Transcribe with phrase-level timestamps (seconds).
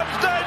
[0.00, 0.39] Stayden!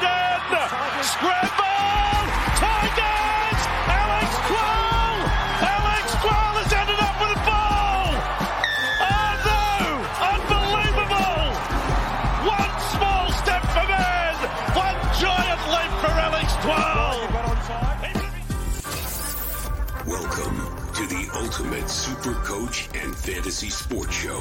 [21.64, 24.36] Ultimate Super Coach and Fantasy Sports Show.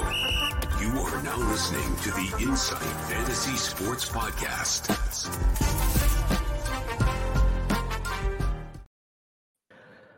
[0.81, 4.89] You are now listening to the Insight Fantasy Sports Podcast.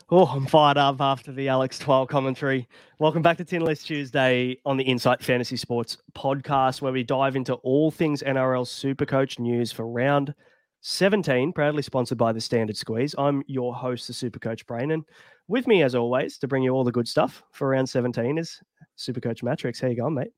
[0.09, 2.67] Oh, I'm fired up after the Alex 12 commentary.
[2.97, 7.35] Welcome back to Tin List Tuesday on the Insight Fantasy Sports podcast, where we dive
[7.35, 10.33] into all things NRL Supercoach news for round
[10.81, 13.13] 17, proudly sponsored by the Standard Squeeze.
[13.17, 15.03] I'm your host, the Supercoach Brain, and
[15.47, 18.61] with me, as always, to bring you all the good stuff for round 17 is
[18.97, 19.81] Supercoach Mattrix.
[19.81, 20.31] How you going, mate?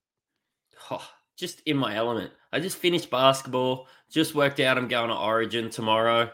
[0.91, 1.05] Oh,
[1.37, 2.31] just in my element.
[2.51, 6.31] I just finished basketball, just worked out I'm going to Origin tomorrow.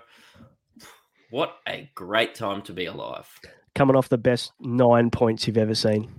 [1.29, 3.27] What a great time to be alive.
[3.75, 6.11] Coming off the best nine points you've ever seen.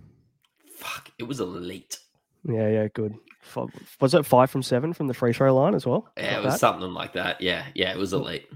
[0.77, 1.99] Fuck, it was elite.
[2.45, 3.15] Yeah, yeah, good.
[4.01, 6.09] Was it five from seven from the free throw line as well?
[6.17, 6.61] Yeah, Not it was bad.
[6.61, 7.41] something like that.
[7.41, 8.49] Yeah, yeah, it was elite.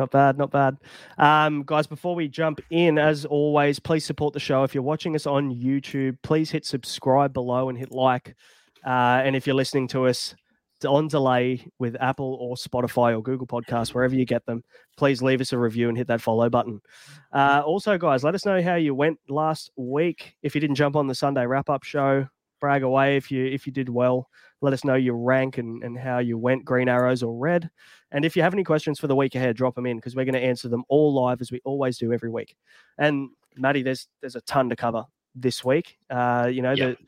[0.00, 0.78] Not bad, not bad.
[1.18, 4.64] Um, guys, before we jump in, as always, please support the show.
[4.64, 8.34] If you're watching us on YouTube, please hit subscribe below and hit like.
[8.82, 10.34] Uh, and if you're listening to us
[10.88, 14.64] on delay with Apple or Spotify or Google Podcasts, wherever you get them,
[14.96, 16.80] please leave us a review and hit that follow button.
[17.30, 20.34] Uh, also, guys, let us know how you went last week.
[20.42, 22.26] If you didn't jump on the Sunday wrap up show,
[22.58, 24.28] brag away if you if you did well.
[24.62, 27.70] Let us know your rank and, and how you went, green arrows or red.
[28.12, 30.24] And if you have any questions for the week ahead, drop them in because we're
[30.24, 32.56] going to answer them all live as we always do every week.
[32.98, 35.04] And Maddie, there's there's a ton to cover
[35.34, 35.98] this week.
[36.10, 36.98] Uh, you know, Yep.
[36.98, 37.04] the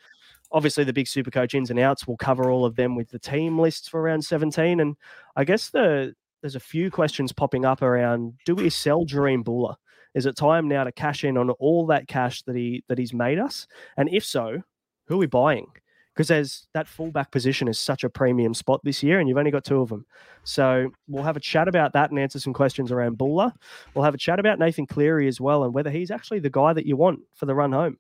[0.53, 2.07] obviously the big super coach ins and outs.
[2.07, 4.81] We'll cover all of them with the team lists for round 17.
[4.81, 4.97] And
[5.35, 9.77] I guess the there's a few questions popping up around do we sell Dream Bula?
[10.15, 13.15] Is it time now to cash in on all that cash that he that he's
[13.15, 13.67] made us?
[13.97, 14.63] And if so,
[15.07, 15.67] who are we buying?
[16.15, 19.51] Because there's that fullback position is such a premium spot this year, and you've only
[19.51, 20.05] got two of them.
[20.45, 23.55] So we'll have a chat about that and answer some questions around Bula.
[23.95, 26.73] We'll have a chat about Nathan Cleary as well and whether he's actually the guy
[26.75, 27.99] that you want for the run home.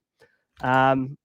[0.61, 1.17] Um,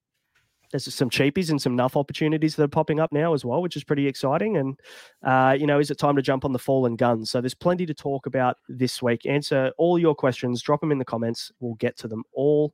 [0.71, 3.75] there's some cheapies and some nuff opportunities that are popping up now as well, which
[3.77, 4.57] is pretty exciting.
[4.57, 4.79] And
[5.23, 7.31] uh, you know, is it time to jump on the fallen guns?
[7.31, 9.25] So there's plenty to talk about this week.
[9.25, 10.61] Answer all your questions.
[10.61, 11.51] Drop them in the comments.
[11.59, 12.73] We'll get to them all.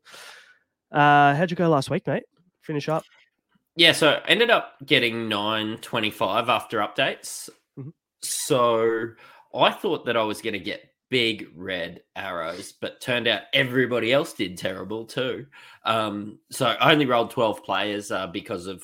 [0.91, 2.23] Uh, how'd you go last week, mate?
[2.62, 3.03] Finish up.
[3.75, 7.49] Yeah, so I ended up getting 925 after updates.
[7.78, 7.93] Mhm.
[8.22, 9.09] So
[9.53, 14.11] I thought that I was going to get big red arrows, but turned out everybody
[14.11, 15.46] else did terrible too.
[15.85, 18.84] Um, so I only rolled 12 players uh, because of,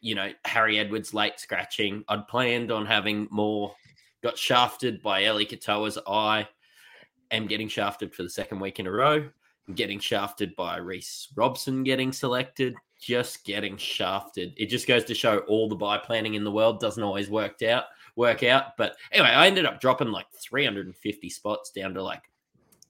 [0.00, 2.04] you know, Harry Edwards late scratching.
[2.08, 3.74] I'd planned on having more,
[4.22, 6.46] got shafted by Eli Katoa's eye,
[7.30, 9.28] am getting shafted for the second week in a row.
[9.68, 14.54] I'm getting shafted by Reece Robson getting selected, just getting shafted.
[14.56, 17.62] It just goes to show all the buy planning in the world doesn't always work
[17.62, 17.84] out
[18.16, 18.76] work out.
[18.76, 22.22] But anyway, I ended up dropping like 350 spots down to like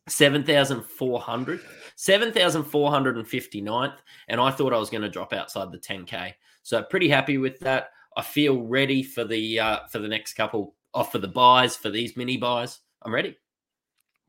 [0.09, 1.61] 7,400,
[1.97, 3.95] 7,459th.
[4.29, 6.33] And I thought I was going to drop outside the 10K.
[6.63, 7.91] So pretty happy with that.
[8.17, 11.91] I feel ready for the uh, for the next couple, off for the buys for
[11.91, 12.81] these mini buys.
[13.03, 13.37] I'm ready.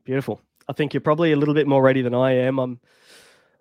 [0.04, 0.42] Beautiful.
[0.68, 2.58] I think you're probably a little bit more ready than I am.
[2.58, 2.80] I'm,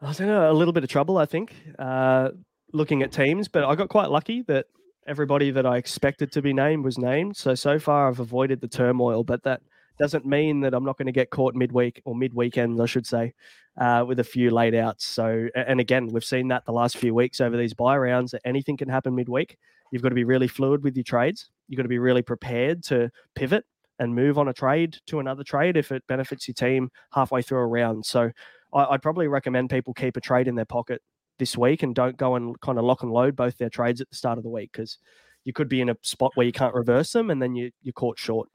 [0.01, 1.17] I was in a little bit of trouble.
[1.17, 2.29] I think uh,
[2.71, 4.67] looking at teams, but I got quite lucky that
[5.07, 7.35] everybody that I expected to be named was named.
[7.35, 9.61] So so far, I've avoided the turmoil, but that
[9.97, 13.07] doesn't mean that I'm not going to get caught midweek or mid weekend, I should
[13.07, 13.33] say,
[13.79, 15.05] uh, with a few late outs.
[15.05, 18.41] So, and again, we've seen that the last few weeks over these buy rounds that
[18.45, 19.57] anything can happen midweek.
[19.91, 21.49] You've got to be really fluid with your trades.
[21.67, 23.65] You've got to be really prepared to pivot
[23.99, 27.59] and move on a trade to another trade if it benefits your team halfway through
[27.59, 28.05] a round.
[28.05, 28.31] So,
[28.73, 31.01] I, would probably recommend people keep a trade in their pocket
[31.39, 34.09] this week and don't go and kind of lock and load both their trades at
[34.09, 34.97] the start of the week because
[35.43, 37.93] you could be in a spot where you can't reverse them and then you, you're
[37.93, 38.49] caught short.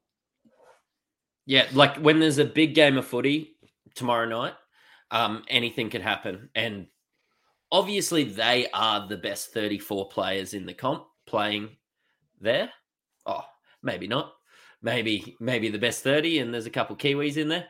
[1.47, 3.57] Yeah, like when there's a big game of footy
[3.95, 4.55] tomorrow night,
[5.11, 6.51] um, anything could happen.
[6.55, 6.87] And
[7.71, 11.71] obviously, they are the best 34 players in the comp playing
[12.41, 12.71] there.
[13.27, 13.45] Oh,
[13.83, 14.33] maybe not.
[14.83, 17.69] Maybe maybe the best 30, and there's a couple Kiwis in there,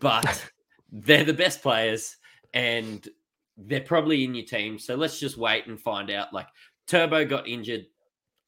[0.00, 0.50] but
[0.90, 2.16] they're the best players,
[2.54, 3.08] and
[3.56, 4.78] they're probably in your team.
[4.78, 6.32] So let's just wait and find out.
[6.32, 6.48] Like
[6.86, 7.86] Turbo got injured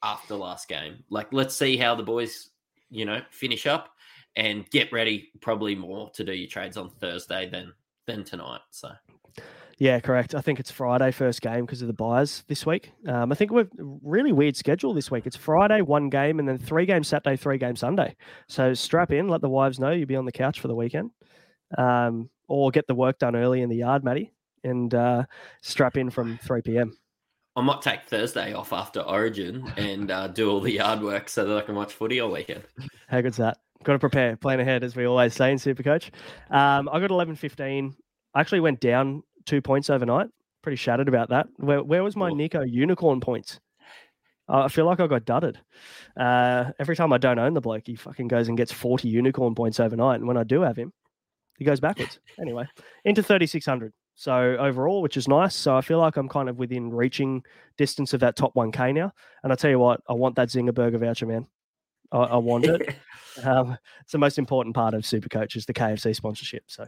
[0.02, 1.04] after last game.
[1.10, 2.50] Like let's see how the boys,
[2.90, 3.90] you know, finish up
[4.36, 7.72] and get ready probably more to do your trades on Thursday than
[8.06, 8.60] than tonight.
[8.70, 8.90] So
[9.78, 10.34] yeah, correct.
[10.34, 12.90] I think it's Friday first game because of the buys this week.
[13.06, 15.24] Um, I think we're really weird schedule this week.
[15.24, 18.16] It's Friday one game and then three games Saturday, three games Sunday.
[18.48, 21.12] So strap in, let the wives know you'll be on the couch for the weekend,
[21.76, 24.32] um, or get the work done early in the yard, Matty,
[24.64, 25.24] and uh,
[25.62, 26.96] strap in from three p.m.
[27.56, 31.44] I might take Thursday off after Origin and uh, do all the yard work so
[31.44, 32.62] that I can watch footy all weekend.
[33.08, 33.58] How good's that?
[33.82, 36.10] Got to prepare, plan ahead, as we always say in Supercoach.
[36.50, 37.96] Um, I got 11 15.
[38.34, 40.28] I actually went down two points overnight.
[40.62, 41.48] Pretty shattered about that.
[41.56, 43.58] Where, where was my Nico unicorn points?
[44.48, 45.56] I feel like I got dudded.
[46.16, 49.54] Uh, every time I don't own the bloke, he fucking goes and gets 40 unicorn
[49.54, 50.20] points overnight.
[50.20, 50.92] And when I do have him,
[51.58, 52.18] he goes backwards.
[52.40, 52.66] anyway,
[53.04, 53.92] into 3,600.
[54.14, 55.54] So overall, which is nice.
[55.54, 57.44] So I feel like I'm kind of within reaching
[57.76, 59.12] distance of that top 1K now.
[59.44, 61.46] And I tell you what, I want that Zinger Burger voucher, man.
[62.10, 62.96] I, I want it.
[63.44, 66.64] um, it's the most important part of Super Coach is the KFC sponsorship.
[66.66, 66.86] So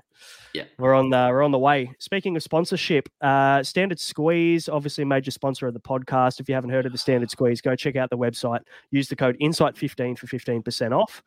[0.55, 1.95] yeah, we're on the we're on the way.
[1.99, 6.41] Speaking of sponsorship, uh, Standard Squeeze, obviously a major sponsor of the podcast.
[6.41, 8.61] If you haven't heard of the Standard Squeeze, go check out the website.
[8.91, 11.23] Use the code Insight15 for 15% off.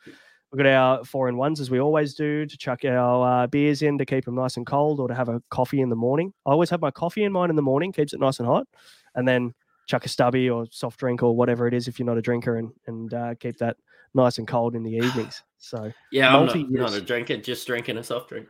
[0.54, 3.82] We've got our four in ones as we always do to chuck our uh, beers
[3.82, 6.32] in to keep them nice and cold or to have a coffee in the morning.
[6.46, 8.68] I always have my coffee in mine in the morning, keeps it nice and hot.
[9.16, 9.56] And then
[9.88, 12.58] chuck a stubby or soft drink or whatever it is if you're not a drinker
[12.58, 13.78] and and uh, keep that
[14.14, 15.42] nice and cold in the evenings.
[15.58, 18.48] So yeah, I'm not, not, a drinker, just drinking a soft drink.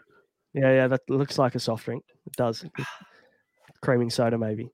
[0.54, 2.04] Yeah, yeah, that looks like a soft drink.
[2.28, 2.66] It does.
[3.82, 4.70] Creaming soda, maybe.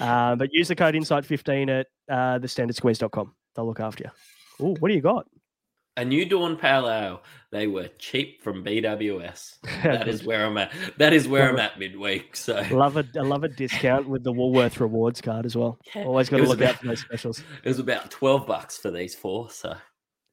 [0.00, 3.34] Uh, but use the code Insight15 at uh, thestandardsqueeze.com.
[3.56, 4.10] They'll look after you.
[4.64, 5.26] Oh, what do you got?
[6.00, 7.22] A new dawn pale ale.
[7.50, 9.58] They were cheap from BWS.
[9.82, 10.72] That is where I'm at.
[10.98, 12.36] That is where I'm at midweek.
[12.36, 15.78] So love a I love a discount with the Woolworth rewards card as well.
[15.94, 16.04] Yeah.
[16.04, 17.42] Always got to look about, out for those specials.
[17.64, 19.50] It was about twelve bucks for these four.
[19.50, 19.74] So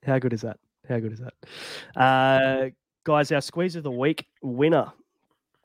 [0.06, 0.58] how good is that?
[0.88, 2.00] How good is that?
[2.00, 2.70] Uh,
[3.04, 4.94] guys, our squeeze of the week winner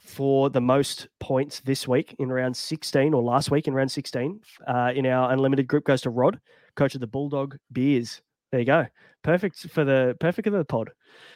[0.01, 4.41] for the most points this week in round 16 or last week in round 16
[4.67, 6.41] uh, in our unlimited group goes to Rod,
[6.75, 8.21] coach of the Bulldog Beers.
[8.53, 8.87] There you go.
[9.25, 10.91] Perfect for the perfect for the pod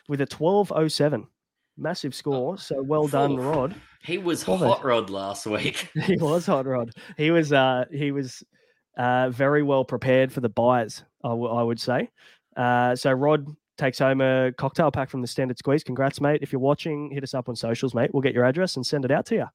[0.08, 1.26] with a 1207.
[1.78, 2.56] Massive score.
[2.58, 3.74] So well done, Rod.
[4.02, 5.90] He was hot rod last week.
[6.04, 6.90] he was hot rod.
[7.16, 8.42] He was uh he was
[8.96, 12.10] uh very well prepared for the buyers, I, w- I would say.
[12.56, 15.84] Uh so Rod takes home a cocktail pack from the standard squeeze.
[15.84, 16.40] Congrats, mate.
[16.42, 18.10] If you're watching, hit us up on socials, mate.
[18.12, 19.46] We'll get your address and send it out to you.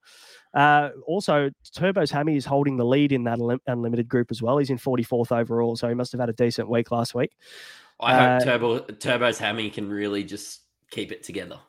[0.53, 4.57] Uh, also, Turbo's Hammy is holding the lead in that unlimited group as well.
[4.57, 7.31] He's in 44th overall, so he must have had a decent week last week.
[7.99, 11.59] I uh, hope Turbo Turbo's Hammy can really just keep it together.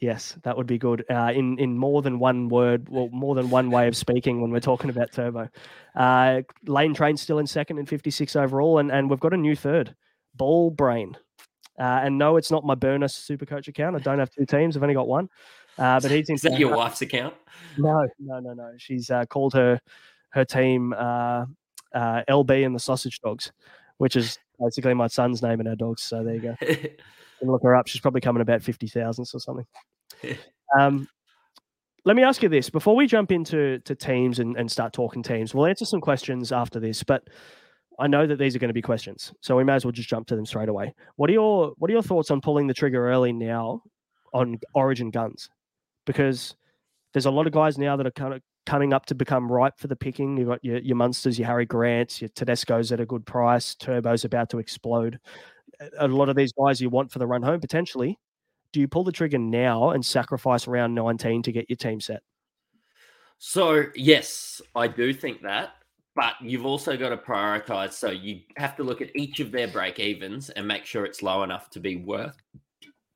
[0.00, 1.04] Yes, that would be good.
[1.10, 4.50] Uh, in in more than one word, well, more than one way of speaking when
[4.50, 5.48] we're talking about Turbo.
[5.96, 9.56] Uh, Lane Train's still in second and 56 overall, and, and we've got a new
[9.56, 9.94] third,
[10.34, 11.16] Ball Brain.
[11.78, 13.96] Uh, and no, it's not my burner super coach account.
[13.96, 14.76] I don't have two teams.
[14.76, 15.28] I've only got one.
[15.78, 16.34] Uh, but he's in.
[16.34, 17.34] Is that your wife's account?
[17.76, 18.72] No, no, no, no.
[18.78, 19.80] She's uh, called her
[20.30, 21.46] her team uh,
[21.94, 23.52] uh, LB and the Sausage Dogs,
[23.98, 26.02] which is basically my son's name and our dogs.
[26.02, 26.56] So there you go.
[26.60, 26.76] you
[27.38, 27.86] can look her up.
[27.86, 29.66] She's probably coming about fifty thousand or something.
[30.78, 31.08] um,
[32.04, 35.22] let me ask you this before we jump into to teams and, and start talking
[35.22, 35.54] teams.
[35.54, 37.28] We'll answer some questions after this, but
[37.98, 40.08] I know that these are going to be questions, so we may as well just
[40.08, 40.94] jump to them straight away.
[41.16, 43.82] What are your What are your thoughts on pulling the trigger early now
[44.32, 45.50] on Origin guns?
[46.08, 46.56] Because
[47.12, 49.74] there's a lot of guys now that are kind of coming up to become ripe
[49.76, 50.38] for the picking.
[50.38, 53.74] You've got your, your Munsters, your Harry Grants, your Tedesco's at a good price.
[53.74, 55.20] Turbo's about to explode.
[55.98, 58.18] A lot of these guys you want for the run home potentially.
[58.72, 62.22] Do you pull the trigger now and sacrifice round 19 to get your team set?
[63.36, 65.74] So, yes, I do think that.
[66.16, 67.92] But you've also got to prioritize.
[67.92, 71.22] So you have to look at each of their break evens and make sure it's
[71.22, 72.42] low enough to be worth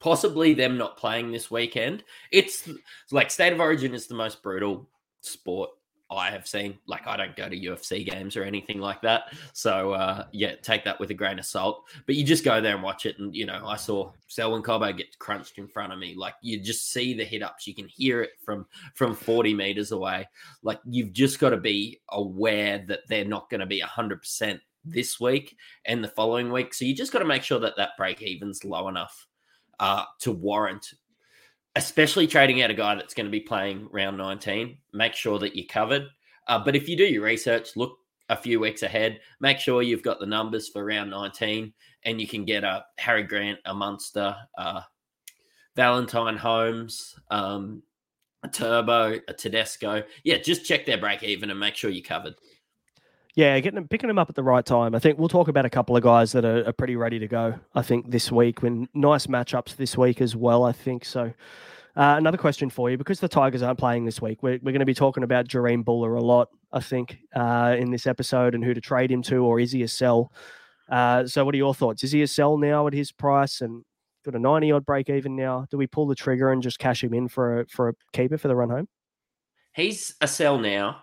[0.02, 2.02] possibly them not playing this weekend.
[2.32, 2.68] It's
[3.12, 4.88] like State of Origin is the most brutal
[5.20, 5.70] sport
[6.10, 6.76] I have seen.
[6.88, 9.32] Like I don't go to UFC games or anything like that.
[9.52, 11.84] So uh, yeah, take that with a grain of salt.
[12.04, 13.20] But you just go there and watch it.
[13.20, 16.16] And you know, I saw Selwyn Cobbo get crunched in front of me.
[16.16, 17.68] Like you just see the hit ups.
[17.68, 20.28] You can hear it from from 40 meters away.
[20.64, 25.20] Like you've just got to be aware that they're not going to be 100% this
[25.20, 26.74] week and the following week.
[26.74, 29.28] So you just got to make sure that that break even's low enough
[29.80, 30.94] uh, to warrant,
[31.76, 34.78] especially trading out a guy that's going to be playing round 19.
[34.92, 36.06] Make sure that you're covered.
[36.48, 37.96] Uh, but if you do your research, look
[38.28, 41.72] a few weeks ahead, make sure you've got the numbers for round 19
[42.04, 44.80] and you can get a Harry Grant, a Munster, uh,
[45.76, 47.82] Valentine Holmes, um,
[48.42, 50.02] a Turbo, a Tedesco.
[50.24, 52.34] Yeah, just check their break even and make sure you're covered.
[53.34, 54.94] Yeah, getting picking them up at the right time.
[54.94, 57.26] I think we'll talk about a couple of guys that are, are pretty ready to
[57.26, 57.54] go.
[57.74, 60.64] I think this week, when nice matchups this week as well.
[60.64, 61.32] I think so.
[61.94, 64.42] Uh, another question for you because the Tigers aren't playing this week.
[64.42, 67.90] We're, we're going to be talking about Jahream Bula a lot, I think, uh, in
[67.90, 70.32] this episode and who to trade him to, or is he a sell?
[70.90, 72.04] Uh, so, what are your thoughts?
[72.04, 73.82] Is he a sell now at his price and
[74.24, 75.66] got a 90 odd break even now?
[75.70, 78.36] Do we pull the trigger and just cash him in for a, for a keeper
[78.36, 78.88] for the run home?
[79.74, 81.02] He's a sell now.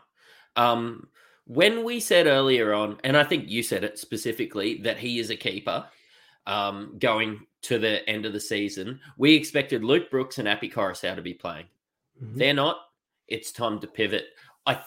[0.56, 1.08] Um,
[1.50, 5.32] when we said earlier on, and I think you said it specifically, that he is
[5.32, 5.84] a keeper
[6.46, 11.16] um, going to the end of the season, we expected Luke Brooks and Api Koroisau
[11.16, 11.66] to be playing.
[12.24, 12.38] Mm-hmm.
[12.38, 12.78] They're not.
[13.28, 14.26] It's time to pivot.
[14.68, 14.80] I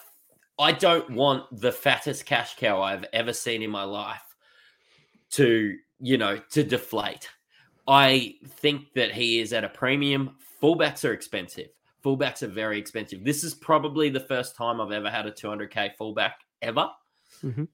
[0.57, 4.23] I don't want the fattest cash cow I've ever seen in my life
[5.31, 7.27] to, you know, to deflate.
[7.89, 10.37] I think that he is at a premium.
[10.61, 11.71] Fullbacks are expensive.
[12.05, 13.25] Fullbacks are very expensive.
[13.25, 16.89] This is probably the first time I've ever had a 200k fullback ever.
[17.43, 17.65] Mm-hmm.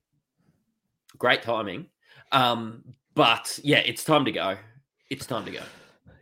[1.17, 1.88] Great timing.
[2.31, 2.84] Um,
[3.15, 4.58] but yeah, it's time to go.
[5.10, 5.62] It's time to go.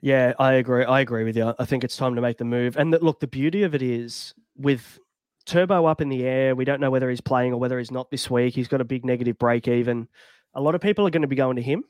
[0.01, 0.85] Yeah, I agree.
[0.85, 1.53] I agree with you.
[1.57, 2.77] I think it's time to make the move.
[2.77, 4.99] And the, look, the beauty of it is with
[5.45, 8.11] Turbo up in the air, we don't know whether he's playing or whether he's not
[8.11, 8.53] this week.
[8.53, 10.07] He's got a big negative break even.
[10.53, 11.83] A lot of people are going to be going to him.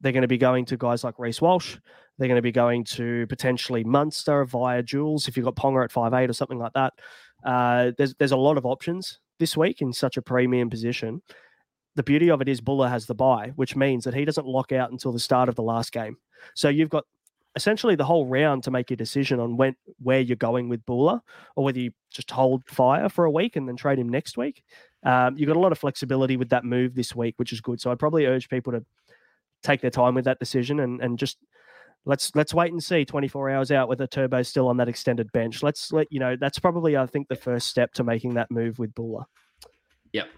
[0.00, 1.76] They're going to be going to guys like Reece Walsh.
[2.18, 5.92] They're going to be going to potentially Munster via duals if you've got Ponga at
[5.92, 6.94] five eight or something like that.
[7.44, 11.22] Uh, there's there's a lot of options this week in such a premium position.
[11.96, 14.70] The beauty of it is Bula has the buy, which means that he doesn't lock
[14.70, 16.16] out until the start of the last game.
[16.54, 17.04] So you've got
[17.56, 21.20] essentially the whole round to make your decision on when where you're going with Bula,
[21.56, 24.62] or whether you just hold fire for a week and then trade him next week.
[25.02, 27.80] Um, you've got a lot of flexibility with that move this week, which is good.
[27.80, 28.84] So I'd probably urge people to
[29.62, 31.38] take their time with that decision and and just
[32.04, 35.62] let's let's wait and see 24 hours out whether Turbo's still on that extended bench.
[35.62, 38.78] Let's let you know that's probably I think the first step to making that move
[38.78, 39.26] with Bula.
[40.12, 40.28] Yep.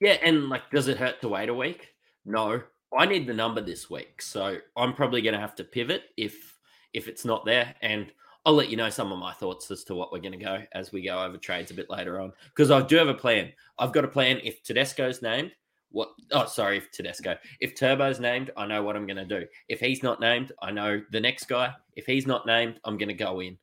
[0.00, 1.88] Yeah, and like, does it hurt to wait a week?
[2.24, 2.62] No,
[2.96, 6.56] I need the number this week, so I'm probably going to have to pivot if
[6.92, 8.12] if it's not there, and
[8.44, 10.62] I'll let you know some of my thoughts as to what we're going to go
[10.72, 13.52] as we go over trades a bit later on because I do have a plan.
[13.78, 15.50] I've got a plan if Tedesco's named
[15.90, 17.36] what oh sorry if Tedesco.
[17.60, 19.44] If Turbo's named, I know what I'm gonna do.
[19.68, 21.72] If he's not named, I know the next guy.
[21.94, 23.56] If he's not named, I'm gonna go in.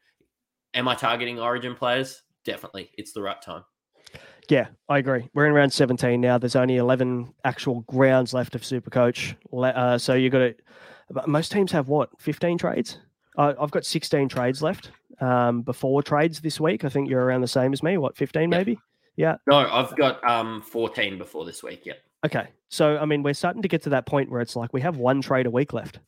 [0.73, 2.23] Am I targeting origin players?
[2.45, 2.89] Definitely.
[2.97, 3.63] It's the right time.
[4.49, 5.29] Yeah, I agree.
[5.33, 6.37] We're in round 17 now.
[6.37, 9.35] There's only 11 actual grounds left of Super Coach.
[9.53, 10.55] Uh, so you've got to.
[11.27, 12.09] Most teams have what?
[12.19, 12.99] 15 trades.
[13.37, 16.83] Uh, I've got 16 trades left um, before trades this week.
[16.83, 17.97] I think you're around the same as me.
[17.97, 18.79] What, 15 maybe?
[19.15, 19.37] Yeah.
[19.47, 21.85] No, I've got um 14 before this week.
[21.85, 21.97] Yep.
[22.25, 22.47] Okay.
[22.69, 24.97] So, I mean, we're starting to get to that point where it's like we have
[24.97, 25.99] one trade a week left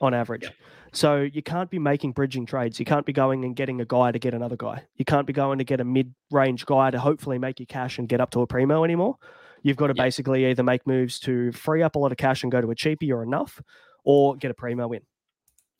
[0.00, 0.42] on average.
[0.44, 0.54] Yep.
[0.92, 2.80] So you can't be making bridging trades.
[2.80, 4.82] You can't be going and getting a guy to get another guy.
[4.96, 8.08] You can't be going to get a mid-range guy to hopefully make you cash and
[8.08, 9.16] get up to a primo anymore.
[9.62, 10.04] You've got to yep.
[10.04, 12.74] basically either make moves to free up a lot of cash and go to a
[12.74, 13.62] cheapie or enough,
[14.04, 15.02] or get a primo in.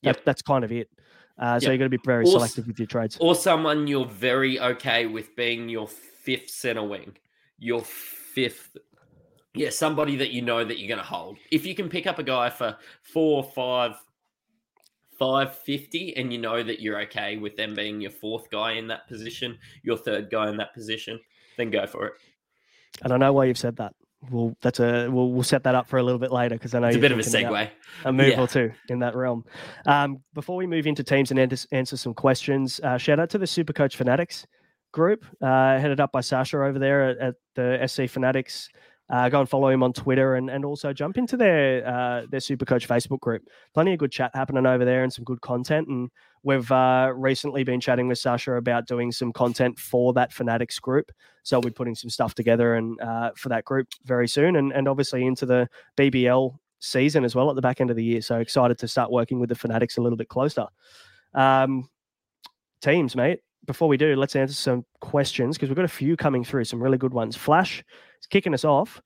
[0.02, 0.16] Yep.
[0.16, 0.88] That, that's kind of it.
[1.38, 1.72] Uh, so yep.
[1.72, 3.16] you've got to be very or, selective with your trades.
[3.20, 7.16] Or someone you're very okay with being your fifth center wing,
[7.58, 8.76] your fifth
[9.54, 11.38] yeah, somebody that you know that you're going to hold.
[11.50, 13.96] If you can pick up a guy for four, five,
[15.18, 18.86] five fifty, and you know that you're okay with them being your fourth guy in
[18.88, 21.18] that position, your third guy in that position,
[21.56, 22.12] then go for it.
[23.02, 23.94] And I know why you've said that.
[24.30, 26.78] We'll that's a we'll we'll set that up for a little bit later because I
[26.78, 27.70] know it's a bit of a segue,
[28.04, 28.40] a move yeah.
[28.40, 29.44] or two in that realm.
[29.86, 33.38] Um, before we move into teams and answer, answer some questions, uh, shout out to
[33.38, 34.46] the Super Coach Fanatics.
[34.92, 38.68] group uh, headed up by Sasha over there at, at the SC Fanatics.
[39.10, 42.40] Uh, go and follow him on Twitter and, and also jump into their uh, their
[42.40, 43.42] Supercoach Facebook group.
[43.74, 45.88] Plenty of good chat happening over there and some good content.
[45.88, 46.10] And
[46.44, 51.10] we've uh, recently been chatting with Sasha about doing some content for that Fanatics group.
[51.42, 54.86] So we're putting some stuff together and uh, for that group very soon, and and
[54.86, 58.22] obviously into the BBL season as well at the back end of the year.
[58.22, 60.66] So excited to start working with the Fanatics a little bit closer.
[61.34, 61.88] Um,
[62.80, 63.40] teams, mate.
[63.66, 66.82] Before we do, let's answer some questions because we've got a few coming through, some
[66.82, 67.36] really good ones.
[67.36, 67.84] Flash
[68.20, 69.00] is kicking us off.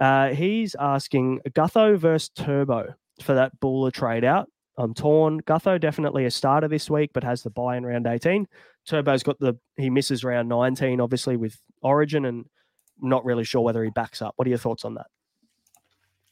[0.00, 4.48] Uh, he's asking Gutho versus Turbo for that Bula trade out.
[4.76, 5.40] I'm torn.
[5.42, 8.46] Gutho definitely a starter this week, but has the buy in round 18.
[8.88, 12.46] Turbo's got the he misses round 19, obviously with Origin, and
[13.00, 14.34] not really sure whether he backs up.
[14.36, 15.06] What are your thoughts on that?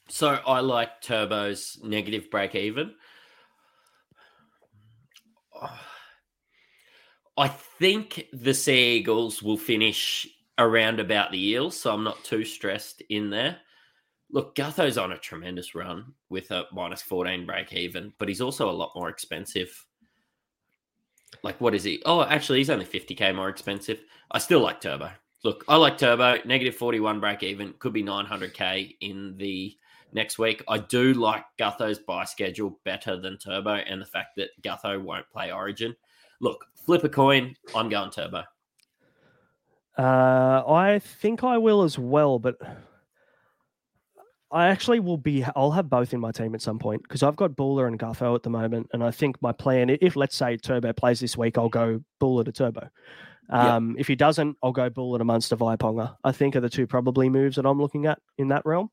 [0.09, 2.93] So I like Turbo's negative break even.
[7.37, 10.27] I think the Sea Eagles will finish
[10.57, 13.57] around about the Eels, so I'm not too stressed in there.
[14.31, 18.69] Look, Gutho's on a tremendous run with a minus 14 break even, but he's also
[18.69, 19.85] a lot more expensive.
[21.43, 22.01] Like, what is he?
[22.05, 24.01] Oh, actually, he's only 50k more expensive.
[24.31, 25.11] I still like Turbo.
[25.43, 26.37] Look, I like Turbo.
[26.45, 29.75] Negative 41 break even could be 900k in the
[30.13, 30.63] next week.
[30.67, 35.29] I do like Gutho's buy schedule better than Turbo, and the fact that Gutho won't
[35.29, 35.95] play Origin.
[36.39, 37.55] Look, flip a coin.
[37.75, 38.43] I'm going Turbo.
[39.97, 42.55] Uh, I think I will as well, but
[44.51, 45.43] I actually will be.
[45.55, 48.35] I'll have both in my team at some point because I've got Bula and Gutho
[48.35, 51.57] at the moment, and I think my plan, if let's say Turbo plays this week,
[51.57, 52.89] I'll go Bula to Turbo.
[53.49, 54.01] Um, yep.
[54.01, 56.15] If he doesn't, I'll go Bula to Munster Vaiponga.
[56.23, 58.89] I think are the two probably moves that I'm looking at in that realm.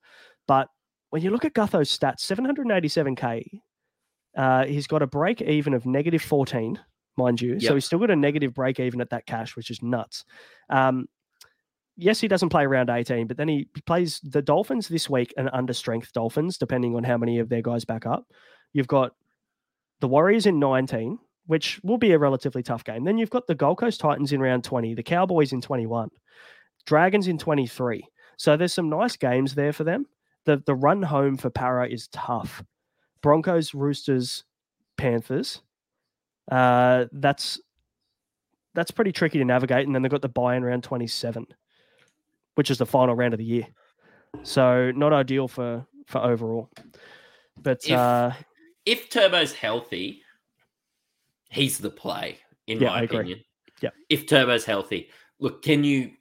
[0.49, 0.69] But
[1.11, 3.61] when you look at Gutho's stats, 787k,
[4.37, 6.79] uh, he's got a break even of negative 14
[7.17, 7.53] mind you.
[7.55, 7.63] Yep.
[7.63, 10.25] So he's still got a negative break even at that cash, which is nuts.
[10.69, 11.07] Um,
[11.97, 15.51] yes, he doesn't play around 18, but then he plays the Dolphins this week and
[15.53, 18.27] under strength Dolphins, depending on how many of their guys back up.
[18.73, 19.13] You've got
[20.01, 23.05] the Warriors in 19, which will be a relatively tough game.
[23.05, 26.11] Then you've got the Gold Coast Titans in round 20, the Cowboys in 21,
[26.87, 28.07] Dragons in 23.
[28.37, 30.07] So there's some nice games there for them.
[30.47, 32.63] The the run home for Parra is tough.
[33.21, 34.45] Broncos, Roosters,
[34.97, 35.61] Panthers
[36.51, 37.61] uh, that's
[38.75, 39.87] that's pretty tricky to navigate.
[39.87, 41.47] And then they've got the buy in round 27,
[42.55, 43.67] which is the final round of the year.
[44.43, 46.71] So not ideal for for overall.
[47.61, 48.33] But if, uh,
[48.87, 50.23] if Turbo's healthy,
[51.51, 53.39] he's the play, in yeah, my I opinion.
[53.39, 53.45] Agree.
[53.83, 53.91] Yeah.
[54.09, 55.11] If Turbo's healthy.
[55.39, 56.13] Look, can you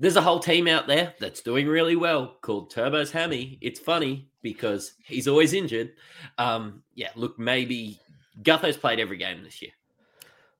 [0.00, 3.58] there's a whole team out there that's doing really well called Turbo's Hammy.
[3.60, 5.92] It's funny because he's always injured.
[6.38, 8.00] Um, yeah, look, maybe
[8.42, 9.72] Gutho's played every game this year.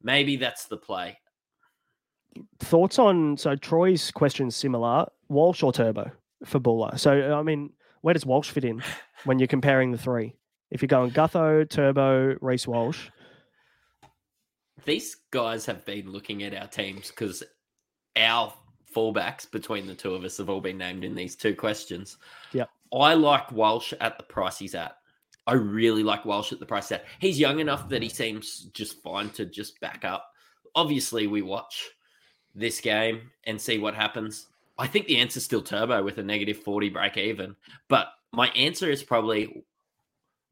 [0.02, 1.18] Maybe that's the play.
[2.60, 6.10] Thoughts on so Troy's question similar Walsh or Turbo
[6.44, 6.96] for Bula?
[6.98, 8.82] So I mean, where does Walsh fit in
[9.24, 10.34] when you're comparing the three?
[10.70, 13.08] If you're going Gutho, Turbo, Reece Walsh.
[14.84, 17.42] These guys have been looking at our teams because
[18.16, 18.52] our
[18.94, 22.16] fullbacks between the two of us have all been named in these two questions.
[22.52, 22.64] Yeah.
[22.92, 24.96] I like Walsh at the price he's at.
[25.50, 27.06] I really like Walsh at the price set.
[27.18, 30.30] He's young enough that he seems just fine to just back up.
[30.76, 31.90] Obviously, we watch
[32.54, 34.46] this game and see what happens.
[34.78, 37.56] I think the answer is still Turbo with a negative 40 break even.
[37.88, 39.64] But my answer is probably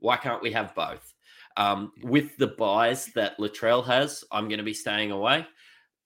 [0.00, 1.14] why can't we have both?
[1.56, 5.46] Um, with the buys that Latrell has, I'm going to be staying away.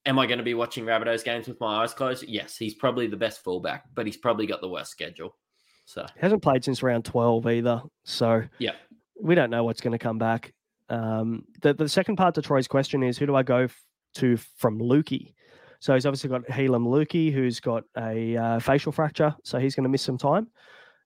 [0.04, 2.24] Am I going to be watching Rabbitohs games with my eyes closed?
[2.28, 5.34] Yes, he's probably the best fullback, but he's probably got the worst schedule.
[5.84, 7.82] So he hasn't played since round twelve either.
[8.04, 8.72] So yeah,
[9.20, 10.52] we don't know what's going to come back.
[10.88, 13.76] Um, the the second part to Troy's question is who do I go f-
[14.16, 15.34] to from Luki?
[15.80, 19.82] So he's obviously got Heilum Luki, who's got a uh, facial fracture, so he's going
[19.82, 20.46] to miss some time.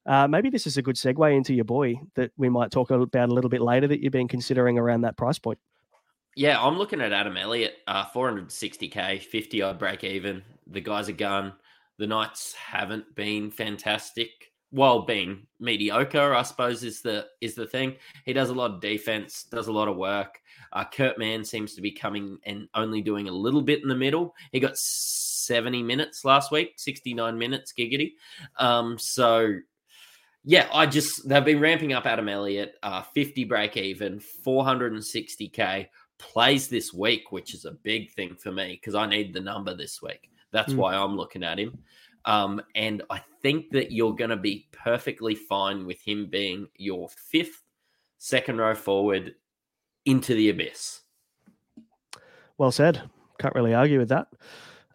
[0.05, 3.29] Uh, maybe this is a good segue into your boy that we might talk about
[3.29, 5.59] a little bit later that you've been considering around that price point.
[6.37, 10.43] Yeah, I'm looking at Adam Elliott, uh, 460k, 50 odd break even.
[10.67, 11.55] The guy's a gun.
[11.99, 17.97] The Knights haven't been fantastic while being mediocre, I suppose is the is the thing.
[18.25, 20.41] He does a lot of defense, does a lot of work.
[20.73, 23.95] Uh, Kurt Mann seems to be coming and only doing a little bit in the
[23.95, 24.35] middle.
[24.53, 28.13] He got 70 minutes last week, 69 minutes, giggity.
[28.59, 29.55] Um, so
[30.45, 36.69] yeah, I just they've been ramping up Adam Elliott, uh, 50 break even, 460k plays
[36.69, 40.01] this week, which is a big thing for me because I need the number this
[40.01, 40.31] week.
[40.53, 40.77] That's mm.
[40.77, 41.79] why I'm looking at him.
[42.27, 47.09] Um, and I think that you're going to be perfectly fine with him being your
[47.09, 47.63] fifth
[48.19, 49.35] second row forward
[50.05, 51.03] into the abyss.
[52.59, 53.03] Well said.
[53.39, 54.29] Can't really argue with that.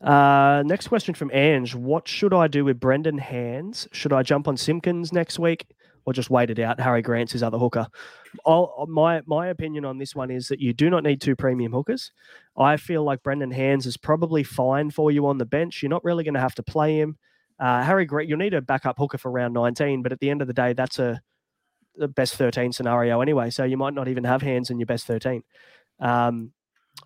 [0.01, 1.75] Uh, next question from Ange.
[1.75, 3.87] What should I do with Brendan Hands?
[3.91, 5.67] Should I jump on Simpkins next week
[6.05, 6.79] or just wait it out?
[6.79, 7.87] Harry Grant's his other hooker.
[8.45, 11.71] I'll, my my opinion on this one is that you do not need two premium
[11.71, 12.11] hookers.
[12.57, 15.81] I feel like Brendan Hands is probably fine for you on the bench.
[15.81, 17.17] You're not really going to have to play him.
[17.59, 20.41] Uh, Harry Grant, you'll need a backup hooker for round 19, but at the end
[20.41, 21.21] of the day, that's a
[21.95, 23.49] the best 13 scenario anyway.
[23.49, 25.43] So you might not even have hands in your best 13.
[25.99, 26.51] Um,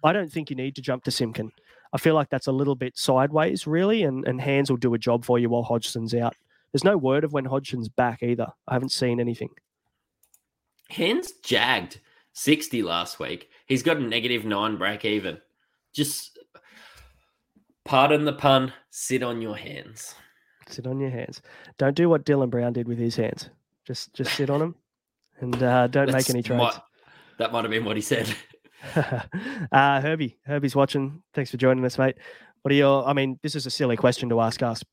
[0.04, 1.50] I don't think you need to jump to Simkin.
[1.94, 5.00] I feel like that's a little bit sideways, really, and, and hands will do a
[5.00, 6.36] job for you while Hodgson's out.
[6.76, 8.48] There's no word of when Hodgson's back either.
[8.68, 9.48] I haven't seen anything.
[10.90, 12.02] Hands jagged
[12.34, 13.48] 60 last week.
[13.66, 15.38] He's got a negative nine break even.
[15.94, 16.38] Just
[17.86, 20.16] pardon the pun, sit on your hands.
[20.68, 21.42] Sit on your hands.
[21.78, 23.50] Don't do what Dylan Brown did with his hands.
[23.88, 24.76] Just just sit on them
[25.40, 26.62] and uh, don't That's make any trades.
[26.62, 26.82] might-
[27.38, 28.36] that might have been what he said.
[29.72, 31.24] uh, Herbie, Herbie's watching.
[31.34, 32.18] Thanks for joining us, mate.
[32.64, 33.08] What are your?
[33.08, 34.84] I mean, this is a silly question to ask us.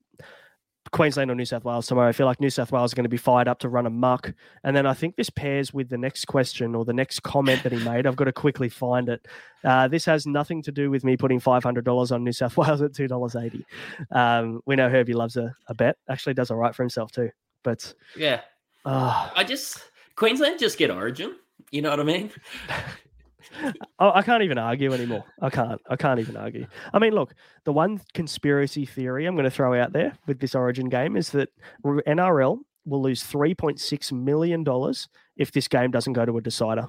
[0.90, 2.08] Queensland or New South Wales tomorrow.
[2.08, 3.90] I feel like New South Wales are going to be fired up to run a
[3.90, 4.34] muck.
[4.64, 7.72] And then I think this pairs with the next question or the next comment that
[7.72, 8.06] he made.
[8.06, 9.26] I've got to quickly find it.
[9.64, 12.92] Uh, this has nothing to do with me putting $500 on New South Wales at
[12.92, 13.64] $2.80.
[14.10, 15.96] Um, we know Herbie loves a, a bet.
[16.08, 17.30] Actually does all right for himself too.
[17.62, 18.40] But Yeah.
[18.84, 19.78] uh, I just,
[20.16, 21.36] Queensland just get origin.
[21.70, 22.30] You know what I mean?
[24.02, 25.24] I, I can't even argue anymore.
[25.40, 25.80] I can't.
[25.88, 26.66] I can't even argue.
[26.92, 27.34] I mean, look,
[27.64, 31.30] the one conspiracy theory I'm going to throw out there with this Origin game is
[31.30, 31.50] that
[31.84, 36.86] NRL will lose 3.6 million dollars if this game doesn't go to a decider.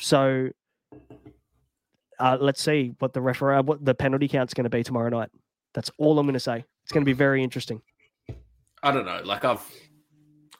[0.00, 0.50] So,
[2.18, 5.30] uh, let's see what the referee, what the penalty count's going to be tomorrow night.
[5.72, 6.62] That's all I'm going to say.
[6.82, 7.80] It's going to be very interesting.
[8.82, 9.22] I don't know.
[9.24, 9.64] Like I've,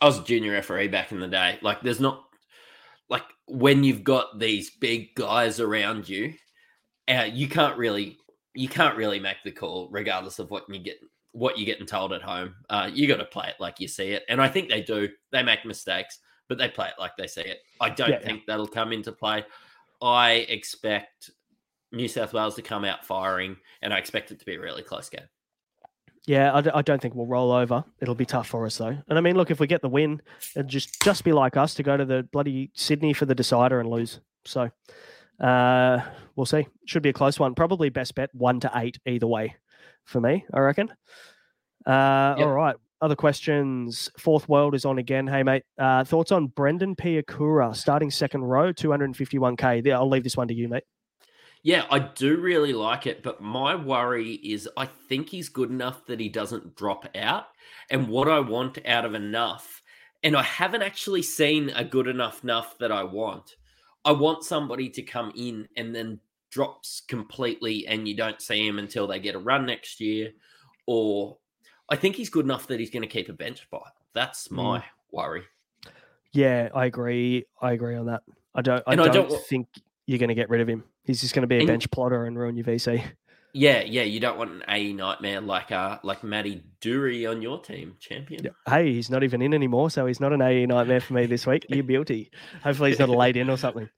[0.01, 1.59] I was a junior referee back in the day.
[1.61, 2.25] Like there's not,
[3.11, 6.33] like when you've got these big guys around you,
[7.09, 8.17] uh, you can't really,
[8.55, 10.97] you can't really make the call regardless of what you get,
[11.33, 12.55] what you're getting told at home.
[12.71, 15.09] Uh, you got to play it like you see it, and I think they do.
[15.33, 17.59] They make mistakes, but they play it like they see it.
[17.81, 18.27] I don't Yeah, yeah.
[18.27, 19.45] think that'll come into play.
[20.01, 21.31] I expect
[21.93, 24.83] New South Wales to come out firing, and I expect it to be a really
[24.83, 25.29] close game.
[26.27, 27.83] Yeah, I, d- I don't think we'll roll over.
[28.01, 28.97] It'll be tough for us though.
[29.09, 30.21] And I mean, look, if we get the win,
[30.55, 33.81] it'd just just be like us to go to the bloody Sydney for the decider
[33.81, 34.21] and lose.
[34.45, 34.71] So
[35.41, 36.01] uh,
[36.37, 36.67] we'll see.
[36.87, 37.55] Should be a close one.
[37.55, 39.57] Probably best bet one to eight either way
[40.05, 40.45] for me.
[40.53, 40.91] I reckon.
[41.87, 42.47] Uh, Yep.
[42.47, 42.77] All right.
[43.03, 44.11] Other questions.
[44.19, 45.27] Fourth World is on again.
[45.27, 49.87] Hey mate, uh, thoughts on Brendan Piakura starting second row, 251k.
[49.87, 50.85] Yeah, I'll leave this one to you, mate.
[51.63, 56.07] Yeah, I do really like it, but my worry is I think he's good enough
[56.07, 57.49] that he doesn't drop out.
[57.91, 59.83] And what I want out of enough,
[60.23, 63.57] and I haven't actually seen a good enough enough that I want.
[64.05, 66.21] I want somebody to come in and then
[66.51, 70.31] drops completely and you don't see him until they get a run next year.
[70.87, 71.37] Or
[71.91, 73.93] I think he's good enough that he's going to keep a bench spot.
[74.15, 74.85] That's my mm.
[75.13, 75.43] worry.
[76.33, 77.45] Yeah, I agree.
[77.61, 78.23] I agree on that.
[78.55, 78.83] I don't.
[78.87, 79.69] I And don't, don't think
[80.07, 80.85] you're going to get rid of him.
[81.05, 83.03] He's just going to be a And- bench plotter and ruin your VC.
[83.53, 87.61] Yeah, yeah, you don't want an AE nightmare like uh like Matty Dury on your
[87.61, 88.47] team, champion.
[88.69, 91.49] Hey, he's not even in anymore, so he's not an AE nightmare for me this
[91.49, 91.67] week.
[91.69, 92.31] You're guilty.
[92.63, 93.91] Hopefully, he's not a late in or something.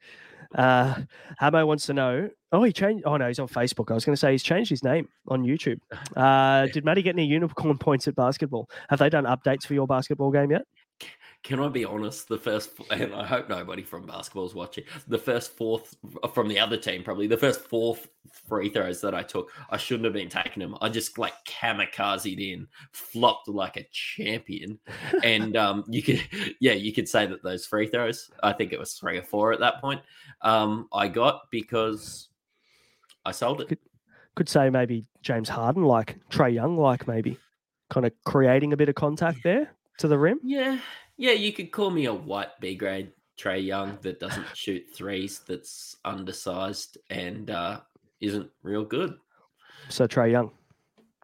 [0.55, 1.03] Uh,
[1.39, 2.31] Hamo wants to know.
[2.51, 3.05] Oh, he changed.
[3.07, 3.91] Oh no, he's on Facebook.
[3.91, 5.81] I was going to say he's changed his name on YouTube.
[6.17, 8.71] Uh, did Matty get any unicorn points at basketball?
[8.89, 10.63] Have they done updates for your basketball game yet?
[11.43, 12.29] Can I be honest?
[12.29, 14.85] The first, and I hope nobody from basketball is watching.
[15.09, 15.97] The first fourth
[16.33, 17.97] from the other team, probably the first four
[18.49, 20.77] free throws that I took, I shouldn't have been taking them.
[20.81, 24.79] I just like kamikazed in, flopped like a champion,
[25.25, 26.23] and um, you could,
[26.61, 28.31] yeah, you could say that those free throws.
[28.43, 30.01] I think it was three or four at that point.
[30.43, 32.29] Um, I got because
[33.25, 33.81] I sold it.
[34.37, 37.37] Could say maybe James Harden, like Trae Young, like maybe
[37.91, 40.41] kind of creating a bit of contact there to the rim.
[40.43, 40.79] Yeah,
[41.23, 45.41] yeah, you could call me a white B grade Trae Young that doesn't shoot threes,
[45.47, 47.79] that's undersized and uh,
[48.21, 49.17] isn't real good.
[49.89, 50.51] So Trae Young.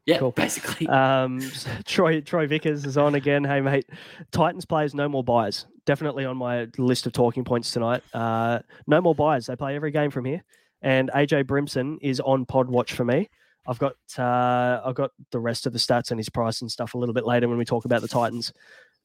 [0.07, 0.31] Yeah, Cool.
[0.31, 0.87] basically.
[0.89, 1.41] Um,
[1.85, 3.43] Troy Troy Vickers is on again.
[3.43, 3.87] Hey mate,
[4.31, 5.67] Titans players no more buys.
[5.85, 8.03] Definitely on my list of talking points tonight.
[8.15, 9.47] Uh, no more buys.
[9.47, 10.45] They play every game from here.
[10.81, 13.29] And AJ Brimson is on pod watch for me.
[13.67, 16.95] I've got uh, I've got the rest of the stats and his price and stuff
[16.95, 18.53] a little bit later when we talk about the Titans.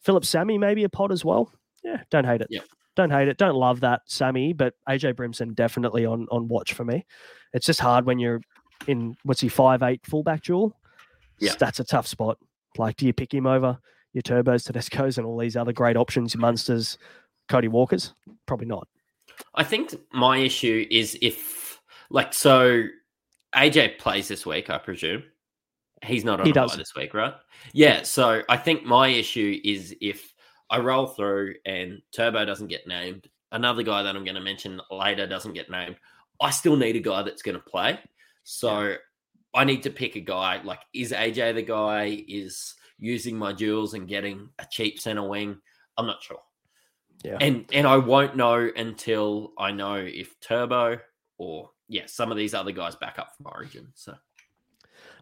[0.03, 1.51] Phillip Sami maybe a pod as well.
[1.83, 2.47] Yeah, don't hate it.
[2.49, 2.65] Yep.
[2.95, 3.37] Don't hate it.
[3.37, 7.05] Don't love that Sami, but AJ Brimson definitely on on watch for me.
[7.53, 8.41] It's just hard when you're
[8.87, 10.77] in what's he five eight fullback dual.
[11.39, 11.55] Yeah.
[11.59, 12.37] that's a tough spot.
[12.77, 13.77] Like, do you pick him over
[14.13, 16.97] your Turbos, Tedesco's, and all these other great options, your Munsters,
[17.49, 18.13] Cody Walkers?
[18.45, 18.87] Probably not.
[19.55, 22.83] I think my issue is if, like, so
[23.55, 25.23] AJ plays this week, I presume.
[26.03, 26.75] He's not on He a does.
[26.77, 27.33] this week, right?
[27.73, 28.03] Yeah.
[28.03, 30.33] So I think my issue is if
[30.69, 34.81] I roll through and Turbo doesn't get named, another guy that I'm going to mention
[34.91, 35.95] later doesn't get named,
[36.41, 37.99] I still need a guy that's going to play.
[38.43, 38.95] So
[39.53, 40.61] I need to pick a guy.
[40.63, 42.23] Like, is AJ the guy?
[42.27, 45.57] Is using my duals and getting a cheap center wing?
[45.97, 46.41] I'm not sure.
[47.23, 47.37] Yeah.
[47.39, 50.99] And and I won't know until I know if Turbo
[51.37, 53.87] or yeah, some of these other guys back up from Origin.
[53.93, 54.15] So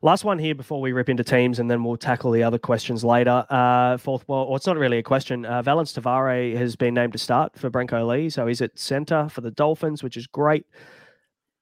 [0.04, 3.04] Last one here before we rip into teams, and then we'll tackle the other questions
[3.04, 3.46] later.
[3.52, 5.46] Uh, fourth, well, well, it's not really a question.
[5.46, 8.80] Uh, Valynce Te Whare has been named to start for Brenko Lee, so he's at
[8.80, 10.66] centre for the Dolphins, which is great.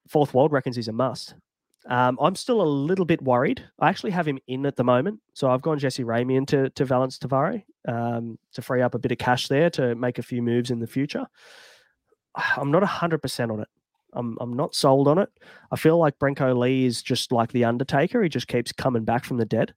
[0.08, 1.36] Fourth World reckons he's a must.
[1.90, 3.62] Um, I'm still a little bit worried.
[3.78, 6.86] I actually have him in at the moment, so I've gone Jesse Ramien to to
[6.86, 10.24] Valynce Te Whare um, to free up a bit of cash there to make a
[10.24, 11.28] few moves in the future.
[12.56, 13.68] I'm not 100% on it.
[14.14, 15.30] I'm I'm not sold on it.
[15.72, 18.22] I feel like Brenko Lee is just like the Undertaker.
[18.22, 19.74] He just keeps coming back from the dead.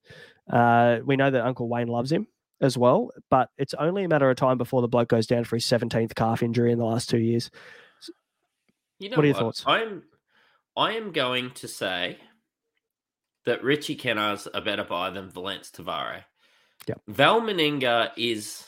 [0.51, 2.27] Uh, we know that Uncle Wayne loves him
[2.61, 5.55] as well, but it's only a matter of time before the bloke goes down for
[5.55, 7.51] his 17th calf injury in the last two years.
[8.99, 9.63] you know What are your thoughts?
[9.65, 10.03] I'm
[10.75, 12.17] I am going to say
[13.45, 16.25] that Richie Kennar's a better buy than Valynce Te Whare.
[16.87, 17.01] Yep.
[17.07, 18.65] Val Meninga is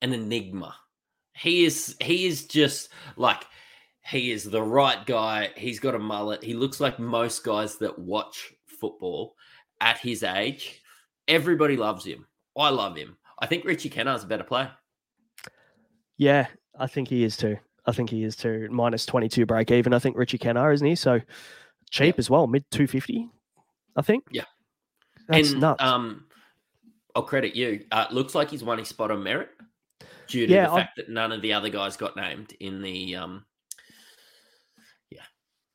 [0.00, 0.76] an enigma.
[1.34, 3.44] He is he is just like
[4.04, 5.50] he is the right guy.
[5.56, 6.42] He's got a mullet.
[6.42, 9.34] He looks like most guys that watch football
[9.80, 10.82] at his age.
[11.28, 12.26] Everybody loves him.
[12.56, 13.16] I love him.
[13.38, 14.72] I think Richie Kennar's a better player.
[16.16, 16.46] Yeah,
[16.78, 17.56] I think he is too.
[17.86, 18.68] I think he is too.
[18.70, 19.94] Minus 22 break even.
[19.94, 20.94] I think Richie Kennar, isn't he?
[20.94, 21.20] So
[21.90, 23.28] cheap as well, mid 250,
[23.96, 24.24] I think.
[24.30, 24.42] Yeah.
[25.28, 25.82] That's and nuts.
[25.82, 26.26] um
[27.14, 27.84] I'll credit you.
[27.90, 29.48] Uh, looks like he's won his spot on merit
[30.28, 32.82] due to Yeah, the I- fact that none of the other guys got named in
[32.82, 33.44] the um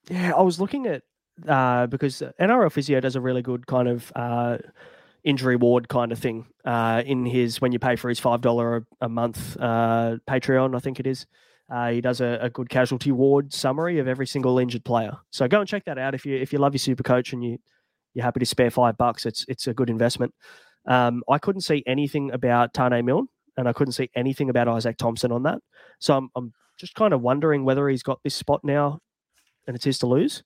[0.10, 1.04] Yeah, I was looking at
[1.48, 4.58] uh, because NRL Physio does a really good kind of uh,
[5.24, 8.86] injury ward kind of thing uh, in his when you pay for his five dollar
[9.02, 11.26] a month uh, Patreon, I think it is.
[11.70, 15.18] Uh, he does a, a good casualty ward summary of every single injured player.
[15.32, 17.44] So go and check that out if you if you love your super coach and
[17.44, 17.58] you
[18.14, 19.26] you're happy to spare five bucks.
[19.26, 20.34] It's it's a good investment.
[20.88, 24.98] Um, I couldn't see anything about Taane Milne, and I couldn't see anything about Isaac
[24.98, 25.58] Thompson on that.
[26.00, 29.00] So I'm I'm just kind of wondering whether he's got this spot now
[29.68, 30.44] and it's his to lose.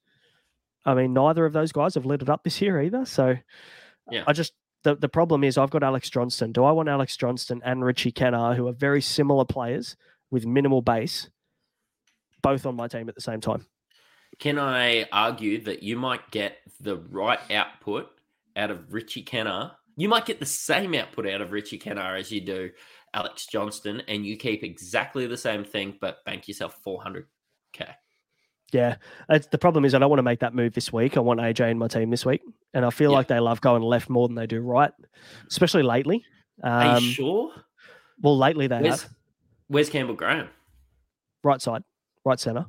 [0.84, 3.04] I mean, neither of those guys have lit it up this year either.
[3.04, 3.34] So uh,
[4.10, 4.24] Yeah.
[4.26, 4.52] I just
[4.82, 6.52] the, the problem is I've got Alex Johnston.
[6.52, 9.96] Do I want Alex Johnston and Richie Kennar, who are very similar players
[10.30, 11.28] with minimal base,
[12.40, 13.66] both on my team at the same time?
[14.38, 18.08] can I argue that you might get the right output
[18.56, 19.72] out of Richie Kennar?
[19.96, 22.70] You might get the same output out of Richie Kennar as you do
[23.12, 27.94] Alex Johnston, and you keep exactly the same thing, but bank yourself 400k.
[28.72, 28.96] Yeah,
[29.28, 31.16] it's, the problem is I don't want to make that move this week.
[31.16, 32.40] I want AJ in my team this week,
[32.74, 33.16] and I feel Yeah.
[33.18, 34.92] like they love going left more than they do right,
[35.48, 36.24] especially lately.
[36.62, 37.52] Are Um, you sure?
[38.22, 39.10] Well, lately they Where's, have
[39.68, 40.48] where's Campbell Graham?
[41.42, 41.82] right side,
[42.24, 42.66] right center.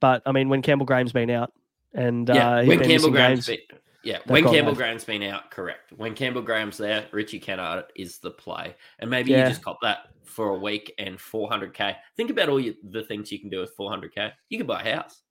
[0.00, 1.52] But I mean, when Campbell Graham's been out,
[1.94, 4.74] and Yeah, uh, he's when Campbell Graham's games, been, yeah, they've when Campbell.
[4.74, 5.92] Graham's been out, correct.
[5.96, 9.44] When Campbell Graham's there, Richie Kennar is the play, and maybe Yeah.
[9.44, 11.96] you just cop that for a week and 400k.
[12.16, 14.32] Think about all you, the things you can do with 400k.
[14.48, 15.22] You can buy a house.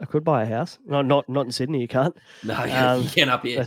[0.00, 0.78] I could buy a house.
[0.86, 1.80] No, not not in Sydney.
[1.80, 2.16] You can't.
[2.44, 3.66] No, you Um, can up here.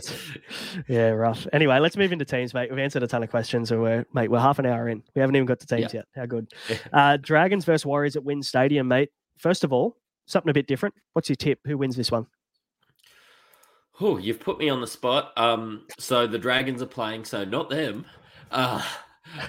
[0.88, 1.46] Yeah, rough.
[1.52, 2.70] Anyway, let's move into teams, mate.
[2.70, 5.02] We've answered a ton of questions, and we're mate, we're half an hour in.
[5.14, 6.06] We haven't even got to teams yet.
[6.16, 6.48] How good?
[6.92, 9.10] Uh, Dragons versus Warriors at WIN Stadium, mate.
[9.38, 10.94] First of all, something a bit different.
[11.12, 11.58] What's your tip?
[11.66, 12.26] Who wins this one?
[14.00, 15.32] Oh, you've put me on the spot.
[15.36, 18.04] Um, so the Dragons are playing, so not them.
[18.50, 18.82] Uh,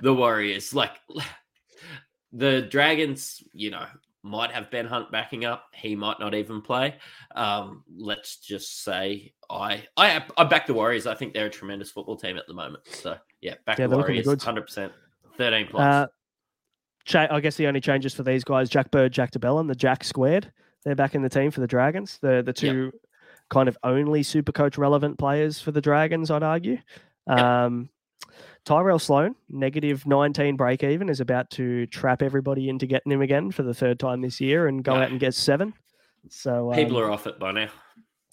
[0.02, 0.74] the Warriors.
[0.74, 0.92] Like
[2.32, 3.86] the Dragons, you know,
[4.26, 5.66] might have Ben Hunt backing up.
[5.74, 6.96] He might not even play.
[7.36, 11.08] Um, let's just say I I I back the Warriors.
[11.08, 12.84] I think they're a tremendous football team at the moment.
[12.88, 14.94] So yeah, back Yeah, the Warriors, hundred percent,
[15.38, 15.82] thirteen plus.
[15.84, 16.08] Uh,
[17.06, 19.76] cha- I guess the only changes for these guys: Jack Bird, Jack de Belin, the
[19.76, 20.52] Jack squared.
[20.84, 22.18] They're back in the team for the Dragons.
[22.22, 22.92] The the two
[23.50, 26.78] kind of only super coach relevant players for the Dragons, I'd argue.
[27.28, 27.90] Um,
[28.66, 33.52] Tyrell Sloan, negative 19 break even, is about to trap everybody into getting him again
[33.52, 35.02] for the third time this year and go No.
[35.04, 35.74] out and get seven.
[36.30, 37.70] So People um, are off it by now.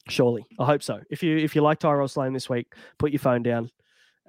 [0.09, 1.01] surely, I hope so.
[1.11, 3.71] If you if you like Tyrell Sloan this week, put your phone down,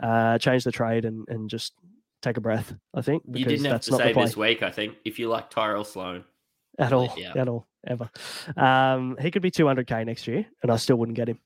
[0.01, 1.73] uh, change the trade, and and just
[2.21, 2.73] take a breath.
[2.93, 4.63] I think You didn't have that's to the say this week.
[4.63, 6.25] I think if you like Tyrell Sloan,
[6.77, 7.31] at all, Yeah.
[7.37, 8.09] at all, ever.
[8.57, 11.39] Um, he could be 200k next year, and I still wouldn't get him.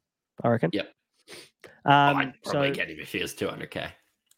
[0.44, 0.70] I reckon.
[0.74, 0.94] Yep.
[1.86, 3.88] Um, I'd probably so get him if he was two hundred k.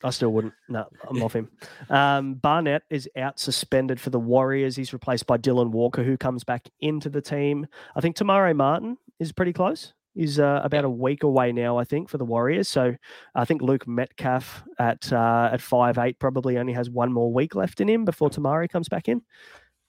[0.03, 0.53] I still wouldn't.
[0.69, 1.49] No, I'm off him.
[1.89, 4.75] Um, Barnett is out suspended for the Warriors.
[4.75, 7.67] He's replaced by Dylan Walker, who comes back into the team.
[7.95, 9.93] I think Te Maire Martin is pretty close.
[10.15, 12.69] He's uh, about a week away now, I think, for the Warriors.
[12.69, 12.95] So
[13.35, 17.55] I think Luke Metcalf at uh, at five eight probably only has one more week
[17.55, 19.21] left in him before Te Maire comes back in.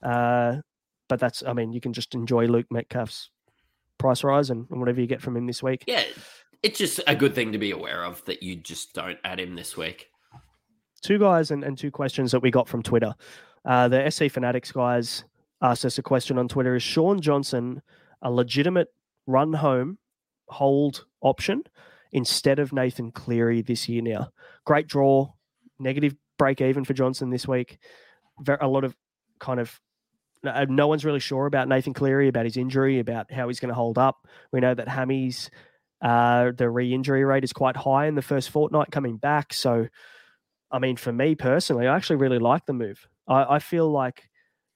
[0.03, 0.57] Uh,
[1.11, 3.31] but that's, I mean, you can just enjoy Luke Metcalf's
[3.97, 5.83] price rise and, and whatever you get from him this week.
[5.85, 6.05] Yeah,
[6.63, 9.55] it's just a good thing to be aware of that you just don't add him
[9.55, 10.07] this week.
[11.01, 13.13] Two guys and, and two questions that we got from Twitter.
[13.65, 15.25] Uh, the SC Fanatics guys
[15.61, 17.81] asked us a question on Twitter Is Shaun Johnson
[18.21, 18.87] a legitimate
[19.27, 19.97] run home
[20.47, 21.63] hold option
[22.13, 24.29] instead of Nathan Cleary this year now?
[24.63, 25.33] Great draw,
[25.77, 27.79] negative break even for Johnson this week.
[28.61, 28.95] A lot of
[29.41, 29.77] kind of
[30.43, 33.69] no, no one's really sure about Nathan Cleary, about his injury, about how he's going
[33.69, 34.27] to hold up.
[34.51, 35.49] We know that Hammy's
[36.01, 39.53] uh, the re-injury rate is quite high in the first fortnight coming back.
[39.53, 39.87] So,
[40.71, 43.07] I mean, for me personally, I actually really like the move.
[43.27, 44.29] I, I feel like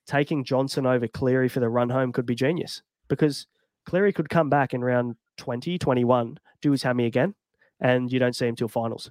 [0.06, 3.48] taking Johnson over Cleary for the run home could be genius because
[3.86, 7.34] Cleary could come back in round 20, 21, do his hammy again,
[7.80, 9.10] and you don't see him till finals.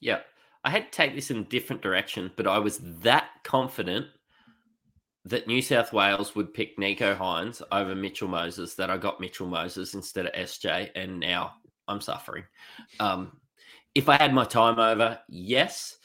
[0.00, 0.20] Yeah.
[0.64, 4.08] I had to take this in a different direction, but I was that confident
[5.26, 9.46] that New South Wales would pick Nicho Hynes over Mitchell Moses that I got Mitchell
[9.46, 11.54] Moses instead of SJ, and now
[11.86, 12.44] I'm suffering.
[12.98, 13.32] Um,
[13.94, 15.96] if I had my time over, yes.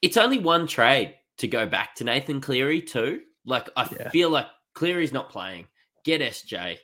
[0.00, 3.20] It's only one trade to go back to Nathan Cleary, too.
[3.44, 4.08] Like, I yeah.
[4.10, 5.66] feel like Cleary's not playing.
[6.04, 6.78] Get SJ.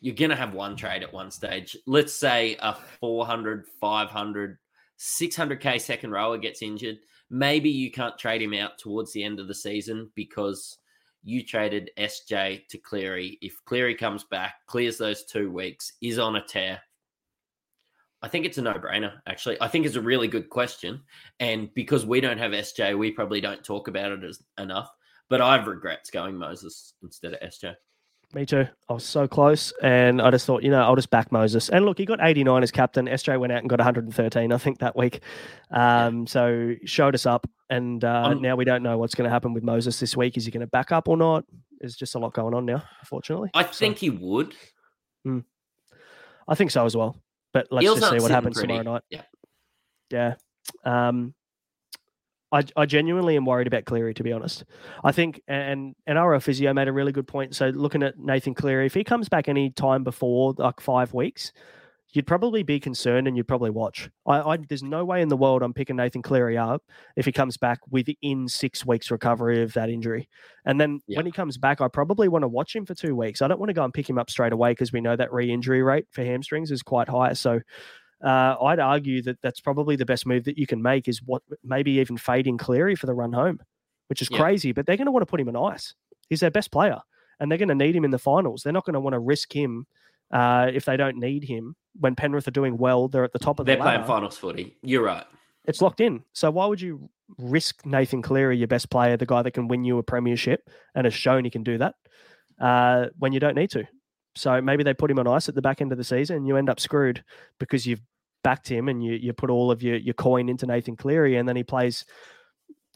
[0.00, 1.76] You're going to have one trade at one stage.
[1.86, 4.58] Let's say a 400, 500,
[4.98, 6.98] 600K second rower gets injured
[7.30, 10.78] maybe you can't trade him out towards the end of the season because
[11.22, 13.38] you traded SJ to Cleary.
[13.42, 16.80] If Cleary comes back, clears those two weeks, is on a tear,
[18.22, 19.60] I think it's a no brainer, actually.
[19.60, 21.02] I think it's a really good question.
[21.38, 24.90] And because we don't have SJ, we probably don't talk about it as enough.
[25.28, 27.74] But I have regrets going Moses instead of SJ.
[28.36, 28.66] Me too.
[28.90, 31.70] I was so close, and I just thought, you know, I'll just back Moses.
[31.70, 33.06] And look, he got 89 as captain.
[33.06, 35.20] SJ went out and got 113, I think, that week.
[35.70, 39.30] Um, so showed us up, and uh, um, now we don't know what's going to
[39.30, 40.36] happen with Moses this week.
[40.36, 41.46] Is he going to back up or not?
[41.80, 43.52] There's just a lot going on now, unfortunately.
[43.54, 44.54] I think so, he would.
[45.24, 45.38] Hmm.
[46.46, 47.16] I think so as well.
[47.54, 48.74] But let's Heels just see what happens pretty.
[48.76, 49.02] tomorrow night.
[49.08, 49.22] Yeah.
[50.10, 50.34] Yeah.
[50.84, 51.34] Um,
[52.52, 54.64] I, I genuinely am worried about Cleary, to be honest.
[55.02, 57.54] I think, and and our physio made a really good point.
[57.54, 61.52] So looking at Nathan Cleary, if he comes back any time before like five weeks,
[62.12, 64.08] you'd probably be concerned and you'd probably watch.
[64.26, 66.82] I, I, there's no way in the world I'm picking Nathan Cleary up
[67.16, 70.28] if he comes back within six weeks recovery of that injury.
[70.64, 71.18] And then yeah.
[71.18, 73.42] when he comes back, I probably want to watch him for two weeks.
[73.42, 75.32] I don't want to go and pick him up straight away because we know that
[75.32, 77.32] re-injury rate for hamstrings is quite high.
[77.34, 77.60] So
[78.24, 81.42] uh, I'd argue that that's probably the best move that you can make is what
[81.62, 83.60] maybe even fading Cleary for the run home,
[84.08, 84.38] which is yeah.
[84.38, 84.72] crazy.
[84.72, 85.94] But they're going to want to put him on ice.
[86.28, 86.98] He's their best player,
[87.38, 88.62] and they're going to need him in the finals.
[88.62, 89.86] They're not going to want to risk him
[90.32, 91.76] uh, if they don't need him.
[91.98, 94.76] When Penrith are doing well, they're at the top of they're the playing finals footy.
[94.82, 95.24] You're right.
[95.64, 96.22] It's locked in.
[96.32, 99.84] So why would you risk Nathan Cleary, your best player, the guy that can win
[99.84, 101.94] you a premiership and has shown he can do that,
[102.60, 103.86] uh, when you don't need to?
[104.36, 106.46] So maybe they put him on ice at the back end of the season and
[106.46, 107.24] you end up screwed
[107.58, 108.02] because you've
[108.44, 111.48] backed him and you, you put all of your, your coin into Nathan Cleary and
[111.48, 112.04] then he plays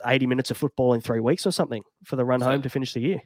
[0.06, 2.68] 80 minutes of football in three weeks or something for the run so, home to
[2.68, 3.22] finish the year.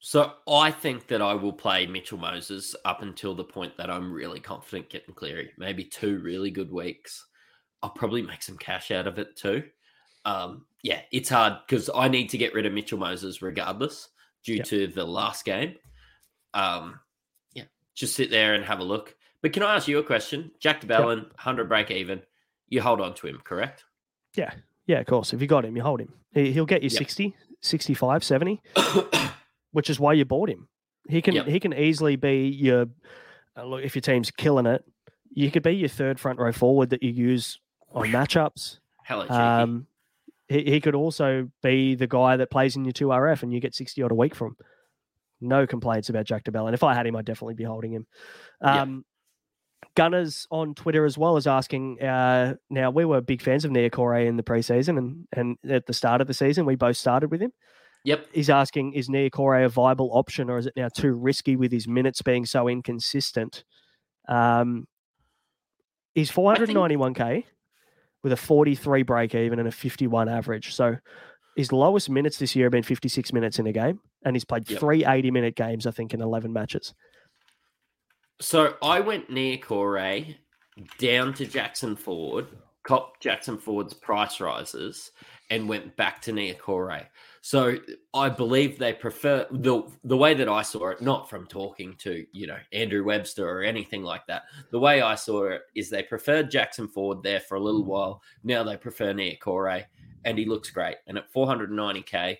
[0.00, 4.12] So I think that I will play Mitchell Moses up until the point that I'm
[4.12, 5.52] really confident getting Cleary.
[5.56, 7.24] Maybe two really good weeks.
[7.82, 9.62] I'll probably make some cash out of it too.
[10.24, 14.08] Um, yeah, it's hard because I need to get rid of Mitchell Moses regardless
[14.44, 14.66] due yep.
[14.66, 15.76] to the last game.
[16.52, 17.00] Um,
[17.94, 19.14] just sit there and have a look.
[19.42, 20.50] But can I ask you a question?
[20.58, 21.26] Jack de Belin, yep.
[21.34, 22.22] 100 break even.
[22.68, 23.84] You hold on to him, correct?
[24.34, 24.52] Yeah.
[24.86, 25.32] Yeah, of course.
[25.32, 26.12] If you got him, you hold him.
[26.32, 26.98] He'll get you yep.
[26.98, 28.60] 60, 65, 70,
[29.72, 30.68] which is why you bought him.
[31.08, 31.46] He can yep.
[31.46, 32.86] he can easily be your
[33.56, 34.82] uh, look if your team's killing it.
[35.30, 37.60] You could be your third front row forward that you use
[37.92, 38.78] on matchups.
[39.04, 39.86] Hello, um,
[40.48, 43.60] he, he could also be the guy that plays in your two RF and you
[43.60, 44.56] get 60 odd a week from
[45.40, 46.68] no complaints about Jack de Belin.
[46.68, 48.06] And if I had him, I'd definitely be holding him.
[48.60, 49.04] Um,
[49.84, 49.90] yeah.
[49.96, 52.02] Gunners on Twitter as well is asking.
[52.02, 55.92] Uh, now we were big fans of Niukore in the preseason, and and at the
[55.92, 57.52] start of the season, we both started with him.
[58.04, 58.26] Yep.
[58.32, 61.88] He's asking, is Niukore a viable option, or is it now too risky with his
[61.88, 63.64] minutes being so inconsistent?
[64.28, 64.86] Um,
[66.14, 67.46] he's 491k think...
[68.22, 70.74] with a 43 break even and a 51 average.
[70.74, 70.96] So
[71.56, 74.68] his lowest minutes this year have been 56 minutes in a game, and he's played
[74.68, 74.80] yep.
[74.80, 76.94] three 80 minute games, I think, in 11 matches.
[78.40, 80.36] So I went Niukore
[80.98, 82.48] down to Jackson Ford
[82.84, 85.10] cop Jackson Ford's price rises
[85.50, 87.06] and went back to Niukore.
[87.40, 87.76] So
[88.14, 92.24] I believe they prefer the the way that I saw it, not from talking to
[92.32, 94.44] you know Andrew Webster or anything like that.
[94.70, 98.22] The way I saw it is they preferred Jackson Ford there for a little while.
[98.44, 99.84] Now they prefer Niukore,
[100.24, 100.96] and he looks great.
[101.06, 102.38] And at 490k,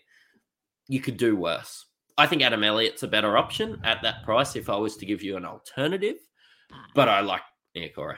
[0.88, 1.86] you could do worse.
[2.16, 5.22] I think Adam Elliott's a better option at that price if I was to give
[5.22, 6.16] you an alternative,
[6.94, 7.42] but I like
[7.76, 8.16] Niukore.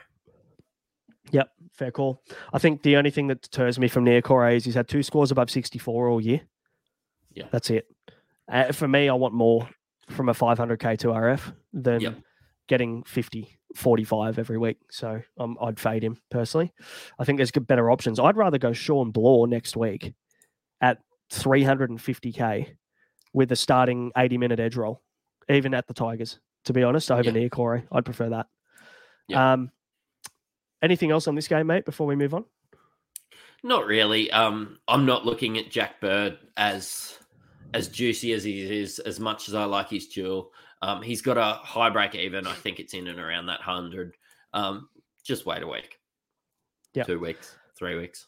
[1.32, 2.22] Yep, fair call.
[2.52, 5.30] I think the only thing that deters me from Niukore is he's had two scores
[5.30, 6.40] above 64 all year.
[7.32, 7.46] Yeah.
[7.50, 7.86] That's it.
[8.50, 9.68] Uh, for me, I want more
[10.08, 12.14] from a 500k to RF than Yep.
[12.68, 14.76] getting 50, 45 every week.
[14.90, 16.72] So um, I'd fade him personally.
[17.18, 18.20] I think there's good, better options.
[18.20, 20.14] I'd rather go Shawn Blore next week
[20.80, 20.98] at
[21.30, 22.76] 350k
[23.32, 25.02] with a starting 80 minute edge roll,
[25.48, 27.48] even at the Tigers, to be honest, over Yeah.
[27.48, 28.46] Corey, I'd prefer that.
[29.28, 29.52] Yeah.
[29.52, 29.70] Um,
[30.82, 32.44] anything else on this game, mate, before we move on?
[33.62, 34.30] Not really.
[34.30, 37.18] Um, I'm not looking at Jack Bird as
[37.74, 40.52] as juicy as he is, as much as I like his dual.
[40.82, 42.46] Um, he's got a high break even.
[42.46, 44.14] I think it's in and around that hundred.
[44.52, 44.88] Um,
[45.24, 45.98] just wait a week.
[46.94, 47.02] Yeah.
[47.02, 48.26] Two weeks, three weeks.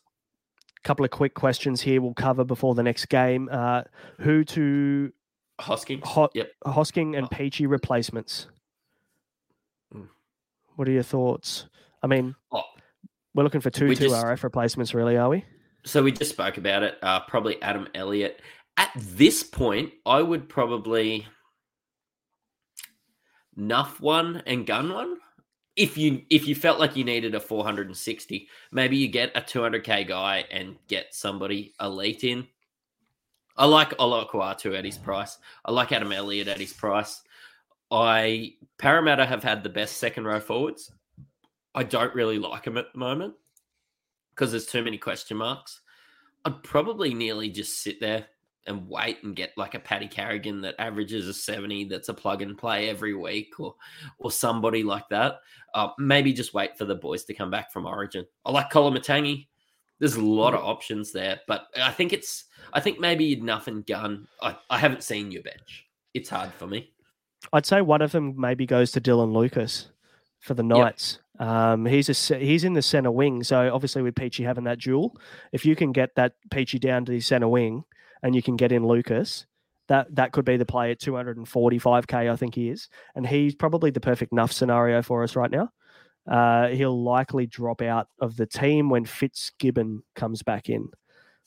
[0.88, 3.50] Couple of quick questions here we'll cover before the next game.
[3.52, 3.82] Uh,
[4.20, 5.12] who to
[5.60, 6.00] Hoskins.
[6.06, 6.50] Ho- Yep.
[6.64, 7.28] Hosking and Oh.
[7.36, 8.46] Peachey replacements?
[9.94, 10.08] Mm.
[10.76, 11.66] What are your thoughts?
[12.02, 12.62] I mean, Oh,
[13.34, 15.44] we're looking for two We two just- RF replacements, really, are we?
[15.84, 16.96] So we just spoke about it.
[17.02, 18.40] Uh, probably Adam Elliott.
[18.78, 21.26] At this point, I would probably
[23.54, 25.18] nuff one and gun one.
[25.78, 30.08] If you if you felt like you needed a 460, maybe you get a 200k
[30.08, 32.48] guy and get somebody elite in.
[33.56, 35.38] I like Olakau'atu at his price.
[35.64, 37.22] I like Adam Elliott at his price.
[37.92, 40.92] I Parramatta have had the best second row forwards.
[41.74, 43.34] I don't really like them at the moment
[44.30, 45.80] because there's too many question marks.
[46.44, 48.26] I'd probably nearly just sit there
[48.68, 52.42] and wait and get like a Paddy Carrigan that averages a 70 that's a plug
[52.42, 53.74] and play every week or
[54.18, 55.40] or somebody like that.
[55.74, 58.24] Uh, maybe just wait for the boys to come back from Origin.
[58.44, 59.46] I like Koloamatangi.
[59.98, 63.82] There's a lot of options there, but I think it's I think maybe you'd nothing
[63.82, 64.28] gun.
[64.40, 65.86] I, I haven't seen your bench.
[66.14, 66.92] It's hard for me.
[67.52, 69.88] I'd say one of them maybe goes to Dylan Lucas
[70.40, 71.18] for the Knights.
[71.38, 75.16] Um, he's a he's in the center wing, so obviously with Peachey having that dual,
[75.52, 77.84] if you can get that Peachey down to the center wing
[78.22, 79.46] and you can get in Lucas,
[79.88, 82.30] that that could be the play at 245k.
[82.30, 85.70] I think he is, and he's probably the perfect enough scenario for us right now.
[86.26, 90.88] Uh, he'll likely drop out of the team when Fitzgibbon comes back in,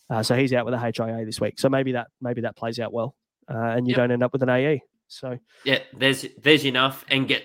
[0.09, 1.59] uh, so he's out with a HIA this week.
[1.59, 3.15] So maybe that maybe that plays out well,
[3.49, 3.97] uh, and you Yep.
[3.97, 4.81] don't end up with an AE.
[5.07, 7.43] So Yeah, there's there's enough and get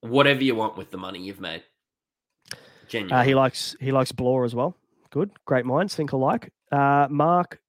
[0.00, 1.64] whatever you want with the money you've made.
[2.88, 3.20] Genuinely.
[3.20, 4.76] Uh, he likes he likes Blore as well.
[5.10, 6.52] Good, great minds think alike.
[6.70, 7.60] Uh, Mark,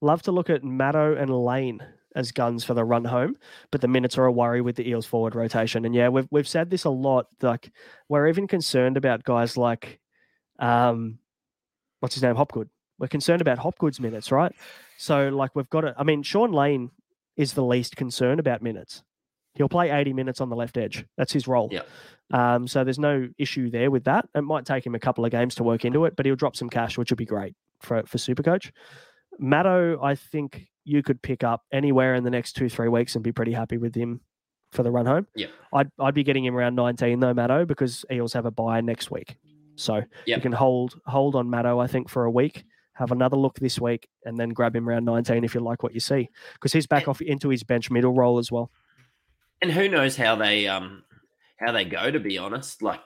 [0.00, 1.82] love to look at Maddo and Lane
[2.14, 3.36] as guns for the run home,
[3.70, 5.84] but the minutes are a worry with the Eels forward rotation.
[5.84, 7.26] And yeah, we've we've said this a lot.
[7.42, 7.70] Like
[8.08, 10.00] we're even concerned about guys like,
[10.58, 11.18] um,
[12.00, 12.70] what's his name, Hopgood.
[12.98, 14.52] We're concerned about Hopgood's minutes, right?
[14.96, 15.94] So like we've got it.
[15.98, 16.90] I mean, Shaun Lane
[17.36, 19.02] is the least concerned about minutes.
[19.54, 21.04] He'll play 80 minutes on the left edge.
[21.16, 21.70] That's his role.
[21.72, 21.82] Yeah.
[22.30, 24.28] Um, so there's no issue there with that.
[24.34, 26.56] It might take him a couple of games to work into it, but he'll drop
[26.56, 28.70] some cash, which would be great for for Supercoach.
[29.38, 33.24] Matto, I think you could pick up anywhere in the next two three weeks and
[33.24, 34.20] be pretty happy with him
[34.72, 35.26] for the run home.
[35.34, 35.48] Yeah.
[35.72, 39.10] I'd I'd be getting him around 19 though, Matto, because Eels have a bye next
[39.10, 39.36] week.
[39.76, 40.02] So
[40.36, 42.64] you can hold hold on Matto, I think, for a week.
[42.94, 45.92] Have another look this week, and then grab him around 19 if you like what
[45.92, 48.70] you see, because he's back off into his bench middle role as well.
[49.60, 51.02] and who knows how they um
[51.58, 53.00] how they go to be honest like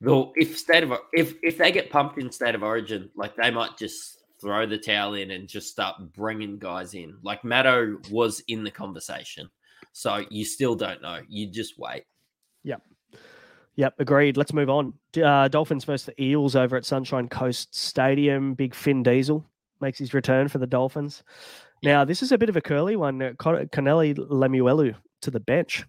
[0.00, 3.50] the if state of if if they get pumped in state of origin like they
[3.50, 4.13] might just
[4.44, 8.70] throw the towel in and just start bringing guys in like Matto was in the
[8.70, 9.48] conversation
[9.92, 12.04] so you still don't know you just wait
[12.62, 12.82] Yep,
[13.76, 14.36] Yep, agreed.
[14.36, 14.94] Let's move on.
[15.20, 18.54] Uh, Dolphins versus the Eels over at Sunshine Coast Stadium.
[18.54, 19.44] Big Finn Diesel
[19.80, 21.24] makes his return for the Dolphins.
[21.82, 23.20] Now, this is a bit of a curly one.
[23.20, 25.84] Uh, Con- Connelly Lemuelu to the bench.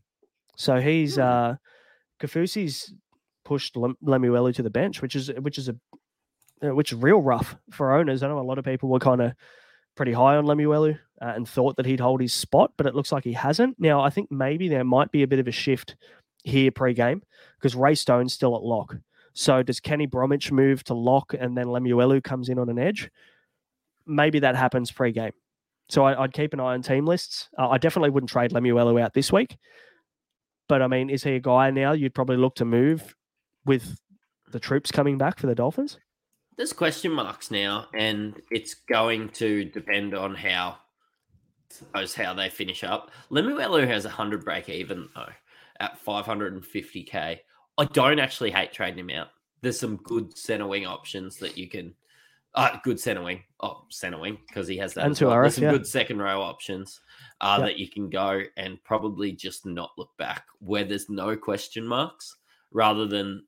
[0.57, 1.21] So he's Hmm.
[1.21, 1.55] uh
[2.19, 2.93] Kaufusi's
[3.45, 5.75] pushed Lem- Lemuelu to the bench, which is which is a
[6.61, 8.23] which is real rough for owners.
[8.23, 9.33] I know a lot of people were kind of
[9.95, 13.11] pretty high on Lemuelu uh, and thought that he'd hold his spot, but it looks
[13.11, 13.79] like he hasn't.
[13.79, 15.95] Now, I think maybe there might be a bit of a shift
[16.43, 17.21] here pre-game
[17.57, 18.95] because Ray Stone's still at lock.
[19.33, 23.09] So does Kenny Bromwich move to lock and then Lemuelu comes in on an edge?
[24.05, 25.33] Maybe that happens pre-game.
[25.89, 27.49] So I, I'd keep an eye on team lists.
[27.57, 29.57] Uh, I definitely wouldn't trade Lemuelu out this week.
[30.67, 33.15] But I mean, is he a guy now you'd probably look to move
[33.65, 33.97] with
[34.51, 35.99] the troops coming back for the Dolphins?
[36.57, 40.77] There's question marks now, and it's going to depend on how
[41.69, 43.11] suppose how they finish up.
[43.29, 45.29] Lemuelu has a hundred break even though
[45.79, 47.39] at 550k.
[47.77, 49.27] I don't actually hate trading him out.
[49.61, 51.93] There's some good center wing options that you can.
[52.53, 53.43] Uh, good center wing.
[53.59, 55.05] Oh, center wing because he has that.
[55.05, 55.31] And well.
[55.31, 55.71] Tuareg, There's some yeah.
[55.71, 57.01] good second row options
[57.41, 61.85] uh, that you can go and probably just not look back where there's no question
[61.85, 62.37] marks,
[62.71, 63.43] rather than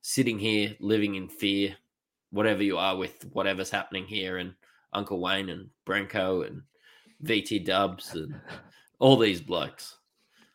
[0.00, 1.76] sitting here living in fear,
[2.30, 4.54] whatever you are with whatever's happening here, and
[4.92, 6.62] Uncle Wayne and Branko and
[7.24, 8.34] VT Dubs and
[8.98, 9.96] all these blokes.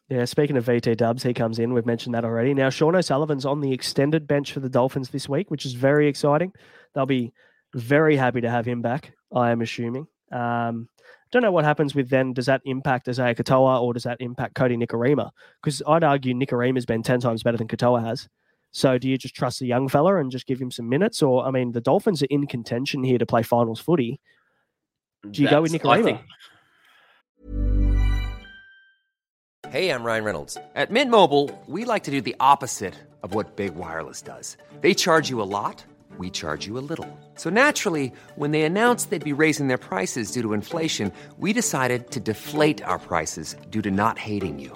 [0.09, 1.73] Yeah, speaking of VT Dubs, he comes in.
[1.73, 2.53] We've mentioned that already.
[2.53, 6.07] Now, Sean O'Sullivan's on the extended bench for the Dolphins this week, which is very
[6.07, 6.51] exciting.
[6.93, 7.33] They'll be
[7.73, 10.07] very happy to have him back, I am assuming.
[10.31, 10.89] Um,
[11.31, 12.33] don't know what happens with then.
[12.33, 15.31] Does that impact Isaiah Katoa or does that impact Kodi Nikorima?
[15.61, 18.29] Because I'd argue Nikorima's been 10 times better than Katoa has.
[18.73, 21.21] So do you just trust the young fella and just give him some minutes?
[21.21, 24.19] Or, I mean, the Dolphins are in contention here to play finals footy.
[25.29, 26.21] Do you go with That's- I Nikorima?
[29.69, 30.57] Hey, I'm Ryan Reynolds.
[30.75, 32.93] At Mint Mobile, we like to do the opposite
[33.23, 34.57] of what Big Wireless does.
[34.81, 35.83] They charge you a lot,
[36.17, 37.07] we charge you a little.
[37.35, 42.11] So naturally, when they announced they'd be raising their prices due to inflation, we decided
[42.11, 44.75] to deflate our prices due to not hating you.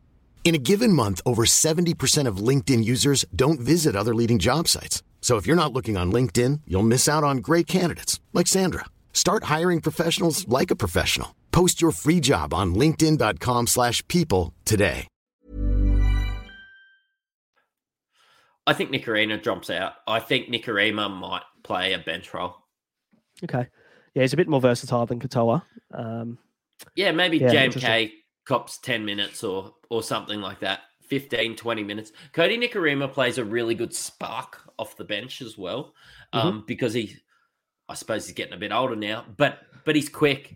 [0.43, 5.01] In a given month, over 70% of LinkedIn users don't visit other leading job sites.
[5.21, 8.85] So if you're not looking on LinkedIn, you'll miss out on great candidates like Sandra.
[9.13, 11.35] Start hiring professionals like a professional.
[11.53, 15.07] Post your free job on linkedin.com/people slash people today.
[18.67, 19.93] I think Nikorima drops out.
[20.07, 22.55] I think Nikorima might play a bench role.
[23.43, 23.67] Okay.
[24.13, 25.63] Yeah, he's a bit more versatile than Katoa.
[25.93, 26.37] Um,
[26.95, 28.09] Yeah, maybe Yeah, JMK interesting.
[28.45, 30.81] Cops 10 minutes or or something like that.
[31.11, 32.13] 15, 20 minutes.
[32.33, 35.93] Kodi Nikorima plays a really good spark off the bench as well.
[36.33, 36.47] Mm-hmm.
[36.47, 37.17] Um, because he
[37.89, 40.55] I suppose he's getting a bit older now, but but he's quick.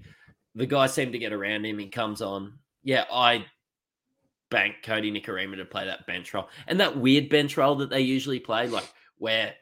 [0.55, 1.77] The guys seem to get around him.
[1.77, 2.59] He comes on.
[2.83, 3.45] Yeah, I
[4.49, 6.47] bank Kodi Nikorima to play that bench role.
[6.67, 9.53] And that weird bench role that they usually play, like where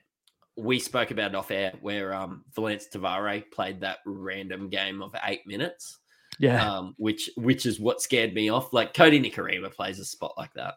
[0.55, 5.01] we spoke about it off air, where um Valynce Te Whare played that random game
[5.01, 5.97] of eight minutes
[6.39, 6.69] yeah.
[6.77, 8.73] um, which which is what scared me off.
[8.73, 10.75] Like Kodi Nikorima plays a spot like that.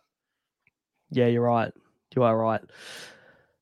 [1.11, 1.73] Yeah, you're right.
[2.15, 2.61] You are right.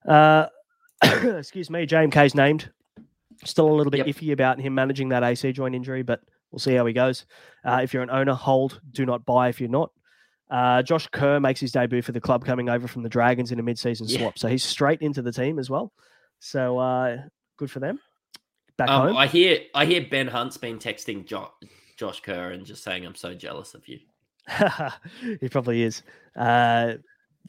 [0.07, 0.47] Uh,
[1.03, 1.87] excuse me.
[1.87, 2.71] JMK's named.
[3.45, 4.17] Still a little bit Yep.
[4.17, 6.21] iffy about him managing that AC joint injury, but
[6.51, 7.27] we'll see how he goes.
[7.65, 8.81] Uh, if you're an owner, hold.
[8.93, 9.91] Do not buy if you're not.
[10.51, 13.59] Uh, Josh Kerr makes his debut for the club coming over from the Dragons in
[13.59, 14.19] a mid-season Yeah.
[14.21, 15.93] swap, so he's straight into the team as well.
[16.39, 17.17] So uh,
[17.59, 17.99] good for them.
[18.77, 19.17] Back Um, home.
[19.17, 21.51] I hear I hear Ben Hunt's been texting jo-
[21.97, 24.01] Josh Kerr and just saying I'm so jealous of you.
[25.41, 26.03] he probably is.
[26.37, 26.95] Uh,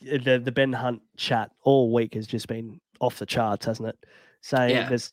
[0.02, 3.98] the the Ben Hunt chat all week has just been off the charts, hasn't it?
[4.42, 4.88] So Yeah.
[4.88, 5.12] there's,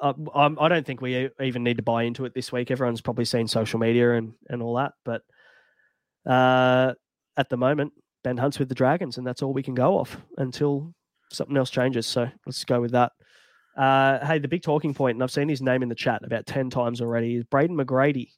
[0.00, 2.70] uh, I'm, I don't think we even need to buy into it this week.
[2.70, 5.22] Everyone's probably seen social media and and all that, but
[6.26, 6.94] uh,
[7.36, 10.16] at the moment, Ben Hunt's with the Dragons, and that's all we can go off
[10.36, 10.92] until
[11.32, 12.06] something else changes.
[12.06, 13.12] So let's go with that.
[13.76, 16.46] Uh, hey, the big talking point, and I've seen his name in the chat about
[16.46, 17.36] ten times already.
[17.36, 18.30] Is Braden McGrady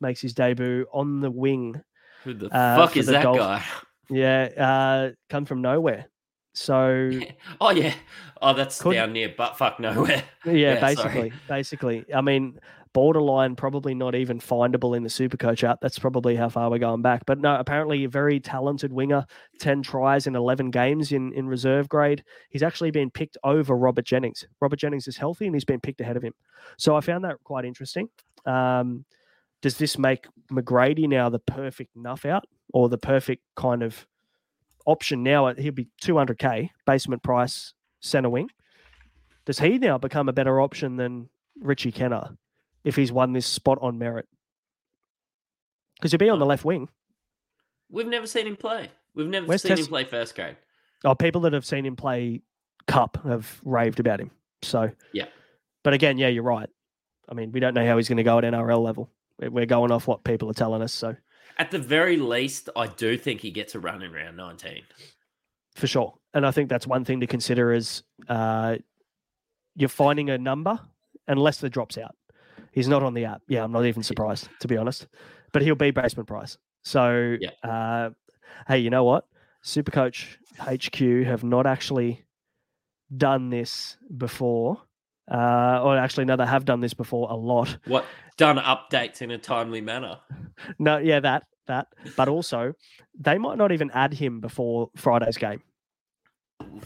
[0.00, 1.80] makes his debut on the wing
[2.24, 3.62] Who the Uh, fuck is the that Dolph- guy?
[4.10, 6.06] yeah, uh, come from nowhere.
[6.54, 7.10] So
[7.60, 7.94] Oh yeah.
[8.40, 10.22] Oh, that's Could- down near butt fuck nowhere.
[10.46, 10.94] yeah, Yeah, sorry.
[10.94, 12.04] basically, basically.
[12.14, 12.58] I mean,
[12.94, 15.80] borderline, probably not even findable in the Super Coach app.
[15.82, 17.24] That's probably how far we're going back.
[17.26, 19.26] But no, apparently a very talented winger.
[19.60, 22.24] Ten tries in eleven games in in reserve grade.
[22.48, 24.46] He's actually been picked over Robert Jennings.
[24.60, 26.32] Robert Jennings is healthy and he's been picked ahead of him.
[26.78, 28.08] So I found that quite interesting.
[28.46, 29.04] Um,
[29.62, 34.06] does this make McGrady now the perfect nuff out or the perfect kind of
[34.86, 35.46] option now?
[35.46, 38.50] Uh, he'll be 200k basement price center wing.
[39.44, 41.28] Does he now become a better option than
[41.60, 42.36] Richie Kennar
[42.84, 44.26] if he's won this spot on merit?
[45.96, 46.48] Because he'll be on the oh.
[46.48, 46.88] left wing.
[47.88, 48.90] We've never seen him play.
[49.14, 50.56] We've never Where's seen him play first grade.
[51.04, 52.42] Oh, people that have seen him play
[52.86, 54.30] Cup have raved about him.
[54.62, 55.26] So, Yeah.
[55.82, 56.68] but again, yeah, you're right.
[57.28, 59.10] I mean, we don't know how he's going to go at NRL level.
[59.38, 60.92] We're- going off what people are telling us.
[60.92, 61.14] So,
[61.58, 64.82] At the very least, I do think he gets a run in round 19.
[65.74, 66.14] for sure.
[66.34, 68.76] and I think that's one thing to consider is uh,
[69.74, 70.78] you're finding a number
[71.28, 72.14] unless Leicester drops out.
[72.72, 73.42] He's not on the app.
[73.48, 75.06] Yeah, I'm not even surprised to be honest,
[75.52, 76.56] but he'll be basement price.
[76.82, 77.50] So, Yeah.
[77.62, 78.10] uh,
[78.68, 79.26] hey, you know what?
[79.64, 82.24] Supercoach HQ have not actually
[83.14, 84.82] done this before.
[85.30, 87.76] Uh, or actually, no, they have done this before a lot.
[87.86, 88.04] What
[88.36, 90.18] done updates in a timely manner?
[90.78, 91.88] No, yeah, that that.
[92.16, 92.72] But also,
[93.18, 95.62] they might not even add him before Friday's game.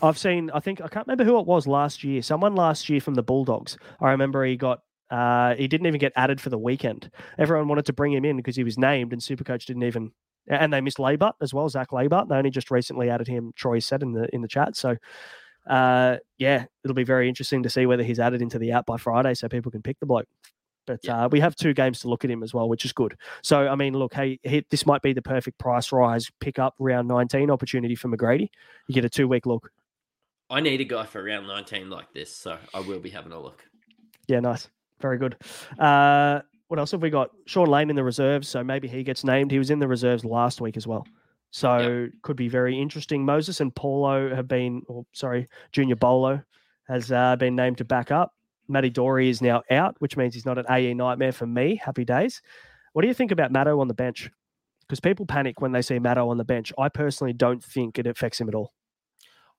[0.03, 0.51] I've seen.
[0.53, 2.22] I think I can't remember who it was last year.
[2.22, 3.78] Someone last year from the Bulldogs.
[4.01, 4.80] I remember he got.
[5.11, 7.11] Uh, he didn't even get added for the weekend.
[7.38, 10.12] Everyone wanted to bring him in because he was named, and Supercoach didn't even.
[10.49, 12.28] And they missed Laybutt as well, Zach Laybutt.
[12.28, 13.53] They only just recently added him.
[13.55, 14.76] Troy said in the in the chat.
[14.76, 14.97] So,
[15.70, 18.96] uh, yeah, it'll be very interesting to see whether he's added into the app by
[18.96, 20.26] Friday, so people can pick the bloke.
[20.86, 21.26] But Yeah.
[21.26, 23.16] uh, we have two games to look at him as well, which is good.
[23.42, 26.74] So, I mean, look, hey, he, this might be the perfect price rise pick up
[26.78, 28.48] round 19 opportunity for McGrady.
[28.88, 29.70] You get a two week look.
[30.48, 33.40] I need a guy for round 19 like this, so I will be having a
[33.40, 33.62] look.
[34.26, 34.68] Yeah, nice.
[35.00, 35.36] Very good.
[35.78, 37.30] Uh, what else have we got?
[37.46, 39.50] Shaun Lane in the reserves, so maybe he gets named.
[39.52, 41.06] He was in the reserves last week as well.
[41.51, 43.24] So could be very interesting.
[43.24, 46.42] Moses and Paulo have been, or sorry, Junior Paulo
[46.88, 48.34] has uh, been named to back up.
[48.68, 51.80] Matty Doorey is now out, which means he's not an AE nightmare for me.
[51.84, 52.40] Happy days.
[52.92, 54.30] What do you think about Matto on the bench?
[54.82, 56.72] Because people panic when they see Matto on the bench.
[56.78, 58.72] I personally don't think it affects him at all.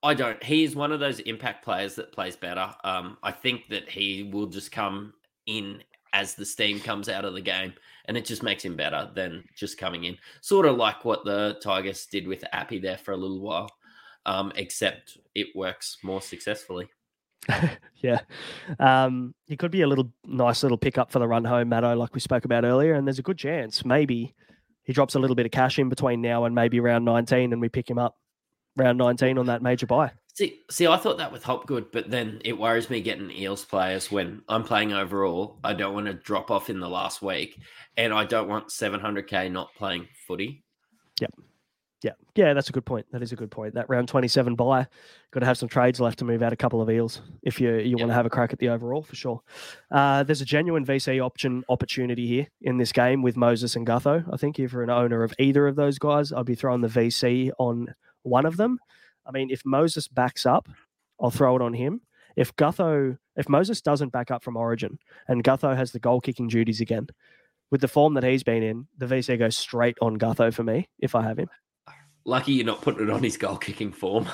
[0.03, 0.41] I don't.
[0.41, 2.73] He is one of those impact players that plays better.
[2.83, 5.13] Um, I think that he will just come
[5.45, 5.83] in
[6.13, 7.73] as the steam comes out of the game,
[8.11, 10.17] and it just makes him better than just coming in.
[10.41, 13.69] Sort of like what the Tigers did with Api there for a little while,
[14.25, 16.89] um, except it works more successfully.
[18.01, 18.19] yeah.
[18.79, 22.13] Um, he could be a little nice little pickup for the run home, Matto, like
[22.13, 22.95] we spoke about earlier.
[22.95, 24.35] And there's a good chance maybe
[24.83, 27.61] he drops a little bit of cash in between now and maybe round 19 and
[27.61, 28.17] we pick him up
[28.75, 30.11] round 19 on that major buy.
[30.41, 34.11] See, see, I thought that with Hopgood, but then it worries me getting Eels players
[34.11, 35.59] when I'm playing overall.
[35.63, 37.59] I don't want to drop off in the last week,
[37.95, 40.63] and I don't want 700k not playing footy.
[41.21, 41.31] Yep.
[42.01, 42.13] Yeah.
[42.33, 43.05] Yeah, that's a good point.
[43.11, 43.75] That is a good point.
[43.75, 44.87] That round 27 buy,
[45.29, 47.75] got to have some trades left to move out a couple of eels if you
[47.75, 49.41] you want to have a crack at the overall for sure.
[49.91, 54.27] Uh, there's a genuine VC option opportunity here in this game with Moses and Gutho.
[54.33, 56.87] I think if you're an owner of either of those guys, I'd be throwing the
[56.87, 58.79] VC on one of them.
[59.25, 60.67] I mean, if Moses backs up,
[61.21, 62.01] I'll throw it on him.
[62.35, 64.97] If Gutho, if Moses doesn't back up from Origin
[65.27, 67.07] and Gutho has the goal kicking duties again,
[67.69, 70.89] with the form that he's been in, the VC goes straight on Gutho for me
[70.99, 71.49] if I have him.
[72.25, 74.27] Lucky you're not putting it on his goal kicking form.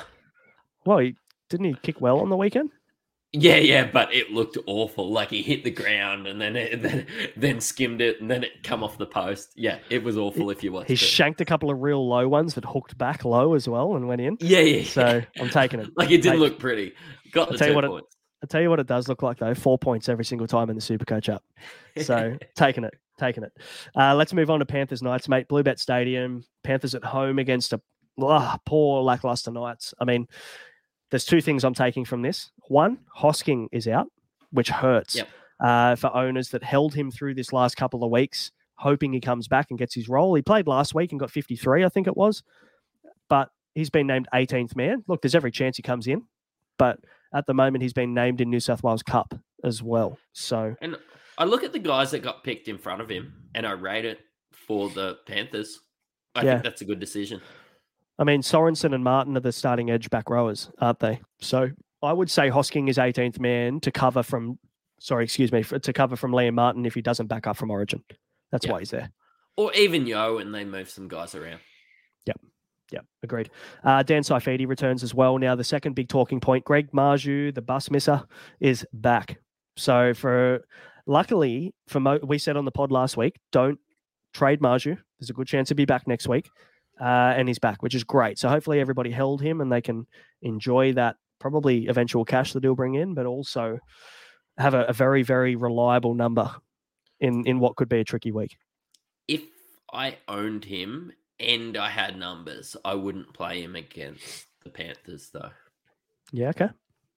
[0.84, 1.16] Well, he,
[1.50, 2.70] didn't he kick well on the weekend?
[3.32, 5.10] Yeah, yeah, but it looked awful.
[5.12, 7.06] Like he hit the ground and then it, then,
[7.36, 9.52] then skimmed it and then it come off the post.
[9.54, 10.98] Yeah, it was awful if you watched He it.
[10.98, 14.20] shanked a couple of real low ones that hooked back low as well and went
[14.22, 14.38] in.
[14.40, 14.84] yeah, yeah.
[14.84, 15.88] So I'm taking it.
[15.96, 16.94] like it didn't Take- look pretty.
[17.32, 18.14] Got I'll the tell you two what it- points.
[18.40, 20.76] I tell you what it does look like though, four points every single time in
[20.76, 21.42] the super coach up.
[22.00, 23.52] So taking it, taking it.
[23.96, 25.48] Uh, let's move on to Panthers Knights, mate.
[25.48, 26.44] Bluebet Stadium.
[26.62, 27.80] Panthers at home against a
[28.22, 29.92] ah, poor lackluster Knights.
[30.00, 30.28] I mean,
[31.10, 32.52] there's two things I'm taking from this.
[32.70, 34.08] One, Hosking is out,
[34.50, 35.28] which hurts Yep.
[35.60, 39.48] uh, for owners that held him through this last couple of weeks, hoping he comes
[39.48, 40.34] back and gets his role.
[40.34, 42.42] He played last week and got 53, I think it was,
[43.28, 45.04] but he's been named 18th man.
[45.08, 46.22] Look, there's every chance he comes in,
[46.78, 46.98] but
[47.34, 50.18] at the moment he's been named in New South Wales Cup as well.
[50.32, 50.96] So And
[51.36, 54.04] I look at the guys that got picked in front of him and I rate
[54.04, 54.20] it
[54.52, 55.80] for the Panthers.
[56.34, 56.52] I Yeah.
[56.52, 57.40] think that's a good decision.
[58.18, 61.20] I mean, Sorensen and Martin are the starting edge back rowers, aren't they?
[61.40, 61.70] So
[62.02, 64.58] I would say Hosking is 18th man to cover from,
[65.00, 67.70] sorry, excuse me, for, to cover from Liam Martin if he doesn't back up from
[67.70, 68.02] Origin.
[68.52, 68.72] That's Yeah.
[68.72, 69.10] why he's there.
[69.56, 71.60] Or even Yeo and they move some guys around.
[72.26, 72.40] Yep.
[72.92, 73.50] Yeah, agreed.
[73.84, 75.36] Uh, Dan Saifiti returns as well.
[75.38, 78.22] Now, the second big talking point, Greg Marzhew, the bus misser,
[78.60, 79.38] is back.
[79.76, 80.64] So, for
[81.06, 83.78] luckily, for Mo, we said on the pod last week, don't
[84.32, 84.96] trade Marzhew.
[85.18, 86.48] There's a good chance he'll be back next week.
[87.00, 87.04] Uh,
[87.36, 88.38] and he's back, which is great.
[88.38, 90.06] So, hopefully, everybody held him and they can
[90.42, 93.78] enjoy that probably eventual cash that he'll bring in, but also
[94.56, 96.50] have a, a very, very reliable number
[97.20, 98.56] in, in what could be a tricky week.
[99.26, 99.42] If
[99.92, 105.50] I owned him and I had numbers, I wouldn't play him against the Panthers though.
[106.32, 106.68] Yeah, okay.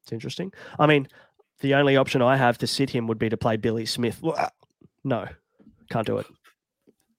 [0.03, 0.53] It's interesting.
[0.79, 1.07] I mean,
[1.59, 4.21] the only option I have to sit him would be to play Billy Smith.
[5.03, 5.27] No,
[5.89, 6.27] can't do it.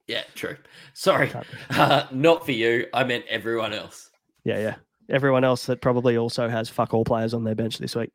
[0.07, 0.57] Yeah, true.
[0.95, 1.31] Sorry.
[1.71, 2.87] Uh, not for you.
[2.93, 4.11] I meant everyone else.
[4.45, 4.75] Yeah, yeah.
[5.11, 8.11] Everyone else that probably also has fuck all players on their bench this week.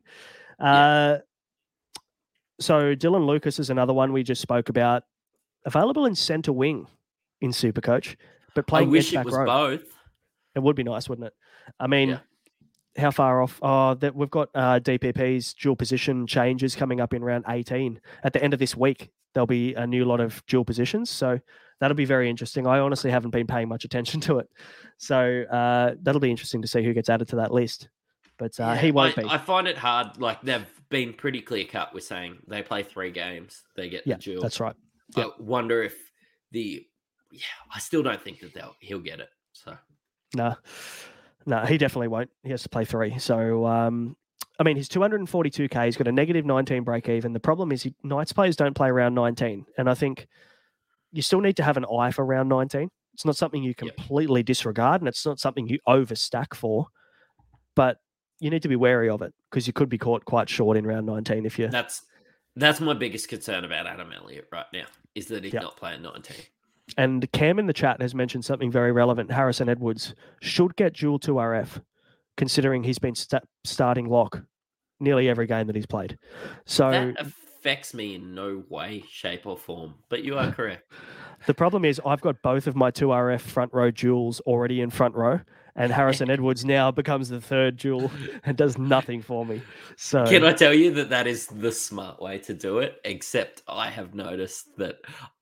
[0.60, 1.18] Uh,
[2.60, 5.04] so Dylan Lucas is another one we just spoke about.
[5.66, 6.88] Available in centre wing
[7.42, 8.16] in Supercoach,
[8.56, 9.46] but I playing wish it was row.
[9.46, 9.84] both.
[10.56, 11.34] It would be nice, wouldn't it?
[11.80, 12.20] I mean, Yeah.
[12.98, 13.60] how far off?
[13.62, 18.00] Oh, that we've got uh, DPP's dual position changes coming up in round 18.
[18.24, 21.10] At the end of this week, there'll be a new lot of dual positions.
[21.12, 21.40] So
[21.80, 22.68] that'll be very interesting.
[22.68, 24.50] I honestly haven't been paying much attention to it.
[24.98, 27.90] So uh, that'll be interesting to see who gets added to that list.
[28.38, 29.30] But uh, Yeah, he won't I, be.
[29.30, 30.18] I find it hard.
[30.20, 34.16] Like they've been pretty clear cut with saying they play three games, they get yeah,
[34.16, 34.42] the dual.
[34.42, 34.76] that's right.
[35.16, 35.96] I wonder if
[36.52, 36.86] the
[37.32, 37.42] yeah,
[37.74, 39.30] I still don't think that they'll he'll get it.
[39.54, 39.76] So
[40.36, 40.56] No,
[41.48, 42.30] no, he definitely won't.
[42.44, 43.18] He has to play three.
[43.20, 44.18] So, um,
[44.60, 45.86] I mean, he's 242k.
[45.86, 47.32] He's got a negative 19 break even.
[47.32, 50.28] The problem is, he, Knights players don't play around 19, and I think
[51.18, 52.90] you still need to have an eye for round 19.
[53.16, 56.86] It's not something you completely disregard, and it's not something you overstack for,
[57.76, 57.98] but
[58.40, 60.86] you need to be wary of it because you could be caught quite short in
[60.86, 61.70] round 19 if you.
[61.70, 62.04] that's
[62.56, 65.62] that's my biggest concern about Adam Elliott right now is that he's Yeah.
[65.62, 66.38] not playing 19.
[66.98, 69.32] And Cam in the chat has mentioned something very relevant.
[69.32, 71.82] Harrison Edwards should get dual 2RF,
[72.36, 74.42] considering he's been sta- starting lock
[75.00, 76.18] nearly every game that he's played.
[76.66, 77.28] So that
[77.68, 79.94] affects me in no way, shape, or form.
[80.08, 80.90] But you are correct.
[81.48, 85.16] the problem is I've got both of my 2RF front row jewels already in front
[85.16, 85.42] row,
[85.76, 88.10] and Harrison Edwards now becomes the third jewel
[88.46, 89.62] and does nothing for me.
[89.98, 93.02] So Can I tell you that that is the smart way to do it?
[93.04, 95.00] Except I have noticed that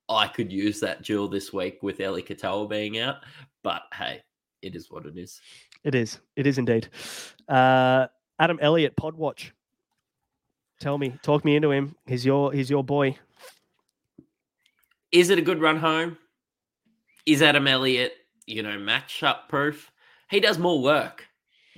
[0.08, 3.16] I could use that jewel this week with Eli Katoa being out.
[3.62, 4.20] But hey,
[4.62, 5.40] it is what it is.
[5.84, 6.18] it is.
[6.34, 6.88] It is indeed.
[7.48, 8.08] Uh,
[8.40, 9.52] Adam Elliott, Podwatch.
[10.80, 11.94] Tell me, talk me into him.
[12.06, 13.18] He's your he's your boy.
[15.12, 16.18] Is it a good run home?
[17.24, 18.12] Is Adam Elliott,
[18.46, 19.90] you know, matchup proof?
[20.30, 21.26] He does more work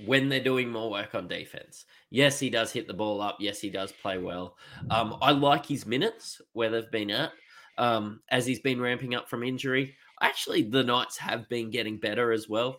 [0.05, 1.85] when they're doing more work on defense.
[2.09, 3.37] Yes, he does hit the ball up.
[3.39, 4.55] Yes, he does play well.
[4.89, 7.31] Um, I like his minutes where they've been at
[7.77, 9.95] um, as he's been ramping up from injury.
[10.21, 12.77] Actually, the Knights have been getting better as well.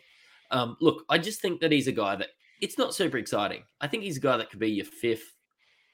[0.51, 2.29] Um, look, I just think that he's a guy that
[2.61, 3.63] it's not super exciting.
[3.81, 5.37] I think he's a guy that could be your fifth,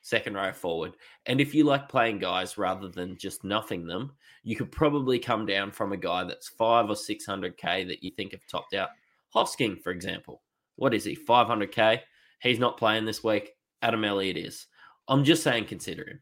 [0.07, 0.97] second row forward.
[1.27, 4.13] And if you like playing guys rather than just nothing them,
[4.45, 8.05] you could probably come down from a guy that's five or six hundred k that
[8.05, 8.91] you think have topped out.
[9.35, 10.43] Hosking, for example,
[10.77, 11.17] what is he?
[11.17, 12.03] Five hundred k.
[12.41, 13.51] He's not playing this week.
[13.83, 14.67] Adam Elliott is.
[15.09, 16.21] I'm just saying, consider him.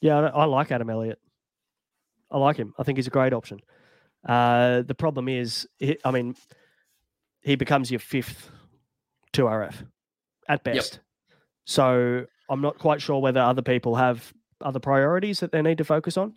[0.00, 1.18] Yeah, I, like Adam Elliott.
[2.30, 2.74] I like him.
[2.78, 3.60] I think he's a great option.
[4.26, 5.68] Uh, the problem is,
[6.04, 6.34] I mean,
[7.42, 8.50] he becomes your fifth
[9.32, 9.86] 2RF
[10.48, 11.00] at best.
[11.64, 15.84] So I'm not quite sure whether other people have other priorities that they need to
[15.84, 16.34] focus on.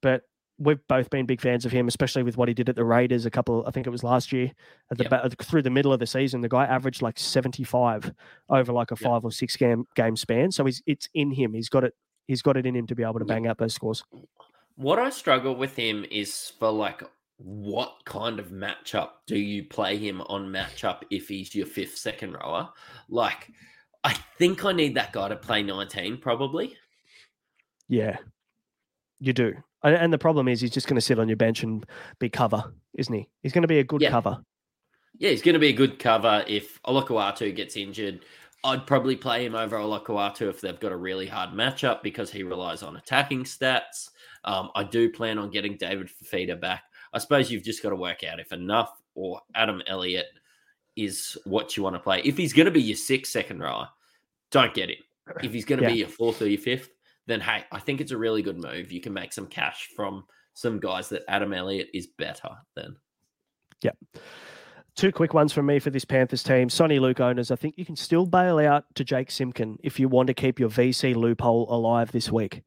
[0.00, 0.22] But
[0.58, 3.26] we've both been big fans of him, especially with what he did at the Raiders
[3.26, 4.52] a couple, I think it was last year,
[4.90, 5.42] at the Yep.
[5.42, 6.40] through the middle of the season.
[6.40, 8.12] The guy averaged like 75
[8.48, 8.98] over like a Yep.
[9.10, 10.50] five or six game game span.
[10.52, 11.52] So he's it's in him.
[11.54, 11.94] He's got it.
[12.26, 14.02] He's got it in him to be able to bang out those scores.
[14.76, 17.02] What I struggle with him is for like
[17.42, 22.32] what kind of matchup do you play him on matchup if he's your fifth second
[22.34, 22.68] rower?
[23.08, 23.50] Like,
[24.04, 26.76] I think I need that guy to play 19 probably.
[27.88, 28.16] Yeah,
[29.18, 29.54] you do.
[29.82, 31.84] And- the problem is, he's just going to sit on your bench and
[32.18, 33.28] be cover, isn't he?
[33.42, 34.10] He's going to be a good Yeah.
[34.10, 34.42] cover.
[35.18, 38.20] Yeah, he's going to be a good cover if Olakau'atu gets injured.
[38.62, 42.42] I'd probably play him over Olakau'atu if they've got a really hard matchup because he
[42.42, 44.10] relies on attacking stats.
[44.44, 46.84] Um, I do plan on getting David Fifita back.
[47.12, 50.26] I suppose you've just got to work out if enough or Adam Elliott
[50.96, 52.20] is what you want to play.
[52.24, 53.88] If he's going to be your sixth second rower,
[54.50, 54.96] don't get him.
[55.42, 56.90] If he's going to be your fourth or your fifth,
[57.26, 58.90] then hey, I think it's a really good move.
[58.90, 60.24] You can make some cash from
[60.54, 62.96] some guys that Adam Elliott is better than.
[63.82, 63.92] Yeah.
[64.96, 66.68] Two quick ones from me for this Panthers team.
[66.68, 70.08] Soni Luke owners, I think you can still bail out to Jake Simpkin if you
[70.08, 72.62] want to keep your VC loophole alive this week.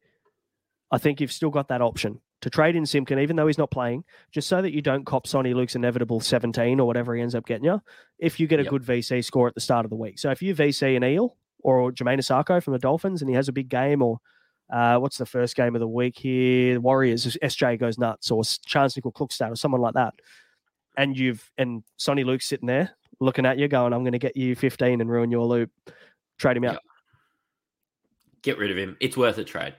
[0.90, 3.70] I think you've still got that option to trade in Simpkin, even though he's not
[3.70, 7.34] playing, just so that you don't cop Soni Luke's inevitable 17 or whatever he ends
[7.34, 7.80] up getting you,
[8.18, 8.70] if you get a Yep.
[8.70, 10.18] good VC score at the start of the week.
[10.18, 13.48] So if you VC an Eel or Jamayne Isaako from the Dolphins and he has
[13.48, 14.18] a big game or
[14.70, 16.78] uh, what's the first game of the week here?
[16.80, 20.12] Warriors, SJ goes nuts, or Chance Nickel Cookstad, or someone like that.
[20.98, 22.90] And you've and Soni Luke's sitting there
[23.20, 25.70] looking at you, going, "I'm going to get you 15 and ruin your loop."
[26.38, 26.82] Trade him out Yep.
[28.42, 28.96] Get rid of him.
[29.00, 29.74] It's worth a trade.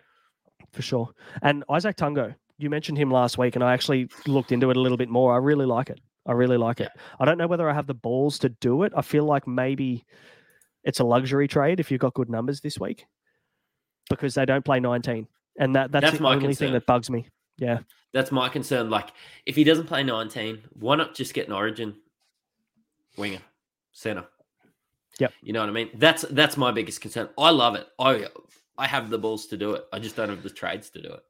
[0.71, 1.09] for sure.
[1.41, 4.79] And Isaac Tungo, you mentioned him last week, and I actually looked into it a
[4.79, 5.33] little bit more.
[5.33, 5.99] I really like it.
[6.25, 6.89] I really like it.
[7.19, 8.93] I don't know whether I have the balls to do it.
[8.95, 10.05] I feel like maybe
[10.83, 13.05] it's a luxury trade if you've got good numbers this week
[14.09, 15.27] because they don't play 19,
[15.59, 16.67] and that that's, That's the my only concern.
[16.67, 17.27] thing that bugs me.
[17.57, 17.79] Yeah.
[18.13, 18.89] That's my concern.
[18.89, 19.09] Like,
[19.45, 21.95] if he doesn't play 19, why not just get an origin
[23.17, 23.41] winger,
[23.91, 24.25] center?
[25.19, 25.33] Yep.
[25.41, 25.89] You know what I mean?
[25.95, 27.29] That's that's my biggest concern.
[27.37, 27.87] I love it.
[27.99, 28.27] I
[28.77, 29.85] I have the balls to do it.
[29.93, 31.21] I just don't have the trades to do it.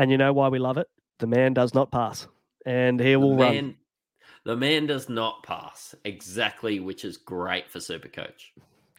[0.00, 0.88] And you know why we love it?
[1.18, 2.26] The man does not pass,
[2.64, 3.76] and he will run.
[4.46, 8.44] The man does not pass exactly, which is great for Supercoach.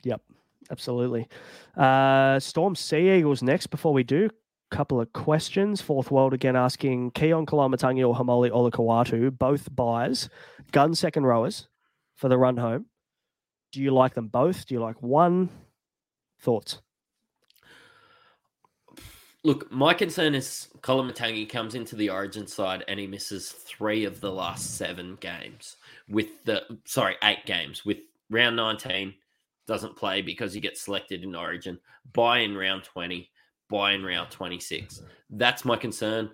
[0.04, 0.22] Yep,
[0.70, 1.28] absolutely.
[1.76, 3.72] Uh, Storm Sea Eagles next.
[3.72, 4.30] Before we do,
[4.70, 5.82] couple of questions.
[5.82, 10.30] Fourth World again asking Keaon Koloamatangi or Haumole Olakau'atu, both buyers,
[10.72, 11.68] gun second rowers
[12.16, 12.86] for the run home.
[13.72, 14.68] Do you like them both?
[14.68, 15.50] Do you like one?
[16.40, 16.80] Thoughts?
[19.44, 24.22] Look, my concern is Koloamatangi comes into the Origin side and he misses three of
[24.22, 25.78] the last seven games
[26.08, 27.98] with the sorry eight games with
[28.30, 29.16] round nineteen
[29.66, 31.80] doesn't play because he gets selected in Origin.
[32.14, 33.32] Buy in round twenty,
[33.68, 35.02] buy in round twenty six.
[35.32, 36.30] That's my concern.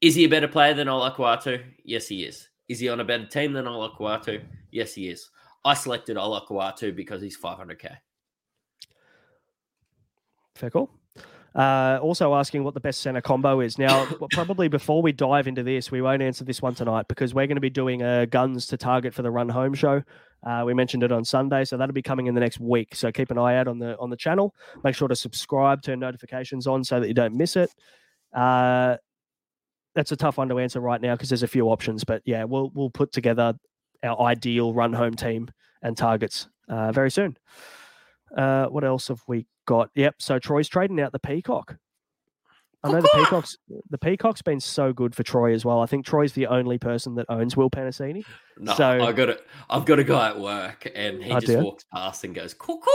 [0.00, 1.60] Is he a better player than Olakau'atu?
[1.82, 2.48] Yes, he is.
[2.68, 4.44] Is he on a better team than Olakau'atu?
[4.70, 5.28] Yes, he is.
[5.64, 7.96] I selected Olakau'atu because he's 500k.
[10.54, 10.90] Fair call.
[11.54, 13.78] Uh, also asking what the best center combo is.
[13.78, 17.46] Now, probably before we dive into this, we won't answer this one tonight because we're
[17.46, 20.02] going to be doing a guns to target for the run home show.
[20.46, 22.94] Uh, we mentioned it on Sunday, so that'll be coming in the next week.
[22.94, 24.54] So keep an eye out on the on the channel.
[24.84, 27.74] Make sure to subscribe, turn notifications on so that you don't miss it.
[28.32, 28.96] Uh,
[29.94, 32.44] that's a tough one to answer right now because there's a few options, but yeah,
[32.44, 33.54] we'll we'll put together
[34.04, 35.50] our ideal run home team
[35.82, 37.36] and targets uh, very soon.
[38.36, 39.90] Uh, what else have we got?
[39.94, 40.16] Yep.
[40.18, 41.76] So Troy's trading out the Peacock.
[42.84, 43.56] I know the Peacock's
[43.90, 45.80] the Peacock's been so good for Troy as well.
[45.80, 48.24] I think Troy's the only person that owns Will Penisini.
[48.56, 49.44] No, so I got it.
[49.68, 51.62] I've got a guy at work, and he Oh, just dear.
[51.62, 52.88] walks past and goes, "Cuckoo!"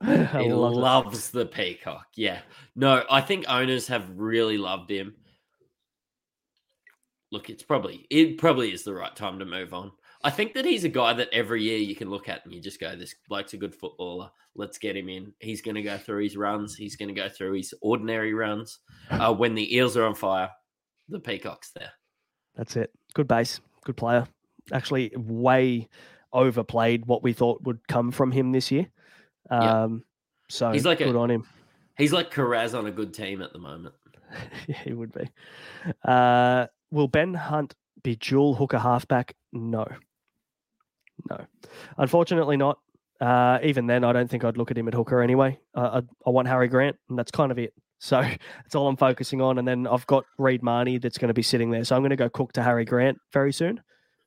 [0.02, 0.76] He love it.
[0.76, 2.06] loves the peacock.
[2.16, 2.40] Yeah.
[2.74, 5.14] No, I think owners have really loved him.
[7.30, 9.92] Look, it's probably it probably is the right time to move on.
[10.24, 12.60] I think that he's a guy that every year you can look at and you
[12.60, 14.30] just go, "This bloke's a good footballer.
[14.54, 15.32] Let's get him in.
[15.40, 16.76] He's going to go through his runs.
[16.76, 18.78] He's going to go through his ordinary runs.
[19.10, 20.50] Uh, when the eels are on fire,
[21.08, 21.92] the peacock's there."
[22.54, 22.92] That's it.
[23.14, 23.60] Good base.
[23.84, 24.26] Good player.
[24.72, 25.88] Actually, way
[26.32, 28.86] overplayed what we thought would come from him this year.
[29.50, 29.84] Yeah.
[29.84, 30.04] Um,
[30.48, 31.46] so He's like a- good on him.
[31.96, 33.94] He's like Carraz on a good team at the moment.
[34.66, 35.28] yeah, he would be.
[36.04, 39.34] Uh, will Ben Hunt be dual hooker halfback?
[39.52, 39.86] No.
[41.30, 41.38] No.
[41.98, 42.78] Unfortunately, not.
[43.20, 45.58] Uh, even then, I don't think I'd look at him at hooker anyway.
[45.74, 47.72] Uh, I, I want Harry Grant, and that's kind of it.
[48.04, 49.58] So that's all I'm focusing on.
[49.58, 51.84] And then I've got Reed Mahoney that's going to be sitting there.
[51.84, 53.80] So I'm going to go cook to Harry Grant very soon.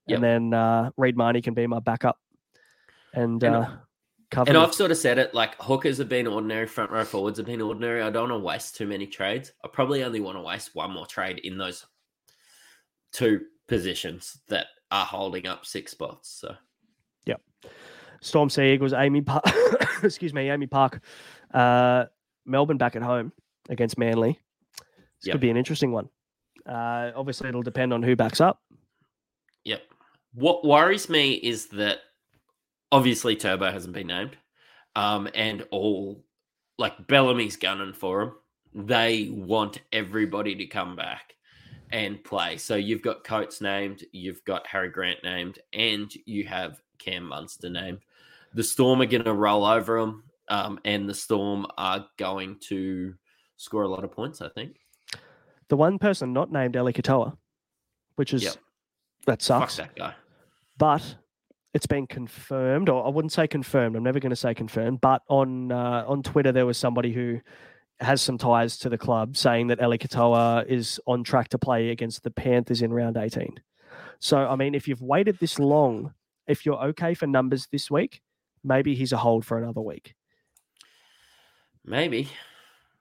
[0.08, 0.16] Yep.
[0.16, 2.18] And then uh, Reed Mahoney can be my backup.
[3.14, 3.70] And, And- uh,
[4.32, 4.50] cover.
[4.50, 7.48] And I've sort of said it like hookers have been ordinary, front row forwards have
[7.48, 8.02] been ordinary.
[8.02, 9.52] I don't want to waste too many trades.
[9.64, 11.86] I probably only want to waste one more trade in those
[13.12, 16.30] two positions that are holding up six spots.
[16.40, 16.56] So
[18.26, 19.44] Storm Sea Eagles, AAMI Park,
[20.04, 21.00] excuse me, AAMI Park,
[21.54, 22.06] uh,
[22.46, 23.32] Melbourne back at home
[23.70, 24.40] against Manly.
[25.22, 25.34] This Yep.
[25.34, 26.10] could be an interesting one.
[26.66, 28.62] Uh, obviously, it'll depend on who backs up.
[29.64, 29.84] Yep.
[30.34, 32.00] What worries me is that
[32.92, 34.36] obviously Turbo hasn't been named,
[34.96, 36.24] um, and all
[36.78, 38.32] like Bellamy's gunning for him.
[38.74, 41.36] They want everybody to come back
[41.92, 42.58] and play.
[42.58, 47.70] So you've got Coates named, you've got Harry Grant named, and you have Cam Munster
[47.70, 48.00] named.
[48.56, 53.14] The Storm are going to roll over them, um, and the Storm are going to
[53.58, 54.42] score a lot of points.
[54.42, 54.78] I think.
[55.68, 57.38] The one person not named Eli Katoa,
[58.16, 58.56] which is Yep.
[59.26, 59.76] that sucks.
[59.76, 60.14] Fuck that guy.
[60.78, 61.18] But
[61.74, 63.98] it's been confirmed, or I wouldn't say confirmed.
[63.98, 65.02] I'm never going to say confirmed.
[65.02, 67.42] But on uh, on Twitter, there was somebody who
[68.00, 71.90] has some ties to the club saying that Eli Katoa is on track to play
[71.90, 73.56] against the Panthers in round 18.
[74.20, 76.14] So, I mean, if you've waited this long,
[76.48, 78.22] if you're okay for numbers this week,
[78.66, 80.16] maybe he's a hold for another week.
[81.86, 82.28] Maybe.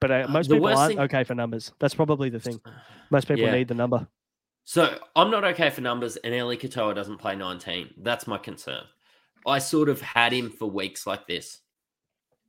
[0.01, 1.73] But uh, most the people aren't thing- okay for numbers.
[1.79, 2.61] That's probably the thing.
[3.11, 3.53] Most people Yeah.
[3.53, 4.07] need the number.
[4.65, 7.95] So I'm not okay for numbers, and Eli Katoa doesn't play 19.
[7.99, 8.85] That's my concern.
[9.47, 11.59] I sort of had him for weeks like this,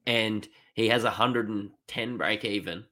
[0.08, 2.86] and he has 110 break even.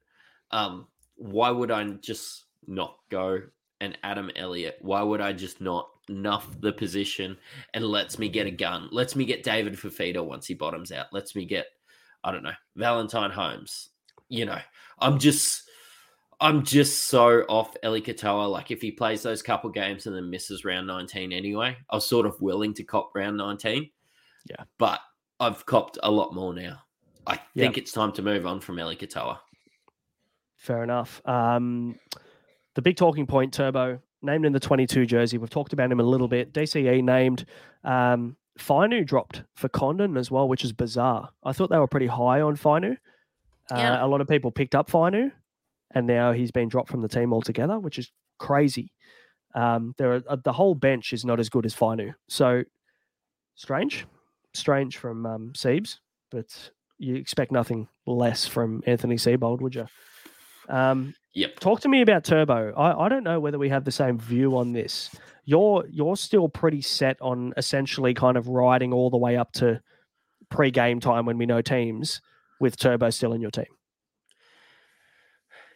[0.51, 3.41] Um, why would I just not go
[3.79, 4.77] and Adam Elliott?
[4.81, 7.37] Why would I just not nuff the position
[7.73, 8.89] and lets me get a gun?
[8.91, 11.07] Lets me get David Fifita once he bottoms out.
[11.13, 11.67] Lets me get,
[12.23, 13.89] I don't know, Valentine Holmes.
[14.29, 14.59] You know,
[14.99, 15.63] I'm just.
[16.41, 18.51] I'm just so off Eli Katoa.
[18.51, 22.05] Like if he plays those couple games and then misses round 19 anyway, I was
[22.05, 23.89] sort of willing to cop round 19.
[24.49, 24.65] Yeah.
[24.77, 24.99] But
[25.39, 26.79] I've copped a lot more now.
[27.25, 27.63] I Yeah.
[27.63, 29.37] think it's time to move on from Eli Katoa.
[30.57, 31.21] Fair enough.
[31.25, 31.97] Um,
[32.73, 35.37] the big talking point, Turbo, named in the 22 jersey.
[35.37, 36.53] We've talked about him a little bit.
[36.53, 37.45] DCE named.
[37.83, 41.29] Um, Finu dropped for Condon as well, which is bizarre.
[41.43, 42.93] I thought they were pretty high on Finu.
[43.71, 44.05] Uh, Yeah.
[44.05, 45.31] A lot of people picked up Finu,
[45.91, 48.91] and now he's been dropped from the team altogether, which is crazy.
[49.55, 52.13] Um, there are, uh, the whole bench is not as good as Finu.
[52.29, 52.63] So
[53.55, 54.05] strange,
[54.53, 55.99] strange from um, Siebes,
[56.31, 59.87] but you expect nothing less from Anthony Seibold, would you?
[60.69, 61.59] Um, Yep.
[61.59, 62.73] talk to me about Turbo.
[62.75, 65.09] I, I don't know whether we have the same view on this.
[65.45, 69.81] You're you're still pretty set on essentially kind of riding all the way up to
[70.49, 72.21] pre-game time when we know teams
[72.59, 73.65] with Turbo still in your team.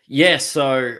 [0.07, 0.97] Yeah, so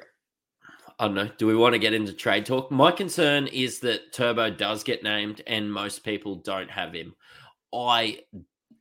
[0.99, 1.29] I don't know.
[1.37, 2.71] Do we want to get into trade talk?
[2.71, 7.15] My concern is that Turbo does get named and most people don't have him.
[7.73, 8.19] I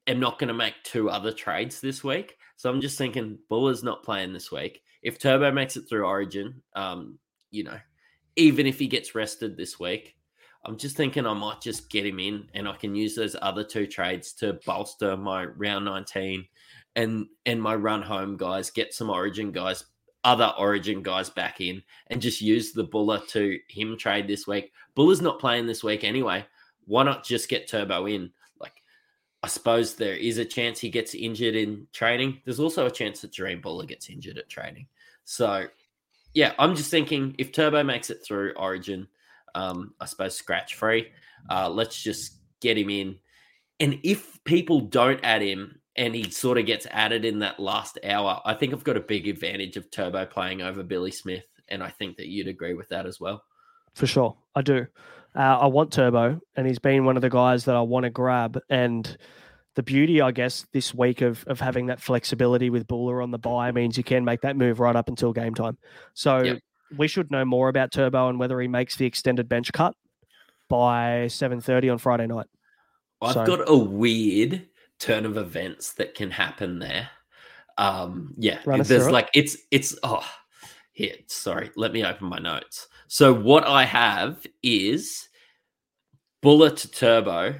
[0.06, 2.36] am not going to make two other trades this week.
[2.56, 4.80] So I'm just thinking Bula's not playing this week.
[5.02, 7.18] If Turbo makes it through Origin, um,
[7.50, 7.78] you know,
[8.36, 10.16] even if he gets rested this week,
[10.64, 13.62] I'm just thinking I might just get him in and I can use those other
[13.62, 16.44] two trades to bolster my round 19
[16.96, 19.84] and and my run home guys, get some origin guys,
[20.24, 24.72] other origin guys back in and just use the Bula to him trade this week.
[24.96, 26.44] Bula's not playing this week anyway.
[26.86, 28.32] Why not just get Turbo in?
[29.46, 32.40] I suppose there is a chance he gets injured in training.
[32.44, 34.88] There's also a chance that Jahream Bula gets injured at training.
[35.24, 35.66] So
[36.34, 39.06] yeah, I'm just thinking if Turbo makes it through Origin,
[39.54, 41.12] um, I suppose scratch free.
[41.48, 43.20] Uh, let's just get him in.
[43.78, 48.00] And if people don't add him and he sort of gets added in that last
[48.02, 51.46] hour, I think I've got a big advantage of Turbo playing over Billy Smith.
[51.68, 53.44] And I think that you'd agree with that as well.
[53.94, 54.88] For sure, I do.
[55.36, 58.10] Uh, I want Turbo, and he's been one of the guys that I want to
[58.10, 58.58] grab.
[58.70, 59.16] And
[59.74, 63.38] the beauty, I guess, this week of of having that flexibility with Bula on the
[63.38, 65.76] buy means you can make that move right up until game time.
[66.14, 66.58] So Yep.
[66.96, 69.94] we should know more about Turbo and whether he makes the extended bench cut
[70.68, 72.46] by seven thirty on Friday night.
[73.20, 74.66] I've So- got a weird
[74.98, 77.10] turn of events that can happen there.
[77.76, 79.12] Um, yeah, there's it.
[79.12, 80.26] like it's it's oh
[80.92, 81.16] here.
[81.26, 82.88] Sorry, let me open my notes.
[83.08, 85.28] So what I have is
[86.42, 87.54] bullet turbo.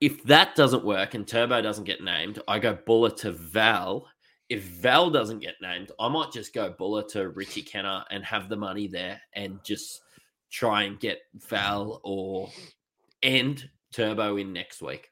[0.00, 4.06] If that doesn't work and turbo doesn't get named, I go Bula to Val.
[4.48, 8.48] If Val doesn't get named, I might just go Bula to Richie Kennar and have
[8.48, 10.02] the money there and just
[10.50, 12.50] try and get Val or
[13.22, 15.10] and Turbo in next week.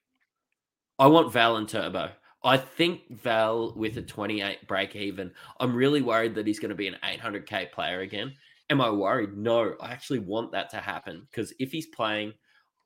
[0.98, 2.10] I want Val and Turbo.
[2.44, 5.32] I think Val with a 28 break even.
[5.58, 8.34] I'm really worried that he's going to be an 800k player again.
[8.70, 9.36] Am I worried?
[9.36, 12.32] No, I actually want that to happen because if he's playing,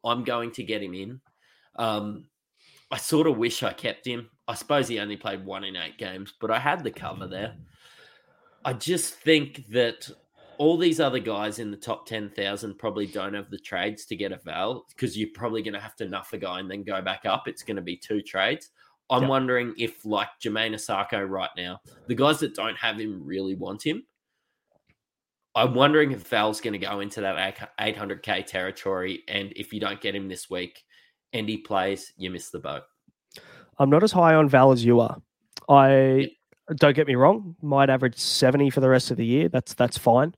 [0.05, 1.21] I'm going to get him in.
[1.77, 2.27] Um,
[2.91, 4.29] I sort of wish I kept him.
[4.49, 7.55] I suppose he only played one in eight games, but I had the cover there.
[8.65, 10.11] I just think that
[10.57, 14.33] all these other guys in the top 10,000 probably don't have the trades to get
[14.33, 17.01] a Val because you're probably going to have to nuff a guy and then go
[17.01, 17.47] back up.
[17.47, 18.71] It's going to be two trades.
[19.11, 19.29] I'm Yeah.
[19.29, 23.87] wondering if, like Jamayne Isaako right now, the guys that don't have him really want
[23.87, 24.03] him.
[25.59, 29.25] I'm wondering if Val's going to go into that 800k territory.
[29.27, 30.85] And if you don't get him this week
[31.33, 32.85] and he plays, you miss the boat.
[33.77, 35.21] I'm not as high on Val as you are.
[35.69, 36.31] I
[36.77, 39.49] don't get me wrong, might average 70 for the rest of the year.
[39.49, 40.35] That's that's fine.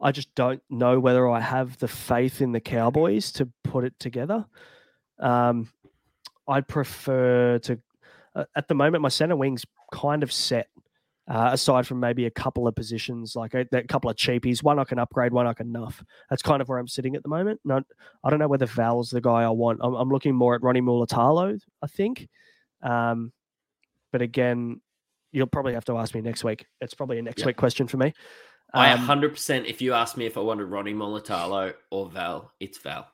[0.00, 3.98] I just don't know whether I have the faith in the Cowboys to put it
[3.98, 4.46] together.
[5.18, 5.70] Um,
[6.46, 7.80] I'd prefer to.
[8.34, 10.68] Uh, at the moment, my center wing's kind of set.
[11.28, 14.80] Uh, aside from maybe a couple of positions, like a, a couple of cheapies, one
[14.80, 16.02] I can upgrade, one I can nuff.
[16.28, 17.60] That's kind of where I'm sitting at the moment.
[17.64, 17.80] No,
[18.24, 19.78] I don't know whether Val's the guy I want.
[19.82, 22.28] I'm, I'm looking more at Ronnie Mulitalo, I think.
[22.82, 23.32] Um,
[24.10, 24.80] but again,
[25.30, 26.66] you'll probably have to ask me next week.
[26.80, 27.46] It's probably a next Yeah.
[27.46, 28.12] week question for me.
[28.74, 32.78] I Um, 100%, if you ask me if I wanted Ronnie Mulitalo or Val, it's
[32.78, 33.06] Val.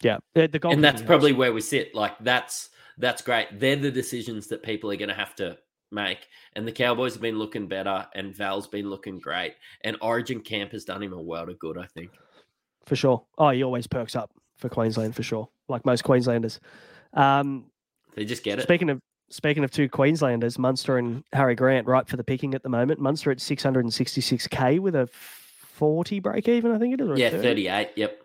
[0.00, 1.94] yeah, the, the and that's probably where we sit.
[1.94, 3.48] Like that's that's great.
[3.60, 5.58] They're the decisions that people are going to have to
[5.92, 6.26] make.
[6.54, 9.54] And the Cowboys have been looking better, and Val's been looking great.
[9.82, 11.78] And Origin Camp has done him a world of good.
[11.78, 12.10] I think.
[12.86, 13.24] for sure.
[13.38, 16.60] Oh, he always perks up for Queensland for sure, like most Queenslanders.
[17.14, 17.66] Um,
[18.14, 18.62] They just get it.
[18.62, 22.62] speaking of speaking of two Queenslanders, Munster and Harry Grant, right for the picking at
[22.62, 23.00] the moment.
[23.00, 27.18] Munster at 666k with a 40 break even, I think it is.
[27.18, 27.42] yeah, 30.
[27.42, 27.90] thirty-eight.
[27.96, 28.18] Yep.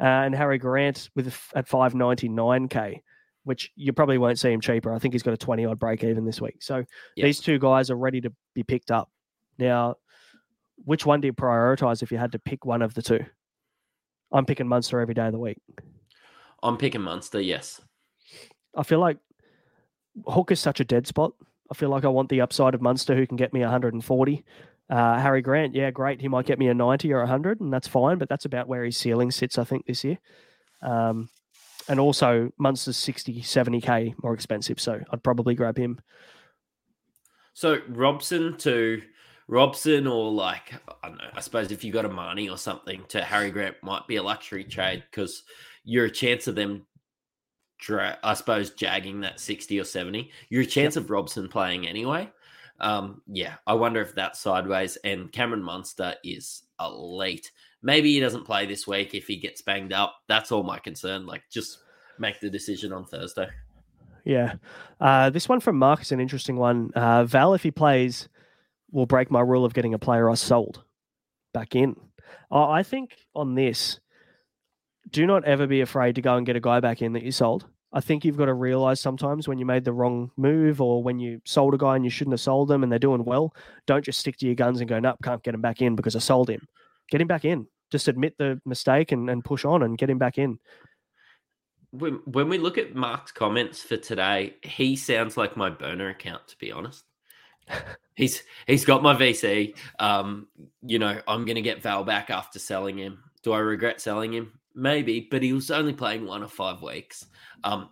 [0.00, 3.00] Uh, and Harry Grant with a at 599k,
[3.48, 4.92] which you probably won't see him cheaper.
[4.94, 6.62] I think he's got a 20 odd break even this week.
[6.62, 6.84] So
[7.16, 7.24] Yeah.
[7.24, 9.10] these two guys are ready to be picked up.
[9.58, 9.96] Now,
[10.84, 13.24] which one do you prioritize if you had to pick one of the two?
[14.30, 15.58] I'm picking Munster every day of the week.
[16.62, 17.40] I'm picking Munster.
[17.40, 17.80] Yes.
[18.76, 19.16] I feel like
[20.26, 21.32] Hook is such a dead spot.
[21.70, 24.44] I feel like I want the upside of Munster, who can get me 140.
[24.90, 26.20] Uh, Harry Grant, yeah, great.
[26.20, 28.84] He might get me a 90 or 100, and that's fine, but that's about where
[28.84, 30.18] his ceiling sits, I think, this year.
[30.82, 31.28] Um,
[31.88, 36.00] and also, Munster's 60, 70k more expensive, so I'd probably grab him.
[37.54, 39.02] So Robson to
[39.48, 41.30] Robson or like I don't know.
[41.34, 44.22] I suppose if you got a money or something to Harry Grant might be a
[44.22, 45.42] luxury trade because
[45.82, 46.86] you're a chance of them.
[47.80, 50.30] Dra- I suppose jagging that sixty or seventy.
[50.50, 51.04] You're a chance yep.
[51.04, 52.30] of Robson playing anyway.
[52.78, 54.96] Um, yeah, I wonder if that's sideways.
[55.02, 57.50] And Cameron Munster is elite.
[57.82, 60.16] Maybe he doesn't play this week if he gets banged up.
[60.28, 61.26] That's all my concern.
[61.26, 61.78] Like, just
[62.18, 63.48] make the decision on Thursday.
[64.24, 64.54] Yeah.
[65.00, 66.90] Uh, this one from Mark is an interesting one.
[66.94, 68.28] Uh, Val, if he plays,
[68.90, 70.82] will break my rule of getting a player I sold
[71.54, 71.96] back in.
[72.50, 74.00] Uh, I think on this,
[75.10, 77.32] do not ever be afraid to go and get a guy back in that you
[77.32, 77.66] sold.
[77.92, 81.18] I think you've got to realize sometimes when you made the wrong move or when
[81.18, 83.54] you sold a guy and you shouldn't have sold them and they're doing well,
[83.86, 86.14] don't just stick to your guns and go, nope, can't get him back in because
[86.14, 86.68] I sold him.
[87.10, 87.66] Get him back in.
[87.90, 90.58] Just admit the mistake and, and push on and get him back in.
[91.90, 96.46] When, when we look at Mark's comments for today, he sounds like my burner account,
[96.48, 97.04] to be honest.
[98.14, 99.74] he's he's got my VC.
[99.98, 100.48] Um,
[100.82, 103.22] you know, I'm gonna get Val back after selling him.
[103.42, 104.58] Do I regret selling him?
[104.74, 107.26] Maybe, but he was only playing one of five weeks.
[107.64, 107.90] Um,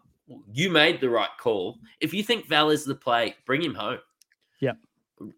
[0.52, 1.78] you made the right call.
[2.00, 3.98] If you think Val is the play, bring him home.
[4.60, 4.72] Yeah.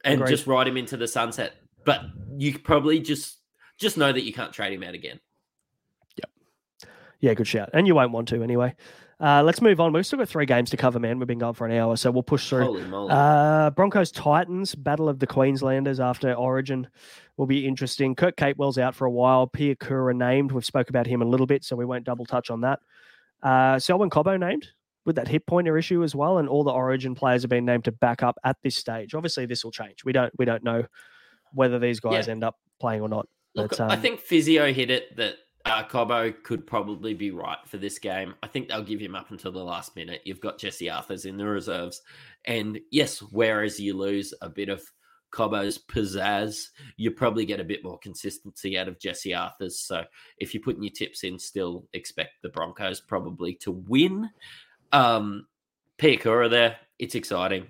[0.05, 0.31] And Agreed.
[0.31, 1.55] just ride him into the sunset.
[1.85, 2.03] But
[2.37, 3.38] you probably just
[3.79, 5.21] just know that you can't trade him out again.
[6.17, 6.31] Yep.
[7.21, 7.71] Yeah, good shout.
[7.73, 8.75] And you won't want to anyway.
[9.21, 9.93] Uh, let's move on.
[9.93, 11.19] We've still got three games to cover, man.
[11.19, 12.79] We've been going for an hour, so we'll push through.
[13.09, 16.87] Uh, Broncos Titans, Battle of the Queenslanders after Origin
[17.37, 18.15] will be interesting.
[18.15, 19.49] Kurt Capewell's out for a while.
[19.49, 20.53] Piakura named.
[20.53, 22.79] We've spoke about him a little bit, so we won't double touch on that.
[23.43, 24.69] Uh, Selwyn Cobbo named
[25.05, 27.87] with that hip pointer issue as well, and all the Origin players have been named
[27.87, 29.15] to back up at this stage.
[29.15, 30.05] Obviously, this will change.
[30.05, 30.85] We don't we don't know
[31.53, 32.33] whether these guys yeah.
[32.33, 33.27] end up playing or not.
[33.59, 35.35] Look, um, I think Physio hit it that
[35.65, 38.35] uh, Cobbo could probably be right for this game.
[38.43, 40.23] I think they'll give him up until the last minute.
[40.25, 42.03] You've got Jesse Arthars in the reserves.
[42.47, 44.83] And yes, whereas you lose a bit of
[45.31, 49.73] Cobbo's pizzazz, you probably get a bit more consistency out of Jesse Arthars.
[49.73, 50.05] So
[50.39, 54.31] if you're putting your tips in, still expect the Broncos probably to win.
[54.93, 55.47] Um,
[55.99, 57.67] Piakura there, it's exciting.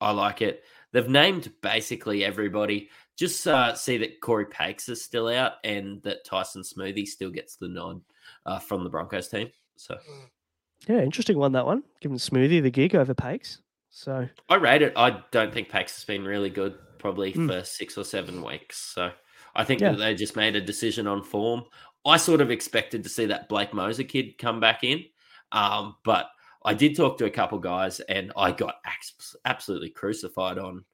[0.00, 0.62] I like it.
[0.92, 2.88] They've named basically everybody.
[3.16, 7.56] Just uh, see that Cory Paix is still out and that Tyson Smoothy still gets
[7.56, 8.00] the nod
[8.44, 9.50] uh, from the Broncos team.
[9.76, 9.98] So,
[10.86, 11.82] yeah, interesting one that one.
[12.00, 13.58] Giving Smoothy the gig over Paix.
[13.90, 14.92] So I rate it.
[14.96, 17.48] I don't think Paix has been really good probably mm.
[17.48, 18.76] for six or seven weeks.
[18.76, 19.10] So
[19.54, 19.92] I think yeah.
[19.92, 21.64] that they just made a decision on form.
[22.04, 25.04] I sort of expected to see that Blake Mozer kid come back in,
[25.50, 26.28] um, but
[26.64, 28.76] I did talk to a couple guys, and I got
[29.44, 30.84] absolutely crucified on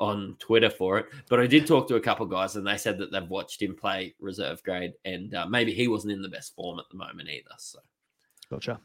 [0.00, 1.06] on Twitter for it.
[1.28, 3.76] But I did talk to a couple guys, and they said that they've watched him
[3.76, 7.28] play reserve grade, and uh, maybe he wasn't in the best form at the moment
[7.28, 7.50] either.
[7.58, 7.78] So,
[8.50, 8.80] gotcha.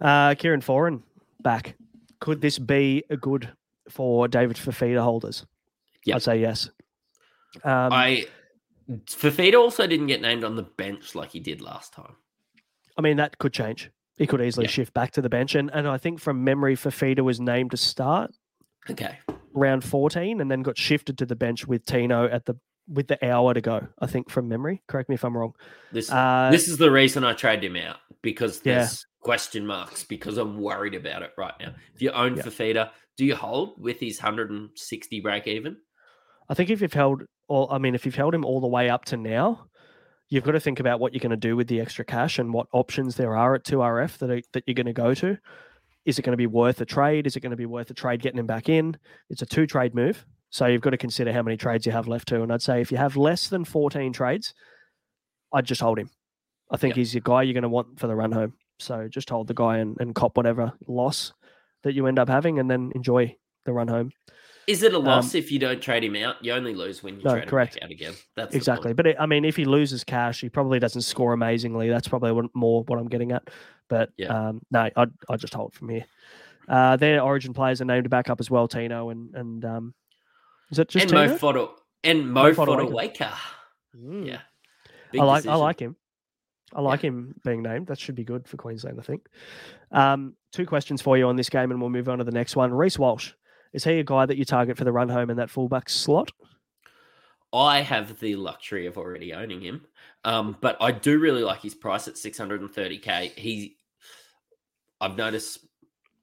[0.00, 1.02] Uh, Kieran Foran
[1.42, 1.74] back.
[2.20, 3.50] Could this be a good
[3.90, 5.44] for David Fifita holders?
[6.06, 6.16] Yep.
[6.16, 6.70] I'd say yes.
[7.64, 8.26] Um, I
[9.06, 12.14] Fifita also didn't get named on the bench like he did last time.
[12.96, 13.90] I mean, that could change.
[14.16, 17.20] He could easily shift back to the bench, and and I think from memory, Fifita
[17.20, 18.30] was named to start.
[18.88, 19.18] Okay.
[19.54, 22.56] Round fourteen, and then got shifted to the bench with Tino at the
[22.88, 23.86] with the hour to go.
[24.00, 24.82] I think from memory.
[24.88, 25.54] Correct me if I'm wrong.
[25.92, 29.24] This uh, this is the reason I traded him out because there's yeah.
[29.24, 31.74] question marks because I'm worried about it right now.
[31.94, 32.42] If you own yeah.
[32.42, 35.76] Fifita, do you hold with his 160 break even?
[36.48, 38.90] I think if you've held, all, I mean, if you've held him all the way
[38.90, 39.66] up to now,
[40.28, 42.52] you've got to think about what you're going to do with the extra cash and
[42.52, 45.38] what options there are at 2RF that, are, that you're going to go to.
[46.04, 47.26] Is it going to be worth a trade?
[47.26, 48.96] Is it going to be worth a trade getting him back in?
[49.30, 50.24] It's a two trade move.
[50.50, 52.42] So you've got to consider how many trades you have left too.
[52.42, 54.54] And I'd say if you have less than 14 trades,
[55.52, 56.10] I'd just hold him.
[56.70, 56.98] I think yep.
[56.98, 58.54] he's your guy you're going to want for the run home.
[58.78, 61.32] So just hold the guy and, and cop whatever loss
[61.82, 64.12] that you end up having and then enjoy the run home.
[64.66, 66.36] Is it a loss um, if you don't trade him out?
[66.42, 67.76] You only lose when you no, trade correct.
[67.76, 68.14] him out again.
[68.34, 68.94] That's exactly.
[68.94, 71.88] But it, I mean, if he loses cash, he probably doesn't score amazingly.
[71.90, 73.48] That's probably more what I'm getting at.
[73.88, 74.48] But yeah.
[74.48, 76.04] um, no, I'd, I'd just hold from here.
[76.68, 78.66] Uh, their Origin players are named to back up as well.
[78.68, 79.94] Tino and and um,
[80.70, 81.28] is it just and Tino?
[81.28, 81.70] Mo Foda
[82.02, 83.32] and Mo, Mo Fotuaika.
[83.96, 84.26] Mm.
[84.26, 84.40] Yeah,
[85.12, 85.52] Big I like decision.
[85.52, 85.96] I like him.
[86.72, 87.10] I like yeah.
[87.10, 87.86] him being named.
[87.86, 89.26] That should be good for Queensland, I think.
[89.92, 92.56] Um, two questions for you on this game, and we'll move on to the next
[92.56, 92.72] one.
[92.72, 93.32] Reece Walsh
[93.74, 96.30] is he a guy that you target for the run home in that fullback slot?
[97.54, 99.86] I have the luxury of already owning him,
[100.24, 103.30] um, but I do really like his price at 630k.
[103.38, 103.76] He,
[105.00, 105.60] I've noticed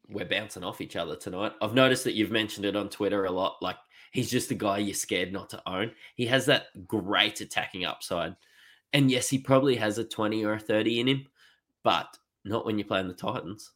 [0.10, 1.54] we're bouncing off each other tonight.
[1.62, 3.58] I've noticed that you've mentioned it on Twitter a lot.
[3.62, 3.78] Like
[4.12, 5.92] he's just a guy you're scared not to own.
[6.16, 8.36] He has that great attacking upside,
[8.92, 11.28] and yes, he probably has a 20 or a 30 in him,
[11.82, 13.72] but not when you're playing the Titans.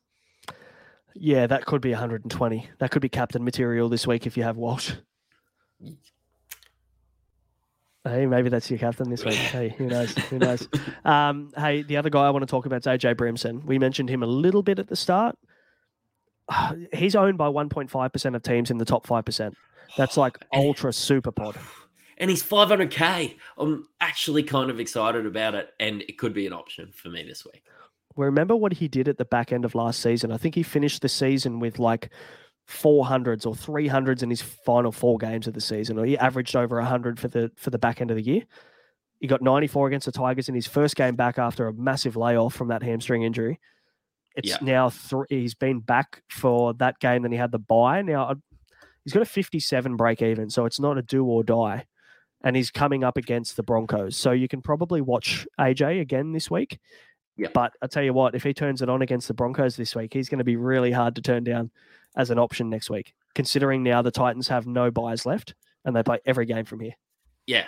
[1.14, 2.70] Yeah, that could be 120.
[2.80, 4.92] That could be captain material this week if you have Walsh.
[8.06, 9.34] Hey, maybe that's your captain this week.
[9.34, 10.14] Hey, who knows?
[10.14, 10.68] Who knows?
[11.06, 13.64] Um, hey, the other guy I want to talk about is AJ Brimson.
[13.64, 15.38] We mentioned him a little bit at the start.
[16.94, 19.54] He's owned by 1.5% of teams in the top 5%.
[19.98, 21.58] That's like ultra super pod.
[22.18, 23.36] And he's 500k.
[23.58, 27.24] I'm actually kind of excited about it, and it could be an option for me
[27.24, 27.62] this week.
[28.16, 30.32] Remember what he did at the back end of last season?
[30.32, 32.10] I think he finished the season with like
[32.70, 36.78] 400s or 300s in his final four games of the season, or he averaged over
[36.78, 38.44] 100 for the for the back end of the year.
[39.20, 42.54] He got 94 against the Tigers in his first game back after a massive layoff
[42.54, 43.60] from that hamstring injury.
[44.36, 44.58] It's Yeah.
[44.62, 45.26] now three.
[45.30, 47.22] He's been back for that game.
[47.22, 48.02] Then he had the bye.
[48.02, 48.36] Now uh,
[49.04, 51.86] he's got a 57 break even, so it's not a do or die.
[52.44, 56.52] And he's coming up against the Broncos, so you can probably watch AJ again this
[56.52, 56.80] week.
[57.38, 57.48] Yeah.
[57.54, 60.14] But I tell you what, if he turns it on against the Broncos this week,
[60.14, 61.72] he's going to be really hard to turn down
[62.16, 66.04] as an option next week, considering now the Titans have no buys left and they
[66.04, 66.94] play every game from here.
[67.48, 67.66] Yeah,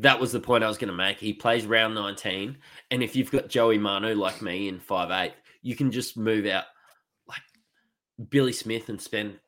[0.00, 1.18] that was the point I was going to make.
[1.18, 2.58] He plays round 19,
[2.90, 6.46] and if you've got Joey Manu like me in five eight, you can just move
[6.46, 6.64] out
[7.28, 7.42] like
[8.30, 9.38] Billy Smith and spend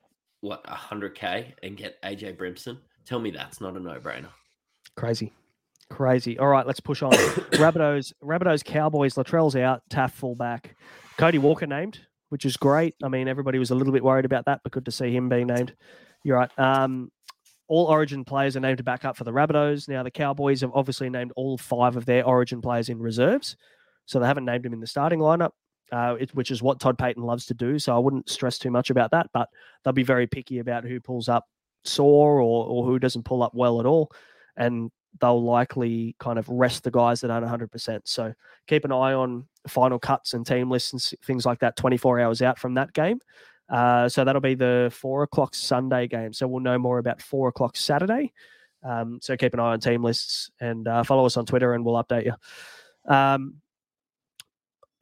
[0.41, 2.79] what 100k and get AJ Brimson.
[3.05, 4.29] Tell me that's not a no brainer.
[4.97, 5.33] Crazy.
[5.91, 6.39] Crazy.
[6.39, 7.13] All right, let's push on.
[7.13, 10.77] Rabbitohs, Rabbitohs, Cowboys, Latrell's out, Taaffe fullback.
[11.17, 12.95] Cody Walker named, which is great.
[13.03, 15.29] I mean, everybody was a little bit worried about that, but good to see him
[15.29, 15.75] being named.
[16.23, 16.59] You're right.
[16.59, 17.11] Um,
[17.69, 19.89] all Origin players are named to back up for the Rabbitohs.
[19.89, 23.57] Now, the Cowboys have obviously named all five of their Origin players in reserves,
[24.07, 25.51] so they haven't named them in the starting lineup,
[25.93, 27.79] uh, it, which is what Todd Payten loves to do.
[27.79, 29.49] So I wouldn't stress too much about that, but
[29.85, 31.45] they'll be very picky about who pulls up
[31.85, 34.11] sore or, or who doesn't pull up well at all.
[34.57, 34.91] And
[35.21, 38.01] they'll likely kind of rest the guys that aren't 100%.
[38.05, 38.33] So
[38.67, 42.43] keep an eye on final cuts and team lists and things like that 24 hours
[42.43, 43.21] out from that game.
[43.69, 46.33] Uh, so that'll be the four o'clock Sunday game.
[46.33, 48.33] So we'll know more about four o'clock Saturday.
[48.83, 51.85] Um, so keep an eye on team lists and uh, follow us on Twitter and
[51.85, 53.13] we'll update you.
[53.13, 53.57] Um,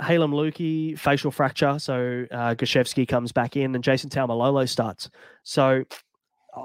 [0.00, 1.78] Heilum Luki, facial fracture.
[1.78, 5.10] So uh, Gashevsky comes back in and Jason Taumalolo starts.
[5.42, 5.84] So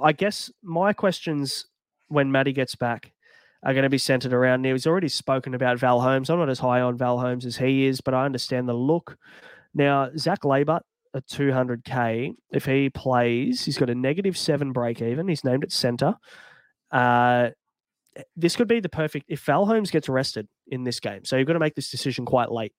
[0.02, 1.66] I guess my questions
[2.08, 3.12] when Matty gets back
[3.64, 4.72] are going to be centered around now.
[4.72, 6.30] He's already spoken about Val Holmes.
[6.30, 9.18] I'm not as high on Val Holmes as he is, but I understand the look.
[9.74, 10.82] Now, Zach Laybutt
[11.14, 15.28] at 200k, if he plays, he's got a negative seven break even.
[15.28, 16.16] He's named at center.
[16.92, 17.50] Uh,
[18.36, 21.26] this could be the perfect if Val Holmes gets arrested in this game.
[21.26, 22.74] So you've got to make this decision quite late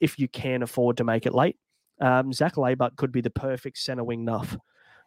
[0.00, 1.56] if you can afford to make it late.
[2.00, 4.56] Um, Zach Laybutt could be the perfect center wing nuff.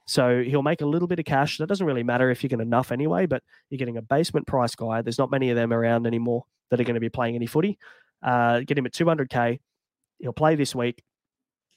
[0.08, 1.58] So he'll make a little bit of cash.
[1.58, 4.74] That doesn't really matter if you're to nuff anyway, but you're getting a basement price
[4.74, 5.02] guy.
[5.02, 7.78] There's not many of them around anymore that are going to be playing any footy.
[8.24, 9.60] Uh, get him at 200k.
[10.20, 11.04] He'll play this week.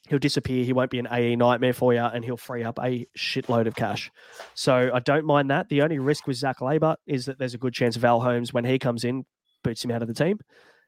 [0.09, 0.65] He'll disappear.
[0.65, 3.75] He won't be an AE nightmare for you, and he'll free up a shitload of
[3.75, 4.11] cash.
[4.55, 5.69] So I don't mind that.
[5.69, 8.65] The only risk with Zach Laybutt is that there's a good chance Val Holmes, when
[8.65, 9.27] he comes in,
[9.63, 10.39] boots him out of the team.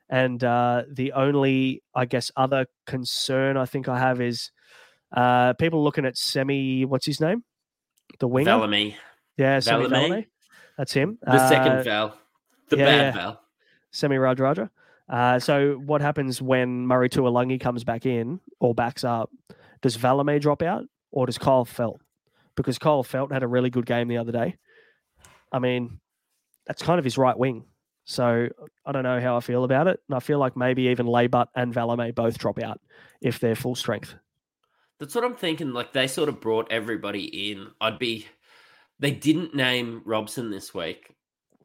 [0.09, 4.51] And uh, the only, I guess, other concern I think I have is
[5.13, 6.85] uh, people looking at Semi.
[6.85, 7.45] What's his name?
[8.19, 8.51] The winger.
[8.51, 8.95] Valemei,
[9.37, 9.91] Yeah, Semi Valemei?
[10.11, 10.27] Valemei.
[10.79, 11.19] That's him.
[11.23, 12.19] the second Uh, Val,
[12.69, 13.13] the yeah, bad yeah.
[13.13, 13.41] Val.
[13.91, 14.71] Semi Radradra.
[15.09, 19.31] Uh, so what happens when Murray Taulagi comes back in or backs up?
[19.83, 22.01] Does Valemei drop out or does Kyle Felt?
[22.57, 24.57] Because Kyle Felt had a really good game the other day.
[25.51, 26.01] I mean,
[26.67, 27.65] that's kind of his right wing.
[28.05, 28.49] So
[28.87, 30.01] I don't know how I feel about it.
[30.09, 32.81] And I feel like maybe even Laybutt and Valame both drop out
[33.21, 34.15] if they're full strength.
[35.03, 35.73] That's what I'm thinking.
[35.73, 37.67] Like they sort of brought everybody in.
[37.81, 38.25] I'd be.
[39.01, 41.13] They didn't name Robson this week.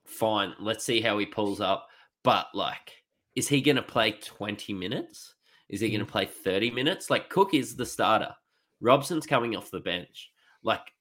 [0.08, 1.88] Fine, let's see how he pulls up.
[2.24, 2.94] But like,
[3.36, 5.36] is he going to play 20 minutes?
[5.70, 6.12] Is he going to mm.
[6.12, 7.12] play 30 minutes?
[7.12, 8.34] Like Cook is the starter.
[8.82, 10.32] Robson's coming off the bench.
[10.64, 10.92] Like,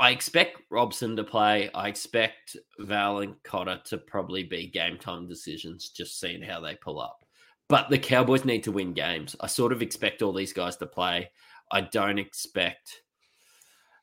[0.00, 1.70] I expect Robson to play.
[1.76, 6.74] I expect Val and Cotter to probably be game time decisions, just seeing how they
[6.74, 7.24] pull up.
[7.68, 9.36] But the Cowboys need to win games.
[9.40, 11.30] I sort of expect all these guys to play.
[11.72, 13.02] I don't expect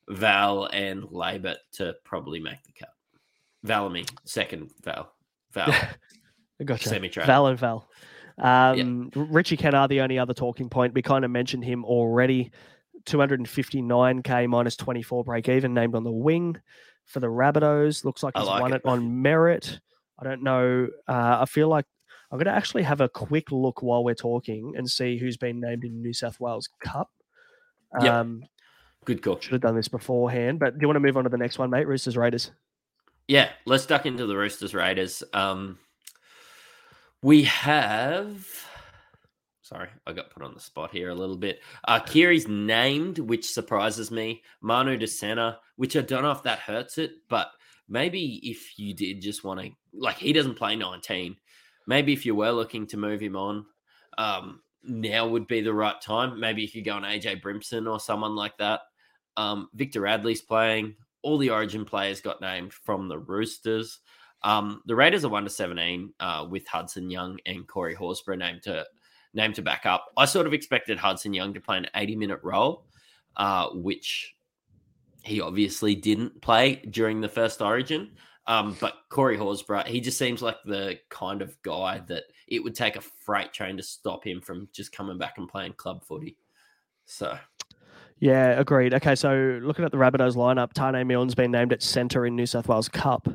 [0.08, 2.90] Val and Laybutt to probably make the cut.
[3.66, 5.12] Valemei, second Val.
[5.52, 5.72] Val.
[6.64, 6.88] Gotcha.
[6.88, 7.26] Semi-trade.
[7.26, 7.88] Val and Val.
[8.38, 10.94] Um, Richie Kennar, the only other talking point.
[10.94, 12.50] We kind of mentioned him already.
[13.06, 16.56] 259k minus 24 break even, named on the wing
[17.06, 18.04] for the Rabbitohs.
[18.04, 18.76] Looks like he's like won it.
[18.76, 18.82] it.
[18.84, 19.80] on merit.
[20.18, 20.88] I don't know.
[21.08, 21.86] Uh, I feel like
[22.30, 25.60] I'm going to actually have a quick look while we're talking and see who's been
[25.60, 27.10] named in New South Wales Cup.
[28.00, 28.12] Yep.
[28.12, 28.44] Um,
[29.04, 29.40] Good call.
[29.40, 31.58] should have done this beforehand, but do you want to move on to the next
[31.58, 31.88] one, mate?
[31.88, 32.50] Roosters Raiders.
[33.28, 35.22] Yeah, let's duck into the Roosters Raiders.
[35.32, 35.78] Um,
[37.22, 38.46] we have.
[39.62, 41.60] Sorry, I got put on the spot here a little bit.
[41.86, 44.42] Uh, Keary's named, which surprises me.
[44.60, 47.52] Manu de Sena, which I don't know if that hurts it, but
[47.88, 51.36] maybe if you did just want to, like, he doesn't play 19.
[51.86, 53.64] Maybe if you were looking to move him on,
[54.18, 56.38] um, now would be the right time.
[56.40, 58.80] Maybe you could go on AJ Brimson or someone like that.
[59.36, 60.96] Um, Victor Radley's playing.
[61.22, 64.00] All the Origin players got named from the Roosters.
[64.42, 68.62] Um, the Raiders are one to seventeen uh, with Hudson Young and Corey Horsburgh named
[68.62, 68.86] to
[69.34, 70.06] named to back up.
[70.16, 72.86] I sort of expected Hudson Young to play an eighty minute role,
[73.36, 74.34] uh, which
[75.22, 78.12] he obviously didn't play during the first Origin.
[78.50, 82.74] Um, but Corey Horsburgh, he just seems like the kind of guy that it would
[82.74, 86.36] take a freight train to stop him from just coming back and playing club footy.
[87.06, 87.38] So,
[88.18, 88.92] yeah, agreed.
[88.92, 92.44] Okay, so looking at the Rabbitohs lineup, Taane Milne's been named at centre in New
[92.44, 93.28] South Wales Cup,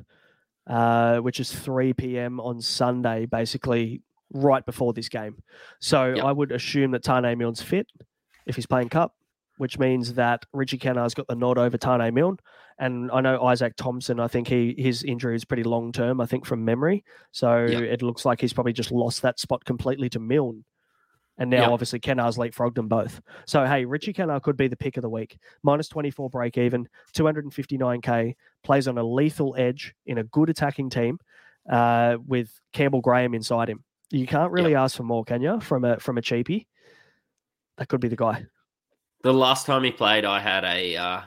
[0.67, 2.41] uh, which is 3 p.m.
[2.41, 4.01] on Sunday, basically
[4.33, 5.41] right before this game.
[5.79, 6.25] So Yep.
[6.25, 7.87] I would assume that Taane Milne's fit
[8.45, 9.15] if he's playing Cup,
[9.57, 12.37] which means that Richie Kennar's got the nod over Taane Milne.
[12.77, 16.25] And I know Isaac Thompson, I think he his injury is pretty long term, I
[16.25, 17.03] think from memory.
[17.31, 17.81] So Yep.
[17.83, 20.65] it looks like he's probably just lost that spot completely to Milne.
[21.37, 21.71] And now Yep.
[21.71, 23.21] obviously Kennar's leapfrogged them both.
[23.45, 25.37] So hey, Richie Kennar could be the pick of the week.
[25.63, 31.19] Minus 24 break even, 259k, plays on a lethal edge in a good attacking team
[31.69, 33.83] uh, with Campbell Graham inside him.
[34.11, 35.59] You can't really ask for more, can you?
[35.61, 36.67] From a from a cheapie.
[37.77, 38.45] That could be the guy.
[39.25, 41.21] The last time he played, I had a uh,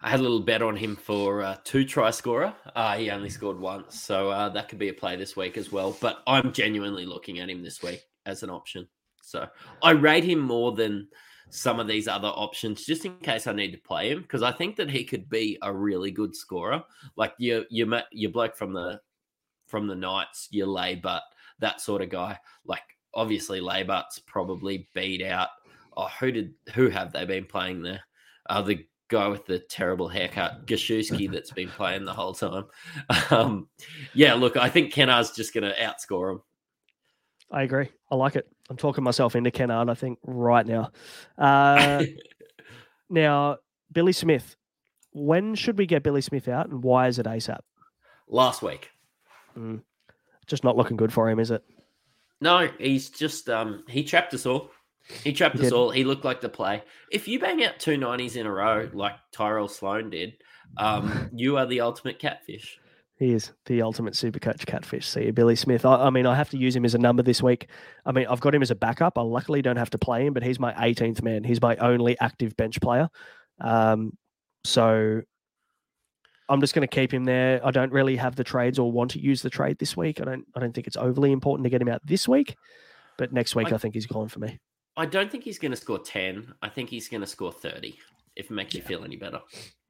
[0.00, 2.52] I had a little bet on him for uh, two try scorer.
[2.74, 5.70] Uh, he only scored once, so uh, that could be a play this week as
[5.70, 5.96] well.
[6.00, 8.88] But I'm genuinely looking at him this week as an option.
[9.22, 9.46] So
[9.84, 11.06] I rate him more than
[11.48, 14.50] some of these other options, just in case I need to play him, because I
[14.50, 16.82] think that he could be a really good scorer.
[17.14, 19.00] Like your ma- your bloke from the
[19.68, 21.20] from the Knights, your Laybutt,
[21.60, 22.36] that sort of guy.
[22.66, 22.82] Like
[23.14, 25.50] obviously Laybutt's probably beat out.
[25.96, 28.00] Oh, who did who have they been playing there?
[28.48, 32.64] Uh, the guy with the terrible haircut, Gashewski, that's been playing the whole time.
[33.30, 33.68] Um,
[34.12, 36.42] yeah, look, I think Kennar's just going to outscore him.
[37.50, 37.88] I agree.
[38.10, 38.48] I like it.
[38.68, 40.90] I'm talking myself into Kennar, I think, right now.
[41.38, 42.04] Uh,
[43.10, 43.58] now,
[43.92, 44.56] Billy Smith.
[45.12, 47.60] When should we get Billy Smith out and why is it ASAP?
[48.26, 48.90] Last week.
[49.56, 49.82] Mm.
[50.46, 51.62] Just not looking good for him, is it?
[52.40, 54.70] No, he's just um he trapped us all.
[55.22, 55.90] He trapped He us all.
[55.90, 56.82] He looked like the play.
[57.10, 60.34] If you bang out two nineties in a row like Tyrell Sloan did,
[60.76, 62.78] um, you are the ultimate catfish.
[63.16, 65.06] He is the ultimate super coach catfish.
[65.06, 65.84] See, Billy Smith.
[65.84, 67.68] I, I mean, I have to use him as a number this week.
[68.04, 69.16] I mean, I've got him as a backup.
[69.16, 71.44] I luckily don't have to play him, but he's my 18th man.
[71.44, 73.08] He's my only active bench player.
[73.60, 74.18] Um,
[74.64, 75.22] so
[76.48, 77.64] I'm just going to keep him there.
[77.64, 80.20] I don't really have the trades or want to use the trade this week.
[80.20, 80.44] I don't.
[80.56, 82.56] I don't think it's overly important to get him out this week,
[83.16, 84.58] but next week I, I- think he's gone for me.
[84.96, 86.54] I don't think he's going to score ten.
[86.62, 87.98] I think he's going to score thirty.
[88.36, 89.40] If it makes you feel any better.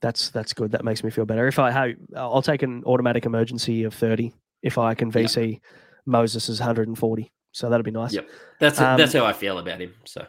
[0.02, 0.72] That's that's good.
[0.72, 1.47] That makes me feel better.
[1.47, 5.22] If I hey, I'll take an automatic emergency of 30 if I can Yeah.
[5.22, 5.60] VC
[6.05, 7.32] Moses's 140.
[7.52, 8.12] So that'd be nice.
[8.12, 8.28] Yep,
[8.60, 9.94] that's Um, that's how I feel about him.
[10.05, 10.26] So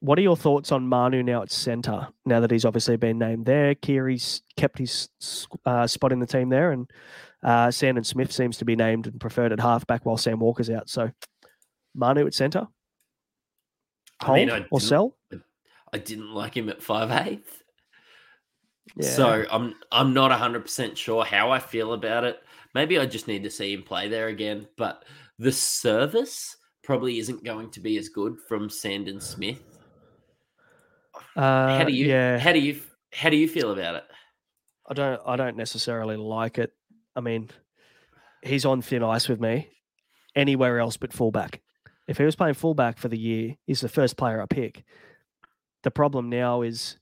[0.00, 2.08] What are your thoughts on Manu now at centre?
[2.26, 5.08] Now that he's obviously been named there, Keary's kept his
[5.64, 6.90] uh, spot in the team there, and
[7.44, 10.88] uh, Sandon Smith seems to be named and preferred at halfback while Sam Walker's out.
[10.88, 11.10] So
[11.94, 12.66] Manu at centre,
[14.22, 15.16] I hold mean, I or didn't- sell?
[15.92, 17.62] I didn't like him at five eighth.
[18.96, 19.08] Yeah.
[19.10, 22.40] So I'm I'm not hundred percent sure how I feel about it.
[22.74, 24.66] Maybe I just need to see him play there again.
[24.76, 25.04] But
[25.38, 29.62] the service probably isn't going to be as good from Sandon Smith.
[31.36, 32.80] uh, How do you Yeah, how do you
[33.12, 34.04] how do you feel about it?
[34.88, 35.20] I don't.
[35.26, 36.72] I don't necessarily like it.
[37.14, 37.50] I mean,
[38.42, 39.68] he's on thin ice with me.
[40.34, 41.60] Anywhere else but fullback.
[42.12, 44.84] If he was playing fullback for the year, he's the first player I pick.
[45.82, 46.98] The problem now is,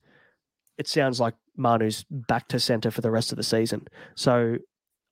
[0.78, 3.89] it sounds like Manu's back to centre for the rest of the season.
[4.15, 4.59] So,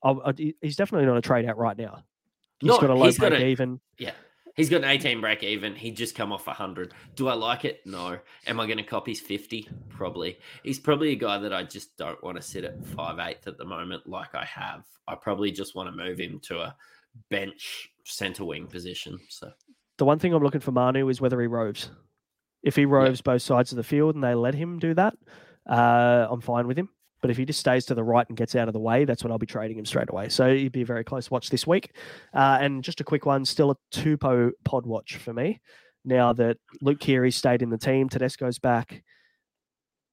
[0.01, 2.05] I'll, I, he's definitely not a trade out right now.
[2.61, 3.81] He's No, got a low break a- even.
[3.97, 4.13] Yeah.
[4.55, 5.75] He's got an 18 break even.
[5.75, 6.93] He just come off 100.
[7.15, 7.81] Do I like it?
[7.85, 8.19] No.
[8.47, 9.67] Am I going to copy his 50?
[9.89, 10.39] Probably.
[10.63, 13.65] He's probably a guy that I just don't want to sit at 5'8 at the
[13.65, 14.85] moment like I have.
[15.09, 16.75] I probably just want to move him to a
[17.29, 19.19] bench center wing position.
[19.27, 19.51] So
[19.99, 21.91] The one thing I'm looking for Manu is whether he roves.
[22.63, 25.13] If he roves both sides of the field and they let him do that,
[25.69, 26.89] uh, I'm fine with him.
[27.21, 29.23] But if he just stays to the right and gets out of the way, that's
[29.23, 30.29] when I'll be trading him straight away.
[30.29, 31.91] So he'd be a very close watch this week.
[32.33, 35.59] Uh, and just a quick one, still a Tupou pod watch for me.
[36.05, 39.03] Now that Luke Keary stayed in the team, Tedesco's back.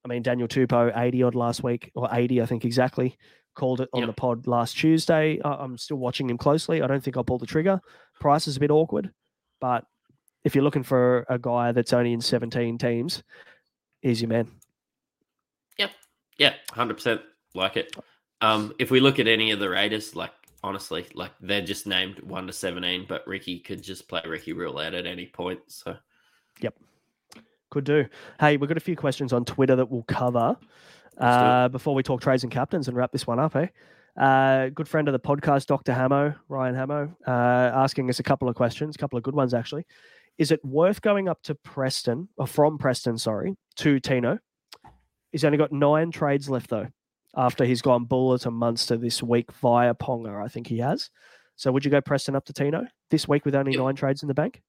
[0.04, 3.16] I mean, Daniel Tupou, 80 odd last week, or 80, I think exactly,
[3.54, 4.06] called it on Yep.
[4.08, 5.40] the pod last Tuesday.
[5.44, 6.82] I'm still watching him closely.
[6.82, 7.80] I don't think I'll pull the trigger.
[8.20, 9.12] Price is a bit awkward,
[9.60, 9.84] but
[10.44, 13.22] if you're looking for a guy that's only in 17 teams,
[14.02, 14.48] he's your man.
[15.78, 15.90] Yep.
[16.38, 17.20] Yeah, 100%
[17.54, 17.96] like it.
[18.40, 22.20] Um, if we look at any of the Raiders, like honestly, like they're just named
[22.20, 25.60] one to seventeen, but Ricky could just play Ricky roulette at any point.
[25.68, 25.96] So
[26.60, 26.74] yep,
[27.70, 28.06] Could do.
[28.38, 31.28] Hey, we've got a few questions on Twitter that we'll cover Let's do it.
[31.28, 33.56] uh, before we talk trades and captains and wrap this one up.
[33.56, 33.68] Eh?
[34.16, 35.92] Uh, good friend of the podcast, Dr.
[35.92, 39.52] Hamo, Ryan Hamo, uh, asking us a couple of questions, a couple of good ones
[39.52, 39.84] actually.
[40.38, 44.38] Is it worth going up to Preston, or from Preston, sorry, to Tino?
[45.32, 46.86] He's only got nine trades left though,
[47.36, 51.10] after he's gone Bula to Munster this week via Ponga, I think he has.
[51.56, 53.80] So would you go Preston up to Tino this week with only Yeah.
[53.82, 54.62] nine trades in the bank?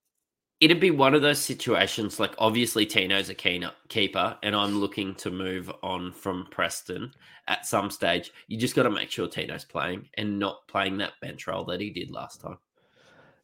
[0.60, 2.20] It'd be one of those situations.
[2.20, 7.12] Like obviously Tino's a keen keeper, and I'm looking to move on from Preston
[7.48, 8.32] at some stage.
[8.48, 11.82] You just got to make sure Tino's playing and not playing that bench role that
[11.82, 12.58] he did last time.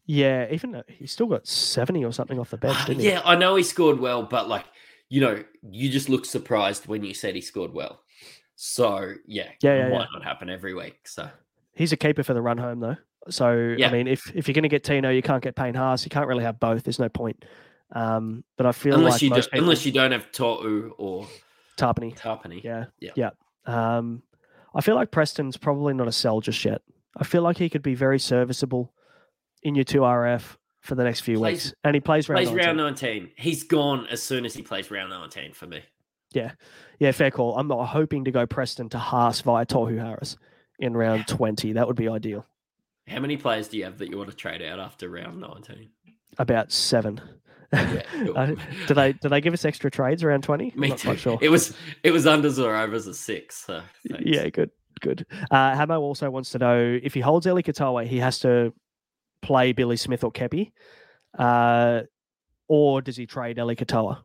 [0.05, 3.09] Yeah, even though he's still got 70 or something off the bench, didn't he?
[3.09, 4.65] Yeah, I know he scored well, but like
[5.09, 8.01] you know, you just look surprised when you said he scored well.
[8.55, 10.19] So yeah, Yeah, yeah, it might yeah.
[10.19, 11.07] not happen every week.
[11.07, 11.29] So
[11.75, 12.97] He's a keeper for the run home, though.
[13.29, 13.89] So, Yeah.
[13.89, 16.03] I mean, if, if you're going to get Tino, you can't get Payne Haas.
[16.05, 16.83] You can't really have both.
[16.83, 17.43] There's no point.
[17.91, 21.27] Um, but I feel unless like you do, people, unless you don't have Tohu or
[21.77, 22.17] Tapine.
[22.17, 22.85] Tapine, Yeah.
[22.99, 23.11] Yeah.
[23.15, 23.29] Yeah.
[23.65, 24.23] Um,
[24.75, 26.81] I feel like Preston's probably not a sell just yet.
[27.15, 28.91] I feel like he could be very serviceable
[29.61, 31.73] in your 2RF for the next few Plays- weeks.
[31.83, 32.65] And he plays round plays 19.
[32.65, 33.31] round nineteen.
[33.37, 35.81] He's gone as soon as he plays round nineteen for me.
[36.33, 36.51] Yeah,
[36.99, 37.57] yeah, fair call.
[37.57, 40.35] I'm not hoping to go Preston to Haas via Tohu Harris
[40.79, 41.73] in round 20.
[41.73, 42.45] That would be ideal.
[43.07, 45.89] How many players do you have that you want to trade out after round 19?
[46.37, 47.21] About seven.
[47.73, 48.37] Yeah, cool.
[48.37, 48.55] Uh,
[48.87, 50.73] do they do they give us extra trades around 20?
[50.75, 51.15] Me too.
[51.17, 51.37] sure.
[51.41, 53.65] It was it was unders or overs a six.
[53.65, 53.81] So.
[54.03, 54.71] Yeah, good,
[55.01, 55.25] good.
[55.51, 58.73] Uh, Hamo also wants to know if he holds Eli Katoa, he has to
[59.41, 60.71] play Billy Smith or Kepi,
[61.37, 62.01] uh,
[62.67, 64.23] or does he trade Eli Katoa?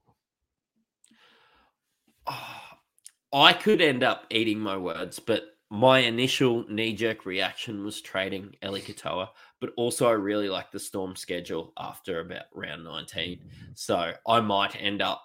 [3.33, 8.55] I could end up eating my words, but my initial knee jerk reaction was trading
[8.65, 9.29] Eli Katoa,
[9.61, 13.41] but also I really like the Storm schedule after about round 19.
[13.75, 15.23] So I might end up,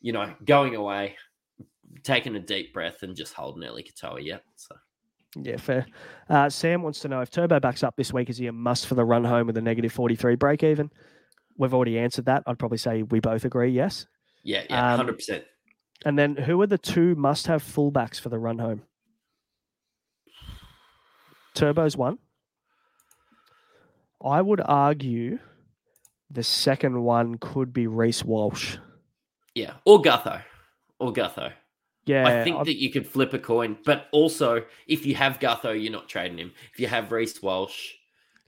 [0.00, 1.16] you know, going away,
[2.02, 4.24] taking a deep breath and just holding Eli Katoa.
[4.24, 4.38] Yeah.
[4.56, 4.76] So
[5.36, 5.86] Yeah, fair.
[6.28, 8.86] Uh, Sam wants to know if Turbo backs up this week, is he a must
[8.86, 10.90] for the run home with a negative 43 break even?
[11.58, 12.44] We've already answered that.
[12.46, 14.06] I'd probably say we both agree, yes.
[14.42, 15.44] yeah, yeah, Um, 100%.
[16.06, 18.82] And then who are the two must have fullbacks for the run home?
[21.54, 22.18] Turbo's one.
[24.24, 25.38] I would argue
[26.30, 28.76] the second one could be Reece Walsh.
[29.54, 29.74] Yeah.
[29.84, 30.42] Or Gutho.
[30.98, 31.52] Or Gutho.
[32.04, 35.38] Yeah, I think I've- that you could flip a coin, but also if you have
[35.38, 36.52] Gutho, you're not trading him.
[36.72, 37.92] If you have Reece Walsh,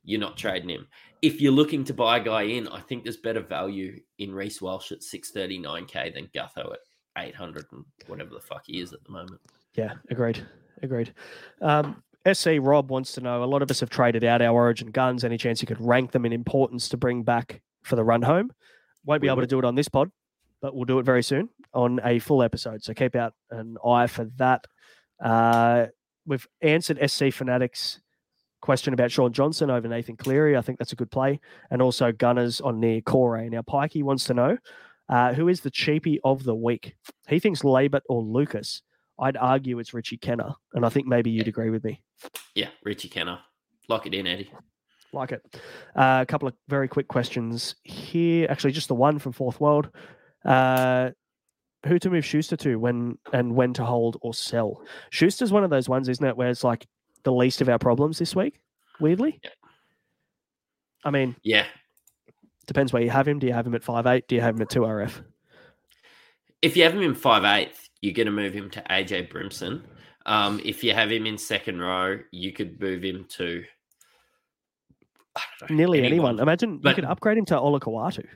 [0.03, 0.89] you're not trading him.
[1.23, 4.61] If you're looking to buy a guy in, I think there's better value in Reece
[4.61, 6.81] Walsh at 639k than Gutho at
[7.17, 9.41] 800 and whatever the fuck he is at the moment.
[9.75, 10.45] Yeah, agreed.
[10.83, 11.15] Agreed.
[11.63, 12.03] Um,
[12.33, 15.25] SC Rob wants to know a lot of us have traded out our origin guns.
[15.25, 18.51] Any chance you could rank them in importance to bring back for the run home?
[19.05, 20.11] Won't be We able to do it on this pod,
[20.63, 22.83] but we'll do it very soon on a full episode.
[22.83, 24.65] So keep out an eye for that.
[25.23, 25.87] Uh,
[26.27, 28.01] we've answered SC Fanatics
[28.63, 30.57] question about Shaun Johnson over Nathan Cleary.
[30.57, 31.39] I think that's a good play.
[31.71, 33.51] And also Gunners on Niukore.
[33.51, 34.57] Now, Pikey wants to know
[35.11, 36.97] uh, who is the cheapie of the week?
[37.29, 38.81] He thinks Laybutt or Lucas.
[39.19, 42.01] I'd argue it's Richie Kennar, and I think maybe you'd agree with me.
[42.55, 43.39] Yeah, Richie Kennar.
[43.89, 44.51] Lock it in, Eddie.
[45.13, 45.43] Like it.
[45.95, 48.47] Uh, a couple of very quick questions here.
[48.51, 49.91] Actually, just the one from Fourth World.
[50.45, 51.11] Uh,
[51.87, 54.83] who to move Schuster to when and when to hold or sell?
[55.11, 56.87] Schuster's one of those ones, isn't it, where it's like
[57.23, 58.59] the least of our problems this week,
[59.01, 59.39] weirdly.
[59.45, 59.51] Yeah.
[61.05, 61.67] I mean, Yeah.
[62.67, 63.39] depends where you have him.
[63.39, 64.27] Do you have him at five eight?
[64.27, 65.23] Do you have him at 2RF?
[66.63, 69.83] If you have him in 5'8", you're going to move him to AJ Brimson.
[70.27, 73.65] Um, if you have him in second row, you could move him to
[75.63, 76.39] know, Nearly anyone.
[76.39, 78.27] Imagine But- you could upgrade him to Olakau'atu.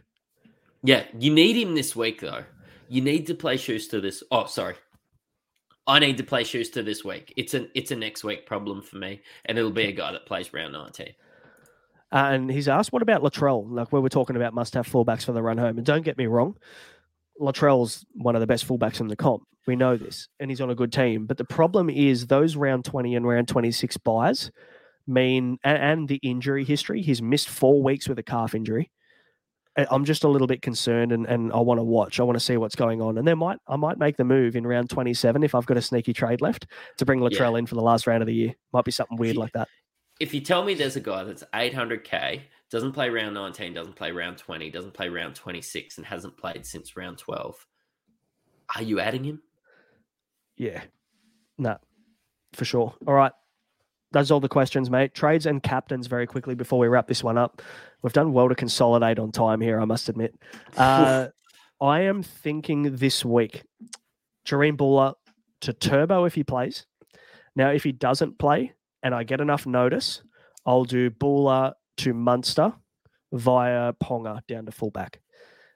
[0.83, 2.45] Yeah, you need him this week though.
[2.89, 4.23] You need to play Schuster this.
[4.31, 4.77] Oh, sorry.
[5.87, 7.35] I need to play Schuster this week.
[7.37, 10.25] It's an it's a next week problem for me, and it'll be a guy that
[10.27, 11.15] plays round nineteen.
[12.11, 13.67] Uh, and he's asked, what about Latrell?
[13.69, 15.77] Like where we're talking about must have fullbacks for the run home.
[15.77, 16.57] And don't get me wrong,
[17.41, 19.43] Latrell's one of the best fullbacks in the comp.
[19.67, 21.27] We know this, and he's on a good team.
[21.27, 24.51] But the problem is those round 20 and round 26 buys
[25.07, 28.91] mean, and, and the injury history, he's missed four weeks with a calf injury.
[29.91, 32.19] I'm just a little bit concerned and, and I want to watch.
[32.19, 33.17] I want to see what's going on.
[33.17, 35.83] And there might I might make the move in round 27 if I've got a
[35.83, 36.67] sneaky trade left
[36.97, 38.55] to bring Latrell in for the last round of the year.
[38.73, 39.69] Might be something weird like that.
[40.19, 42.41] If you tell me there's a guy that's 800k,
[42.71, 46.67] doesn't play round 19, doesn't play round 20, doesn't play round 26, and hasn't played
[46.67, 47.67] since round 12,
[48.77, 49.43] are you adding him?
[50.57, 50.83] Yeah.
[51.57, 51.79] No.
[52.53, 52.95] for sure.
[53.07, 53.33] All right.
[54.13, 55.15] That's all the questions, mate.
[55.15, 57.61] Trades and captains very quickly before we wrap this one up.
[58.03, 60.35] We've done well to consolidate on time here, I must admit.
[60.77, 61.29] Uh,
[61.81, 63.63] I am thinking this week,
[64.45, 65.15] Jahream Bula
[65.61, 66.87] to Turbo if he plays.
[67.55, 68.73] Now, if he doesn't play
[69.03, 70.23] and I get enough notice,
[70.67, 72.73] I'll do Bula to Munster
[73.33, 75.21] via Ponga down to fullback.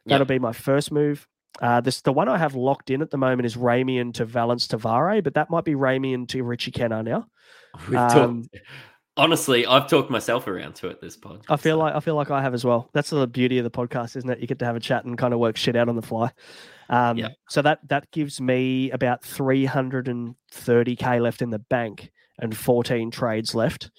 [0.06, 0.28] That'll Yep.
[0.28, 1.26] be my first move.
[1.60, 4.66] Uh, this the one I have locked in at the moment is Ramien to Valynce
[4.68, 7.26] Te Whare, but that might be Ramien to Richie Kennar now.
[7.96, 8.56] Um, talked,
[9.16, 11.42] honestly, I've talked myself around to it this pod.
[11.48, 12.88] I feel so- like I feel like I have as well.
[12.94, 14.40] That's the beauty of the podcast, isn't it?
[14.40, 16.30] You get to have a chat and kind of work shit out on the fly.
[16.88, 17.28] Um, Yeah.
[17.50, 23.90] So that that gives me about 330k left in the bank and 14 trades left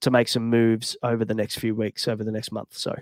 [0.00, 2.76] to make some moves over the next few weeks, over the next month.
[2.76, 2.94] So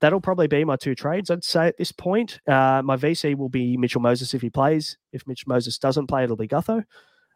[0.00, 1.30] that'll probably be my two trades.
[1.30, 4.96] I'd say at this point, uh, my VC will be Mitchell Moses if he plays.
[5.12, 6.84] If Mitch Moses doesn't play, it'll be Gutho,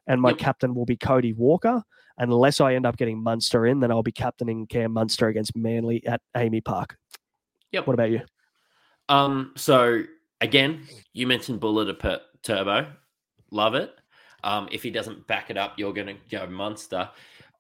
[0.07, 0.39] and my Yep.
[0.39, 1.83] captain will be Cody Walker.
[2.19, 6.07] Unless I end up getting Munster in, then I'll be captaining Cam Munster against Manly
[6.07, 6.97] at AAMI Park.
[7.73, 7.87] Yep.
[7.87, 8.21] What about you?
[9.09, 10.03] Um, so
[10.41, 12.87] again, you mentioned Bula to per- Turbo.
[13.51, 13.95] Love it.
[14.45, 17.09] Um, if he doesn't back it up, you're gonna go Munster.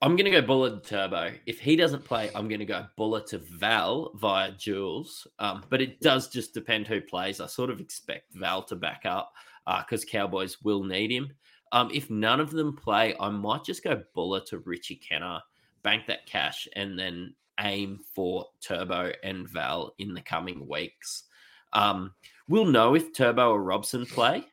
[0.03, 1.33] I'm gonna go Bula to Turbo.
[1.47, 5.29] If he doesn't play, I'm gonna go Bula to Val via Jules.
[5.39, 7.41] Um, but it does just depend who plays.
[7.41, 9.33] I sort of expect Val to back up
[9.79, 11.31] because Cowboys will need him.
[11.71, 15.41] Um, if none of them play, I might just go Bula to Richie Kennar,
[15.85, 21.25] bank that cash, and then aim for Turbo and Val in the coming weeks.
[21.73, 22.13] Um,
[22.49, 24.45] we'll know if Turbo or Robson play.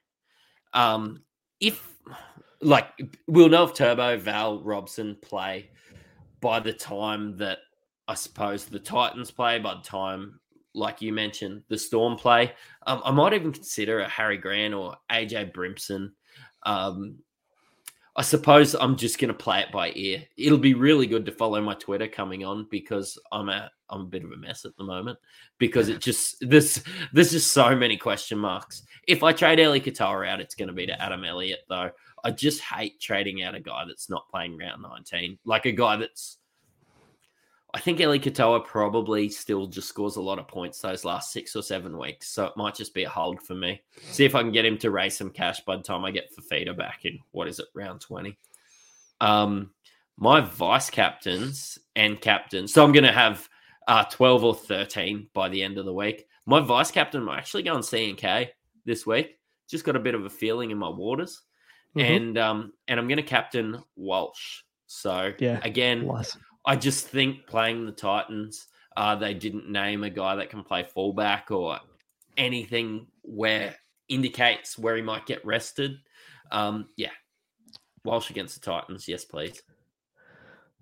[0.74, 1.24] Um,
[1.60, 1.98] if
[2.62, 2.88] like
[3.28, 5.70] we'll know if Turbo, Val, Robson play
[6.42, 7.60] by the time that
[8.08, 10.40] I suppose the Titans play, by the time
[10.74, 12.54] like you mentioned, the Storm play.
[12.86, 16.12] Um, I might even consider a Harry Grant or AJ Brimson.
[16.64, 17.18] Um,
[18.16, 20.24] I suppose I'm just going to play it by ear.
[20.38, 24.06] It'll be really good to follow my Twitter coming on because I'm a I'm a
[24.06, 25.18] bit of a mess at the moment
[25.58, 26.84] because it just there's
[27.14, 28.84] there's just so many question marks.
[29.08, 31.92] If I trade Eli Katoa out, it's going to be to Adam Elliott though.
[32.24, 35.96] I just hate trading out a guy that's not playing round 19, like a guy
[35.98, 36.38] that's.
[37.72, 41.56] I think Eli Katoa probably still just scores a lot of points those last six
[41.56, 43.84] or seven weeks, so it might just be a hold for me.
[44.02, 46.36] See if I can get him to raise some cash by the time I get
[46.36, 48.36] Fifita back in what is it, round 20.
[49.22, 49.70] Um,
[50.18, 53.48] my vice captains and captains, so I'm going to have
[53.88, 56.28] uh, 12 or 13 by the end of the week.
[56.46, 58.52] My vice captain might actually go on C and K
[58.86, 59.38] this week.
[59.68, 61.42] Just got a bit of a feeling in my waters,
[61.96, 62.16] Mhm.
[62.16, 64.62] and um, and I'm going to captain Walsh.
[64.88, 66.38] So Yeah, again, Nice.
[66.66, 68.68] I just think playing the Titans,
[68.98, 71.80] uh, they didn't name a guy that can play fullback or
[72.38, 73.76] anything where
[74.08, 75.98] indicates where he might get rested.
[76.52, 77.12] Um, yeah,
[78.04, 79.62] Walsh against the Titans, yes, please.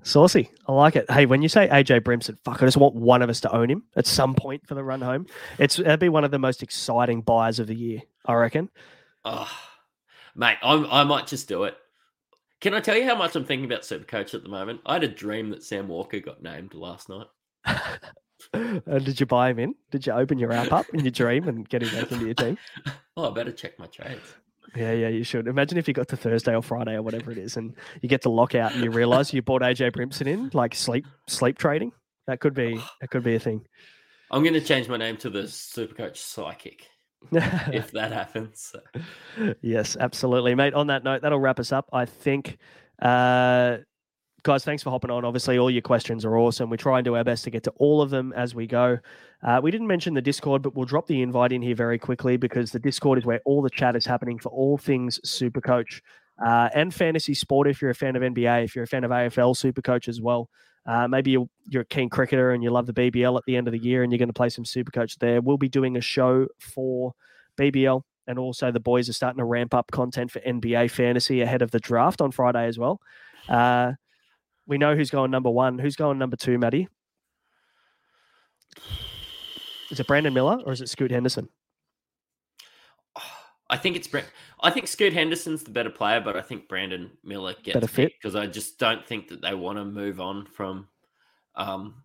[0.03, 0.49] Saucy.
[0.67, 1.09] I like it.
[1.09, 3.69] Hey, when you say AJ Brimson, fuck, I just want one of us to own
[3.69, 5.25] him at some point for the run home.
[5.57, 8.69] It's that'd be one of the most exciting buys of the year, I reckon.
[9.25, 9.49] Oh,
[10.37, 11.75] mate, I'm, I might just do it.
[12.61, 14.81] Can I tell you how much I'm thinking about Supercoach at the moment?
[14.85, 17.27] I had a dream that Sam Walker got named last night.
[18.53, 19.75] Uh, did you buy him in?
[19.89, 22.35] Did you open your app up in your dream and get him back into your
[22.35, 22.57] team?
[23.17, 24.35] Oh, I better check my trades.
[24.75, 25.47] Yeah, yeah, you should.
[25.47, 27.73] Imagine if you got to Thursday or Friday or whatever it is, and
[28.03, 31.03] you get to lock out and you realize you bought AJ Brimson in, like sleep
[31.25, 31.91] sleep trading.
[32.27, 33.65] That could be that could be a thing.
[34.29, 36.87] I'm going to change my name to the Supercoach Psychic
[37.73, 38.75] if that happens.
[39.61, 40.73] Yes, absolutely, mate.
[40.73, 41.89] On that note, that'll wrap us up.
[41.91, 42.57] I think,
[43.01, 43.77] uh,
[44.43, 45.25] guys, thanks for hopping on.
[45.25, 46.69] Obviously, all your questions are awesome.
[46.69, 48.99] We try and do our best to get to all of them as we go.
[49.43, 52.37] Uh, we didn't mention the Discord, but we'll drop the invite in here very quickly
[52.37, 56.01] because the Discord is where all the chat is happening for all things Supercoach
[56.43, 57.67] uh, and fantasy sport.
[57.67, 60.49] If you're a fan of NBA, if you're a fan of AFL Supercoach as well.
[60.87, 63.67] Uh, maybe you're, you're a keen cricketer and you love the BBL at the end
[63.67, 65.41] of the year and you're going to play some Supercoach there.
[65.41, 67.13] We'll be doing a show for
[67.57, 71.61] BBL and also the boys are starting to ramp up content for NBA fantasy ahead
[71.61, 73.01] of the draft on Friday as well.
[73.49, 73.93] Uh,
[74.65, 75.77] we know who's going number one.
[75.77, 76.87] Who's going number two, Maddie?
[79.91, 81.49] Is it Brandon Miller or is it Scoot Henderson?
[83.69, 84.09] I think it's.
[84.61, 88.13] I think Scoot Henderson's the better player, but I think Brandon Miller gets Better fit?
[88.13, 90.87] because I just don't think that they want to move on from.
[91.55, 92.03] Um,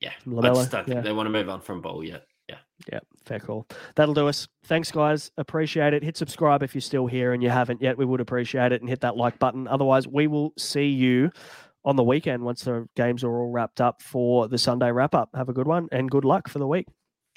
[0.00, 1.00] yeah, I LaMelo, just don't think yeah.
[1.02, 2.26] they want to move on from Ball yet.
[2.48, 2.56] Yeah,
[2.92, 3.66] Yeah, fair call.
[3.94, 4.48] That'll do us.
[4.64, 5.30] Thanks, guys.
[5.36, 6.02] Appreciate it.
[6.02, 7.96] Hit subscribe if you're still here and you haven't yet.
[7.96, 9.68] We would appreciate it and hit that like button.
[9.68, 11.30] Otherwise, we will see you
[11.84, 15.30] on the weekend once the games are all wrapped up for the Sunday wrap up.
[15.34, 16.86] Have a good one and good luck for the week.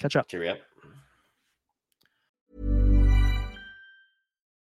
[0.00, 0.28] Catch up.
[0.28, 0.56] cheerio.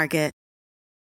[0.00, 0.39] Market.